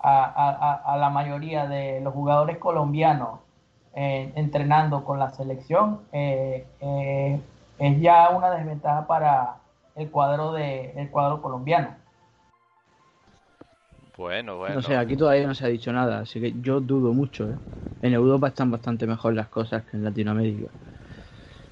a, 0.00 0.96
la 0.98 1.08
mayoría 1.08 1.66
de 1.66 2.00
los 2.00 2.12
jugadores 2.12 2.58
colombianos 2.58 3.40
eh, 3.94 4.32
entrenando 4.34 5.04
con 5.04 5.18
la 5.20 5.30
selección, 5.30 6.00
eh, 6.12 6.66
es 7.78 8.00
ya 8.00 8.30
una 8.30 8.50
desventaja 8.50 9.06
para 9.06 9.56
el 9.94 10.10
cuadro, 10.10 10.52
de, 10.52 10.90
el 10.96 11.10
cuadro 11.10 11.40
colombiano. 11.40 12.03
Bueno, 14.16 14.56
bueno. 14.58 14.76
No 14.76 14.82
sé, 14.82 14.96
aquí 14.96 15.16
todavía 15.16 15.46
no 15.46 15.54
se 15.54 15.64
ha 15.64 15.68
dicho 15.68 15.92
nada, 15.92 16.20
así 16.20 16.40
que 16.40 16.54
yo 16.60 16.80
dudo 16.80 17.12
mucho. 17.12 17.50
¿eh? 17.50 17.56
En 18.02 18.12
Europa 18.12 18.48
están 18.48 18.70
bastante 18.70 19.06
mejor 19.06 19.34
las 19.34 19.48
cosas 19.48 19.82
que 19.84 19.96
en 19.96 20.04
Latinoamérica. 20.04 20.70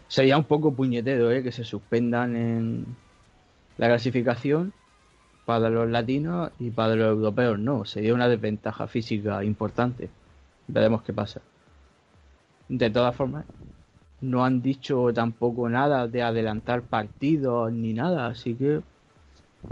Sería 0.08 0.36
un 0.36 0.44
poco 0.44 0.72
puñetero 0.72 1.30
¿eh? 1.30 1.42
que 1.42 1.52
se 1.52 1.64
suspendan 1.64 2.36
en 2.36 2.86
la 3.78 3.88
clasificación 3.88 4.72
para 5.46 5.70
los 5.70 5.88
latinos 5.88 6.50
y 6.58 6.70
para 6.70 6.94
los 6.96 7.08
europeos. 7.08 7.58
No, 7.58 7.84
sería 7.84 8.14
una 8.14 8.28
desventaja 8.28 8.86
física 8.86 9.42
importante. 9.44 10.10
Veremos 10.68 11.02
qué 11.02 11.12
pasa. 11.12 11.40
De 12.68 12.90
todas 12.90 13.14
formas, 13.14 13.44
no 14.20 14.44
han 14.44 14.62
dicho 14.62 15.12
tampoco 15.14 15.68
nada 15.68 16.08
de 16.08 16.22
adelantar 16.22 16.82
partidos 16.82 17.72
ni 17.72 17.92
nada, 17.92 18.26
así 18.26 18.54
que 18.54 18.82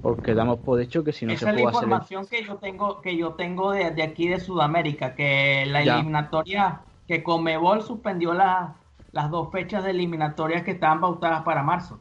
porque 0.01 0.35
damos 0.35 0.61
por 0.61 0.81
hecho 0.81 1.05
que 1.05 1.13
si 1.13 1.27
no 1.27 1.33
Esa 1.33 1.47
se 1.47 1.51
es 1.51 1.57
la 1.57 1.63
información 1.63 2.27
que 2.27 2.45
yo 2.45 2.57
tengo 2.59 3.01
que 3.01 3.17
yo 3.17 3.35
tengo 3.35 3.73
de, 3.73 4.03
aquí 4.03 4.29
de 4.29 4.41
Sudamérica, 4.41 5.15
que 5.15 5.67
la 5.67 5.83
eliminatoria, 5.83 6.83
que 7.07 7.23
Comebol 7.23 7.83
suspendió 7.83 8.33
las 8.35 9.31
dos 9.31 9.51
fechas 9.53 9.85
de 9.85 9.91
eliminatorias 9.91 10.63
que 10.65 10.73
estaban 10.73 11.01
pautadas 11.01 11.43
para 11.43 11.63
marzo. 11.63 12.01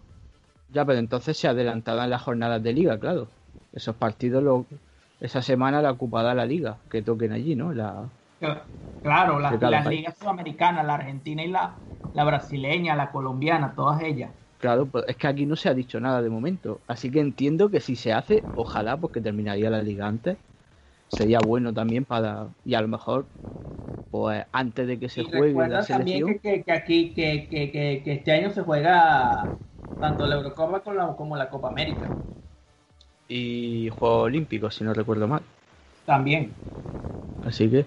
Ya, 0.68 0.86
pero 0.86 1.00
entonces 1.00 1.38
se 1.38 1.48
adelantaban 1.48 2.10
las 2.10 2.22
jornadas 2.22 2.62
de 2.64 2.74
liga, 2.74 3.00
claro. 3.00 3.28
Esos 3.72 3.96
partidos 3.96 4.66
esa 5.20 5.42
semana 5.42 5.82
la 5.82 5.92
ocupada 5.92 6.34
la 6.34 6.46
liga, 6.46 6.78
que 6.90 7.02
toquen 7.02 7.32
allí, 7.34 7.56
¿no? 7.56 7.74
La, 7.74 8.10
claro, 9.02 9.40
las, 9.40 9.62
las 9.62 9.88
ligas 9.88 10.18
sudamericanas, 10.18 10.86
la 10.86 10.96
argentina 10.96 11.44
y 11.44 11.48
la, 11.50 11.82
la 12.14 12.24
brasileña, 12.24 12.96
la 12.96 13.12
colombiana, 13.12 13.76
todas 13.76 14.02
ellas. 14.02 14.36
Claro, 14.60 14.88
pues 14.88 15.05
es 15.07 15.16
que 15.16 15.28
aquí 15.28 15.45
no 15.45 15.55
se 15.55 15.70
ha 15.70 15.74
dicho 15.74 15.99
nada 15.99 16.22
de 16.22 16.30
momento. 16.30 16.82
Así 16.88 17.10
que 17.10 17.22
entiendo 17.22 17.70
que 17.70 17.80
si 17.80 17.95
se 17.95 18.12
hace, 18.12 18.43
ojalá, 18.55 18.97
porque 18.97 19.22
terminaría 19.22 19.70
la 19.70 19.82
liga 19.82 20.05
antes. 20.05 20.38
Sería 21.07 21.39
bueno 21.39 21.74
también 21.74 22.03
para. 22.03 22.47
Y 22.66 22.74
a 22.74 22.82
lo 22.82 22.89
mejor, 22.89 23.26
pues 24.12 24.45
antes 24.51 24.86
de 24.86 24.99
que 24.99 25.07
se 25.07 25.24
juegue 25.24 25.53
la 25.68 25.82
selección. 25.84 26.20
También 26.20 26.39
que, 26.39 26.64
que, 26.64 26.72
aquí, 26.72 27.14
que, 27.14 27.47
que, 27.49 27.72
que, 27.72 28.14
este 28.14 28.32
año 28.34 28.51
se 28.51 28.62
juega 28.62 29.49
tanto 29.99 30.28
la 30.28 30.36
Eurocopa 30.36 30.82
como 30.82 30.95
la, 30.95 31.16
como 31.16 31.38
la 31.38 31.49
Copa 31.49 31.70
América. 31.70 32.12
Y 33.30 33.89
Juegos 33.97 34.26
Olímpicos, 34.26 34.76
si 34.76 34.84
no 34.84 34.93
recuerdo 34.93 35.28
mal. 35.28 35.41
También. 36.05 36.51
Así 37.43 37.70
que. 37.70 37.86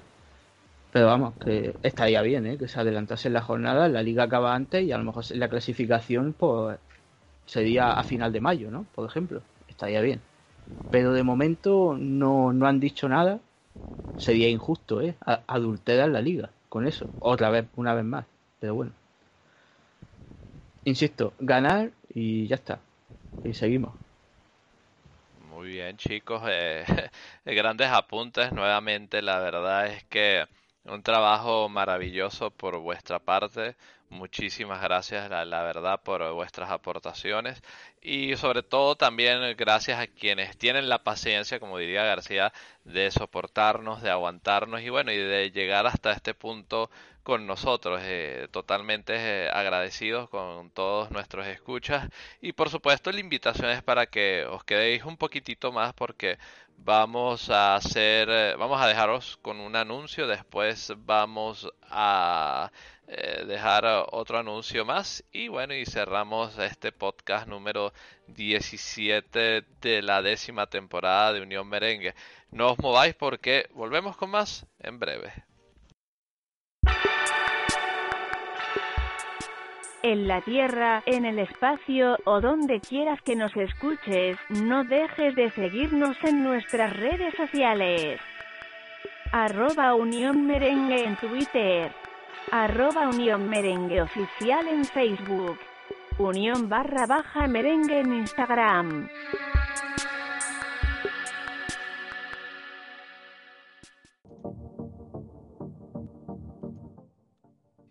Pero 0.93 1.07
vamos, 1.07 1.34
que 1.43 1.74
estaría 1.82 2.20
bien, 2.20 2.47
¿eh? 2.47 2.59
que 2.59 2.68
se 2.68 2.78
adelantase 2.78 3.30
la 3.30 3.40
jornada, 3.40 3.88
la 3.88 4.03
liga 4.03 4.24
acaba 4.24 4.55
antes 4.55 4.84
y 4.84 4.93
a 4.93 4.99
lo 4.99 5.05
mejor 5.05 5.24
la 5.34 5.49
clasificación 5.49 6.34
pues 6.34 6.78
sería 7.47 7.95
a 7.95 8.05
final 8.05 8.30
de 8.30 8.43
mayo, 8.43 8.70
¿no? 8.70 8.84
Por 8.95 9.09
ejemplo, 9.09 9.40
estaría 9.68 10.03
bien. 10.03 10.20
Pero 10.90 11.14
de 11.14 11.22
momento 11.22 11.97
no, 11.99 12.53
no 12.53 12.66
han 12.66 12.78
dicho 12.78 13.09
nada. 13.09 13.38
Sería 14.18 14.51
injusto, 14.51 15.01
¿eh? 15.01 15.14
Adulterar 15.47 16.11
la 16.11 16.20
liga 16.20 16.51
con 16.68 16.86
eso. 16.86 17.09
Otra 17.20 17.49
vez, 17.49 17.64
una 17.76 17.95
vez 17.95 18.05
más. 18.05 18.26
Pero 18.61 18.74
bueno. 18.74 18.93
Insisto, 20.84 21.32
ganar 21.40 21.90
y 22.12 22.47
ya 22.47 22.57
está. 22.57 22.80
Y 23.43 23.55
seguimos. 23.55 23.95
Muy 25.49 25.68
bien, 25.68 25.97
chicos. 25.97 26.43
Eh, 26.47 26.84
grandes 27.47 27.88
apuntes. 27.88 28.53
Nuevamente, 28.53 29.22
la 29.22 29.38
verdad 29.38 29.86
es 29.86 30.05
que 30.05 30.45
un 30.85 31.03
trabajo 31.03 31.68
maravilloso 31.68 32.51
por 32.51 32.78
vuestra 32.78 33.18
parte. 33.18 33.76
Muchísimas 34.11 34.83
gracias, 34.83 35.30
la, 35.30 35.62
verdad, 35.62 36.03
por 36.03 36.33
vuestras 36.35 36.70
aportaciones. 36.70 37.62
Y 38.03 38.37
sobre 38.37 38.62
todo 38.62 38.95
también 38.95 39.57
gracias 39.57 39.99
a 40.01 40.07
quienes 40.07 40.59
tienen 40.59 40.89
la 40.89 41.03
paciencia, 41.03 41.59
como 41.61 41.78
diría 41.78 42.05
García, 42.05 42.53
de 42.85 43.11
soportarnos, 43.11 44.03
de 44.03 44.11
aguantarnos 44.11 44.83
y 44.83 44.91
bueno, 44.91 45.12
y 45.12 45.16
de 45.16 45.51
llegar 45.51 45.87
hasta 45.87 46.12
este 46.12 46.35
punto 46.35 46.91
con 47.22 47.46
nosotros. 47.46 48.00
Eh, 48.04 48.48
totalmente 48.50 49.14
eh, 49.16 49.50
agradecidos 49.52 50.28
con 50.30 50.70
todos 50.70 51.10
nuestros 51.10 51.46
escuchas. 51.46 52.08
Y 52.40 52.52
por 52.52 52.70
supuesto 52.70 53.12
la 53.12 53.20
invitación 53.20 53.70
es 53.70 53.82
para 53.82 54.06
que 54.06 54.44
os 54.46 54.64
quedéis 54.64 55.04
un 55.04 55.16
poquitito 55.16 55.72
más 55.72 55.92
porque 55.94 56.38
vamos 56.76 57.50
a 57.50 57.76
hacer, 57.76 58.28
eh, 58.30 58.54
vamos 58.56 58.80
a 58.80 58.86
dejaros 58.86 59.38
con 59.42 59.60
un 59.60 59.76
anuncio. 59.76 60.26
Después 60.26 60.92
vamos 60.98 61.68
a 61.90 62.70
dejar 63.46 63.84
otro 64.10 64.38
anuncio 64.38 64.86
más. 64.86 65.22
Y 65.32 65.48
bueno, 65.48 65.74
y 65.74 65.84
cerramos 65.84 66.58
este 66.58 66.92
podcast 66.92 67.46
número 67.46 67.92
17 68.28 69.64
de 69.82 70.02
la 70.02 70.22
décima 70.22 70.66
temporada 70.66 71.34
de 71.34 71.42
Unión 71.42 71.68
Merengue. 71.68 72.14
No 72.50 72.72
os 72.72 72.78
mováis 72.78 73.14
porque 73.14 73.68
volvemos 73.74 74.16
con 74.16 74.30
más 74.30 74.66
en 74.78 74.98
breve. 74.98 75.51
En 80.03 80.28
la 80.28 80.40
Tierra, 80.40 81.03
en 81.07 81.24
el 81.24 81.38
espacio 81.38 82.16
o 82.24 82.40
donde 82.40 82.80
quieras 82.80 83.20
que 83.22 83.36
nos 83.36 83.57
escuches, 83.57 84.36
no 84.48 84.84
dejes 84.84 85.34
de 85.34 85.50
seguirnos 85.50 86.16
en 86.24 86.42
nuestras 86.42 86.96
redes 86.96 87.34
sociales. 87.34 88.20
Arroba 89.32 89.94
Unión 89.94 90.46
Merengue 90.46 91.05
en 91.05 91.16
Twitter. 91.16 91.92
Arroba 92.50 93.09
Unión 93.09 93.48
Merengue 93.48 94.03
Oficial 94.03 94.68
en 94.68 94.84
Facebook. 94.84 95.59
Unión 96.18 96.68
barra 96.68 97.07
baja 97.07 97.46
merengue 97.46 98.00
en 98.00 98.12
Instagram. 98.12 99.09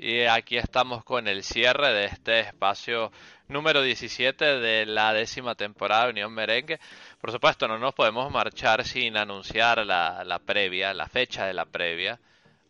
Y 0.03 0.23
aquí 0.23 0.57
estamos 0.57 1.03
con 1.03 1.27
el 1.27 1.43
cierre 1.43 1.93
de 1.93 2.05
este 2.05 2.39
espacio 2.39 3.11
número 3.49 3.83
17 3.83 4.57
de 4.57 4.87
la 4.87 5.13
décima 5.13 5.53
temporada 5.53 6.05
de 6.05 6.09
Unión 6.09 6.33
Merengue. 6.33 6.79
Por 7.21 7.31
supuesto, 7.31 7.67
no 7.67 7.77
nos 7.77 7.93
podemos 7.93 8.31
marchar 8.31 8.83
sin 8.83 9.15
anunciar 9.15 9.85
la, 9.85 10.41
previa, 10.43 10.91
la 10.95 11.07
fecha 11.07 11.45
de 11.45 11.53
la 11.53 11.65
previa, 11.65 12.17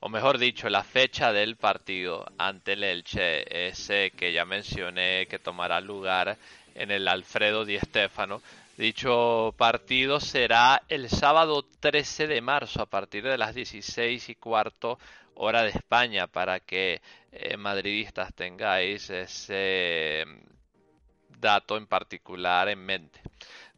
o 0.01 0.09
mejor 0.09 0.39
dicho, 0.39 0.67
la 0.67 0.83
fecha 0.83 1.31
del 1.31 1.55
partido 1.55 2.25
ante 2.37 2.73
el 2.73 2.83
Elche, 2.83 3.67
ese 3.69 4.11
que 4.11 4.33
ya 4.33 4.43
mencioné 4.43 5.25
que 5.27 5.39
tomará 5.39 5.79
lugar 5.79 6.37
en 6.75 6.91
el 6.91 7.07
Alfredo 7.07 7.63
Di 7.63 7.79
Stéfano. 7.79 8.41
Dicho 8.75 9.53
partido 9.57 10.19
será 10.19 10.81
el 10.89 11.09
sábado 11.09 11.63
13 11.79 12.27
de 12.27 12.41
marzo 12.41 12.81
a 12.81 12.87
partir 12.87 13.23
de 13.23 13.37
las 13.37 13.55
16 13.55 14.27
y 14.27 14.35
cuarto 14.35 14.99
hora 15.43 15.63
de 15.63 15.69
España 15.69 16.27
para 16.27 16.59
que 16.59 17.01
eh, 17.31 17.57
madridistas 17.57 18.33
tengáis 18.35 19.09
ese 19.09 20.23
mm, 20.27 21.39
dato 21.39 21.77
en 21.77 21.87
particular 21.87 22.69
en 22.69 22.85
mente. 22.85 23.19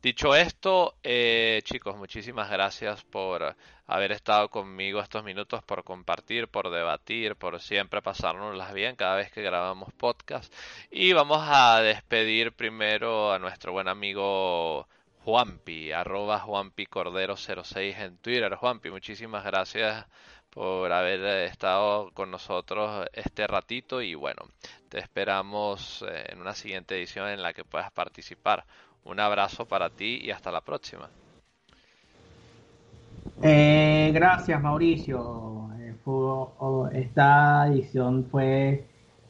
Dicho 0.01 0.35
esto, 0.35 0.95
eh, 1.03 1.61
chicos, 1.63 1.95
muchísimas 1.95 2.49
gracias 2.51 3.05
por 3.05 3.55
haber 3.87 4.11
estado 4.11 4.49
conmigo 4.49 4.99
estos 4.99 5.23
minutos, 5.23 5.63
por 5.63 5.85
compartir, 5.85 6.49
por 6.49 6.69
debatir, 6.69 7.37
por 7.37 7.61
siempre 7.61 8.01
pasárnoslas 8.01 8.73
bien 8.73 8.97
cada 8.97 9.15
vez 9.15 9.31
que 9.31 9.41
grabamos 9.41 9.93
podcast. 9.93 10.53
Y 10.91 11.13
vamos 11.13 11.39
a 11.41 11.79
despedir 11.81 12.51
primero 12.51 13.31
a 13.31 13.39
nuestro 13.39 13.71
buen 13.71 13.87
amigo 13.87 14.89
Juanpi, 15.23 15.93
arroba 15.93 16.39
Juanpi 16.39 16.85
Cordero 16.87 17.37
06 17.37 17.97
en 17.99 18.17
Twitter. 18.17 18.53
Juanpi, 18.55 18.89
muchísimas 18.91 19.45
gracias 19.45 20.05
por 20.53 20.91
haber 20.91 21.47
estado 21.49 22.11
con 22.13 22.29
nosotros 22.29 23.07
este 23.13 23.47
ratito 23.47 24.01
y 24.01 24.13
bueno, 24.13 24.43
te 24.89 24.99
esperamos 24.99 26.05
eh, 26.07 26.25
en 26.29 26.39
una 26.39 26.53
siguiente 26.53 26.95
edición 26.95 27.29
en 27.29 27.41
la 27.41 27.53
que 27.53 27.63
puedas 27.63 27.91
participar. 27.91 28.63
Un 29.03 29.19
abrazo 29.19 29.65
para 29.65 29.89
ti 29.89 30.21
y 30.23 30.31
hasta 30.31 30.51
la 30.51 30.61
próxima. 30.61 31.09
Eh, 33.41 34.11
gracias 34.13 34.61
Mauricio. 34.61 35.69
Eh, 35.79 35.95
esta 36.93 37.67
edición 37.67 38.25
fue 38.29 38.85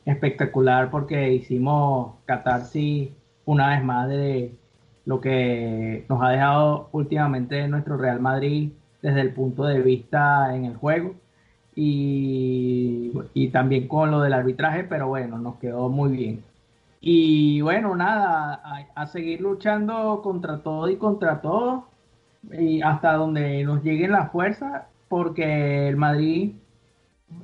espectacular 0.06 0.92
porque 0.92 1.32
hicimos 1.34 2.16
catarsis 2.26 3.10
una 3.46 3.70
vez 3.70 3.84
más 3.84 4.10
de 4.10 4.56
lo 5.06 5.22
que 5.22 6.06
nos 6.10 6.22
ha 6.22 6.30
dejado 6.30 6.90
últimamente 6.92 7.68
nuestro 7.68 7.98
Real 7.98 8.20
Madrid 8.20 8.72
desde 9.04 9.22
el 9.22 9.34
punto 9.34 9.66
de 9.66 9.82
vista 9.82 10.56
en 10.56 10.66
el 10.66 10.78
juego 10.78 11.16
y, 11.76 13.50
también 13.52 13.88
con 13.88 14.12
lo 14.12 14.22
del 14.22 14.34
arbitraje, 14.34 14.84
pero 14.86 15.10
bueno, 15.10 15.38
nos 15.38 15.58
quedó 15.58 15.90
muy 15.90 16.12
bien. 16.12 16.44
Y 17.02 17.62
bueno, 17.62 17.96
nada, 17.96 18.88
a, 18.96 19.08
seguir 19.08 19.42
luchando 19.42 20.22
contra 20.24 20.60
todo 20.64 20.90
y 20.90 20.96
contra 20.98 21.42
todo 21.42 21.88
y 22.52 22.82
hasta 22.82 23.14
donde 23.14 23.64
nos 23.64 23.84
lleguen 23.84 24.12
las 24.12 24.32
fuerzas, 24.32 24.84
porque 25.10 25.90
el 25.90 25.98
Madrid, 25.98 26.54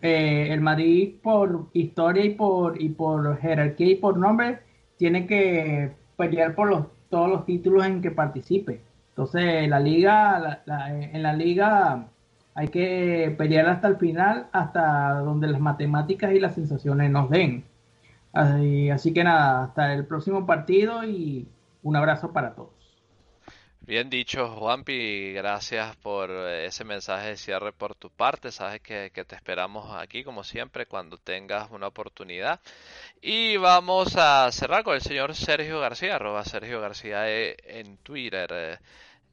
eh, 0.02 0.48
el 0.52 0.62
Madrid 0.62 1.16
por 1.22 1.68
historia 1.74 2.26
y 2.26 2.32
por, 2.36 2.82
y 2.82 2.90
por 2.90 3.38
jerarquía 3.40 3.92
y 3.92 3.96
por 3.96 4.18
nombre, 4.18 4.60
tiene 4.98 5.28
que 5.28 5.92
pelear 6.18 6.56
por 6.56 6.70
los, 6.70 6.86
todos 7.10 7.30
los 7.30 7.46
títulos 7.46 7.86
en 7.86 8.02
que 8.02 8.12
participe. 8.12 8.82
Entonces, 9.20 9.68
la 9.68 9.82
liga, 9.82 10.64
en 11.12 11.22
la 11.22 11.34
liga 11.34 12.08
hay 12.54 12.70
que 12.70 13.36
pelear 13.38 13.68
hasta 13.68 13.90
el 13.90 13.98
final, 13.98 14.48
hasta 14.54 15.16
donde 15.16 15.48
las 15.48 15.60
matemáticas 15.60 16.32
y 16.32 16.40
las 16.40 16.56
sensaciones 16.56 17.12
nos 17.12 17.30
den. 17.30 17.66
Así, 18.32 19.14
que 19.14 19.26
nada, 19.26 19.66
hasta 19.66 19.94
el 19.94 20.06
próximo 20.06 20.46
partido 20.46 21.04
y 21.04 21.50
un 21.84 21.98
abrazo 21.98 22.32
para 22.32 22.56
todos. 22.56 22.70
Bien 23.82 24.10
dicho, 24.10 24.48
Juanpi, 24.48 25.34
gracias 25.34 25.98
por 25.98 26.32
ese 26.32 26.86
mensaje 26.86 27.30
de 27.30 27.38
cierre 27.38 27.74
por 27.74 27.96
tu 27.96 28.10
parte. 28.10 28.54
Sabes 28.54 28.80
que, 28.80 29.12
que, 29.14 29.26
te 29.26 29.36
esperamos 29.36 29.94
aquí, 29.98 30.24
como 30.24 30.46
siempre, 30.46 30.86
cuando 30.86 31.18
tengas 31.18 31.72
una 31.72 31.88
oportunidad. 31.88 32.62
Y 33.22 33.58
vamos 33.58 34.16
a 34.16 34.50
cerrar 34.54 34.86
con 34.86 34.96
el 34.96 35.02
señor 35.02 35.36
Sergio 35.36 35.82
García, 35.82 36.16
arroba 36.16 36.46
Sergio 36.46 36.80
García 36.80 37.26
en 37.30 37.98
Twitter. 37.98 38.80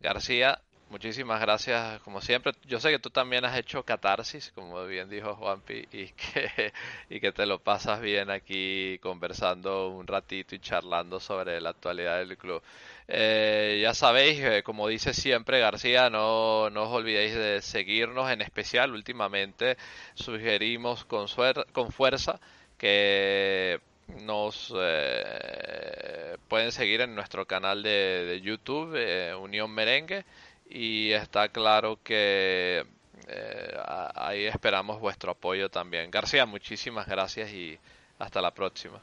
García, 0.06 0.60
muchísimas 0.88 1.40
gracias, 1.40 2.00
como 2.02 2.20
siempre. 2.20 2.52
Yo 2.64 2.78
sé 2.78 2.92
que 2.92 3.00
tú 3.00 3.10
también 3.10 3.44
has 3.44 3.58
hecho 3.58 3.82
catarsis, 3.82 4.52
como 4.54 4.86
bien 4.86 5.10
dijo 5.10 5.34
Juanpi, 5.34 5.88
y 5.90 6.06
que, 6.12 6.72
y 7.10 7.18
que 7.18 7.32
te 7.32 7.44
lo 7.44 7.58
pasas 7.58 8.00
bien 8.00 8.30
aquí 8.30 9.00
conversando 9.02 9.88
un 9.88 10.06
ratito 10.06 10.54
y 10.54 10.60
charlando 10.60 11.18
sobre 11.18 11.60
la 11.60 11.70
actualidad 11.70 12.18
del 12.18 12.38
club. 12.38 12.62
Eh, 13.08 13.80
ya 13.82 13.94
sabéis, 13.94 14.38
eh, 14.40 14.62
como 14.62 14.86
dice 14.86 15.12
siempre 15.12 15.58
García, 15.58 16.08
no, 16.08 16.70
no 16.70 16.84
os 16.84 16.92
olvidéis 16.92 17.34
de 17.34 17.60
seguirnos, 17.60 18.30
en 18.30 18.42
especial 18.42 18.92
últimamente 18.92 19.76
sugerimos 20.14 21.04
con, 21.04 21.26
con 21.72 21.90
fuerza 21.90 22.38
que 22.78 23.80
nos 24.24 24.72
eh, 24.76 26.36
pueden 26.48 26.72
seguir 26.72 27.00
en 27.00 27.14
nuestro 27.14 27.46
canal 27.46 27.82
de, 27.82 28.40
YouTube, 28.42 28.94
eh, 28.96 29.34
Unión 29.34 29.70
Merengue, 29.70 30.24
y 30.68 31.10
está 31.10 31.48
claro 31.48 31.98
que 32.02 32.84
eh, 33.28 33.76
ahí 34.14 34.44
esperamos 34.44 35.00
vuestro 35.00 35.32
apoyo 35.32 35.68
también. 35.68 36.10
García, 36.10 36.46
muchísimas 36.46 37.06
gracias 37.06 37.52
y 37.52 37.78
hasta 38.18 38.40
la 38.40 38.52
próxima. 38.52 39.00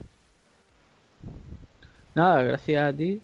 Nada, 2.16 2.43
gracias 2.43 2.84
a 2.84 2.95
ti. 2.95 3.22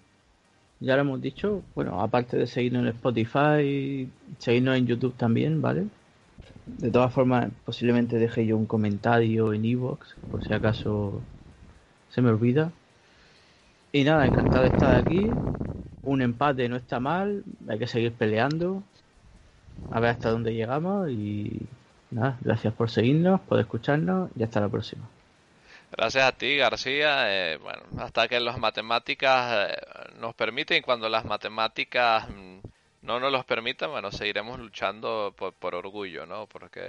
Ya 0.82 0.96
lo 0.96 1.02
hemos 1.02 1.22
dicho, 1.22 1.62
bueno, 1.76 2.02
aparte 2.02 2.38
de 2.38 2.48
seguirnos 2.48 2.84
en 2.84 2.90
Spotify, 2.90 4.10
seguirnos 4.38 4.78
en 4.78 4.88
YouTube 4.88 5.14
también, 5.16 5.62
¿vale? 5.62 5.88
De 6.66 6.90
todas 6.90 7.14
formas, 7.14 7.50
posiblemente 7.66 8.18
deje 8.18 8.46
yo 8.46 8.56
un 8.56 8.66
comentario 8.66 9.54
en 9.54 9.66
Evox, 9.66 10.16
por 10.32 10.46
si 10.46 10.54
acaso 10.54 11.22
se 12.10 12.22
me 12.22 12.30
olvida. 12.30 12.72
Y 13.92 14.04
nada, 14.04 14.26
encantado 14.26 14.64
de 14.64 14.70
estar 14.70 14.96
aquí. 14.96 15.30
Un 16.04 16.22
empate 16.22 16.70
no 16.70 16.76
está 16.76 17.00
mal, 17.00 17.44
hay 17.68 17.80
que 17.80 17.88
seguir 17.88 18.14
peleando. 18.14 18.84
A 19.92 20.00
ver 20.00 20.12
hasta 20.12 20.30
dónde 20.30 20.54
llegamos 20.54 21.10
y 21.10 21.62
nada, 22.12 22.38
gracias 22.42 22.74
por 22.74 22.90
seguirnos, 22.90 23.42
por 23.42 23.60
escucharnos 23.60 24.30
y 24.36 24.44
hasta 24.44 24.60
la 24.60 24.70
próxima. 24.70 25.08
Gracias 25.92 26.24
a 26.24 26.32
ti, 26.32 26.58
García. 26.58 27.54
Eh, 27.54 27.58
bueno, 27.58 27.82
hasta 27.98 28.28
que 28.28 28.40
las 28.40 28.60
matemáticas 28.60 29.70
eh, 29.70 29.76
nos 30.20 30.36
permiten, 30.36 30.84
cuando 30.84 31.10
las 31.10 31.26
matemáticas 31.26 32.30
mm, 32.30 32.60
no 33.02 33.20
nos 33.20 33.32
los 33.32 33.44
permitan, 33.46 33.90
bueno, 33.90 34.12
seguiremos 34.12 34.60
luchando 34.60 35.34
por, 35.36 35.54
por 35.54 35.74
orgullo, 35.74 36.26
¿no? 36.28 36.46
Porque 36.46 36.82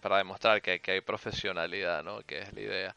para 0.00 0.18
demostrar 0.18 0.62
que, 0.62 0.80
que 0.80 0.92
hay 0.92 1.00
profesionalidad, 1.02 2.02
¿no? 2.02 2.20
Que 2.22 2.40
es 2.40 2.52
la 2.54 2.60
idea. 2.60 2.94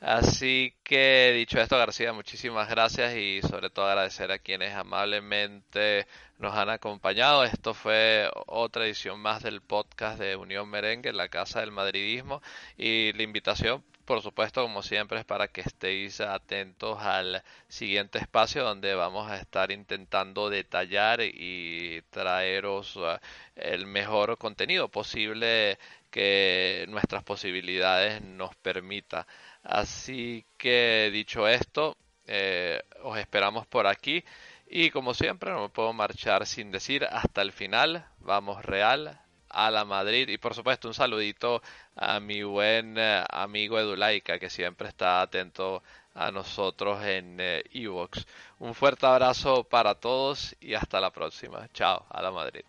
Así 0.00 0.74
que 0.84 1.32
dicho 1.34 1.58
esto, 1.58 1.78
García, 1.78 2.12
muchísimas 2.12 2.68
gracias 2.68 3.14
y 3.16 3.40
sobre 3.42 3.70
todo 3.70 3.86
agradecer 3.86 4.30
a 4.30 4.38
quienes 4.38 4.74
amablemente 4.74 6.06
nos 6.38 6.54
han 6.54 6.68
acompañado. 6.68 7.44
Esto 7.44 7.72
fue 7.74 8.30
otra 8.46 8.84
edición 8.84 9.20
más 9.20 9.42
del 9.42 9.62
podcast 9.62 10.18
de 10.18 10.36
Unión 10.36 10.68
Merengue, 10.68 11.12
la 11.12 11.28
Casa 11.28 11.60
del 11.60 11.72
Madridismo 11.72 12.42
y 12.76 13.12
la 13.14 13.22
invitación 13.22 13.82
por 14.06 14.22
supuesto, 14.22 14.62
como 14.62 14.82
siempre, 14.82 15.18
es 15.18 15.24
para 15.24 15.48
que 15.48 15.62
estéis 15.62 16.20
atentos 16.20 17.02
al 17.02 17.42
siguiente 17.66 18.18
espacio 18.18 18.62
donde 18.62 18.94
vamos 18.94 19.28
a 19.28 19.36
estar 19.36 19.72
intentando 19.72 20.48
detallar 20.48 21.20
y 21.22 22.02
traeros 22.10 22.94
uh, 22.96 23.18
el 23.56 23.86
mejor 23.86 24.38
contenido 24.38 24.88
posible 24.88 25.76
que 26.08 26.86
nuestras 26.88 27.24
posibilidades 27.24 28.22
nos 28.22 28.54
permita. 28.54 29.26
Así 29.66 30.46
que 30.56 31.10
dicho 31.12 31.48
esto, 31.48 31.96
eh, 32.26 32.80
os 33.02 33.18
esperamos 33.18 33.66
por 33.66 33.88
aquí 33.88 34.24
y 34.68 34.90
como 34.90 35.12
siempre 35.12 35.50
no 35.50 35.62
me 35.62 35.68
puedo 35.70 35.92
marchar 35.92 36.46
sin 36.46 36.70
decir 36.70 37.04
hasta 37.04 37.42
el 37.42 37.50
final, 37.52 38.06
vamos 38.20 38.64
Real 38.64 39.20
a 39.48 39.70
la 39.72 39.84
Madrid 39.84 40.28
y 40.28 40.38
por 40.38 40.54
supuesto 40.54 40.86
un 40.86 40.94
saludito 40.94 41.62
a 41.96 42.20
mi 42.20 42.44
buen 42.44 42.96
eh, 42.96 43.24
amigo 43.28 43.78
Edulaika 43.78 44.38
que 44.38 44.50
siempre 44.50 44.88
está 44.88 45.20
atento 45.20 45.82
a 46.14 46.30
nosotros 46.30 47.04
en 47.04 47.38
Evox. 47.40 48.24
un 48.60 48.72
fuerte 48.74 49.06
abrazo 49.06 49.64
para 49.64 49.96
todos 49.96 50.54
y 50.60 50.74
hasta 50.74 51.00
la 51.00 51.10
próxima. 51.10 51.68
Chao, 51.72 52.06
a 52.08 52.22
la 52.22 52.30
Madrid. 52.30 52.64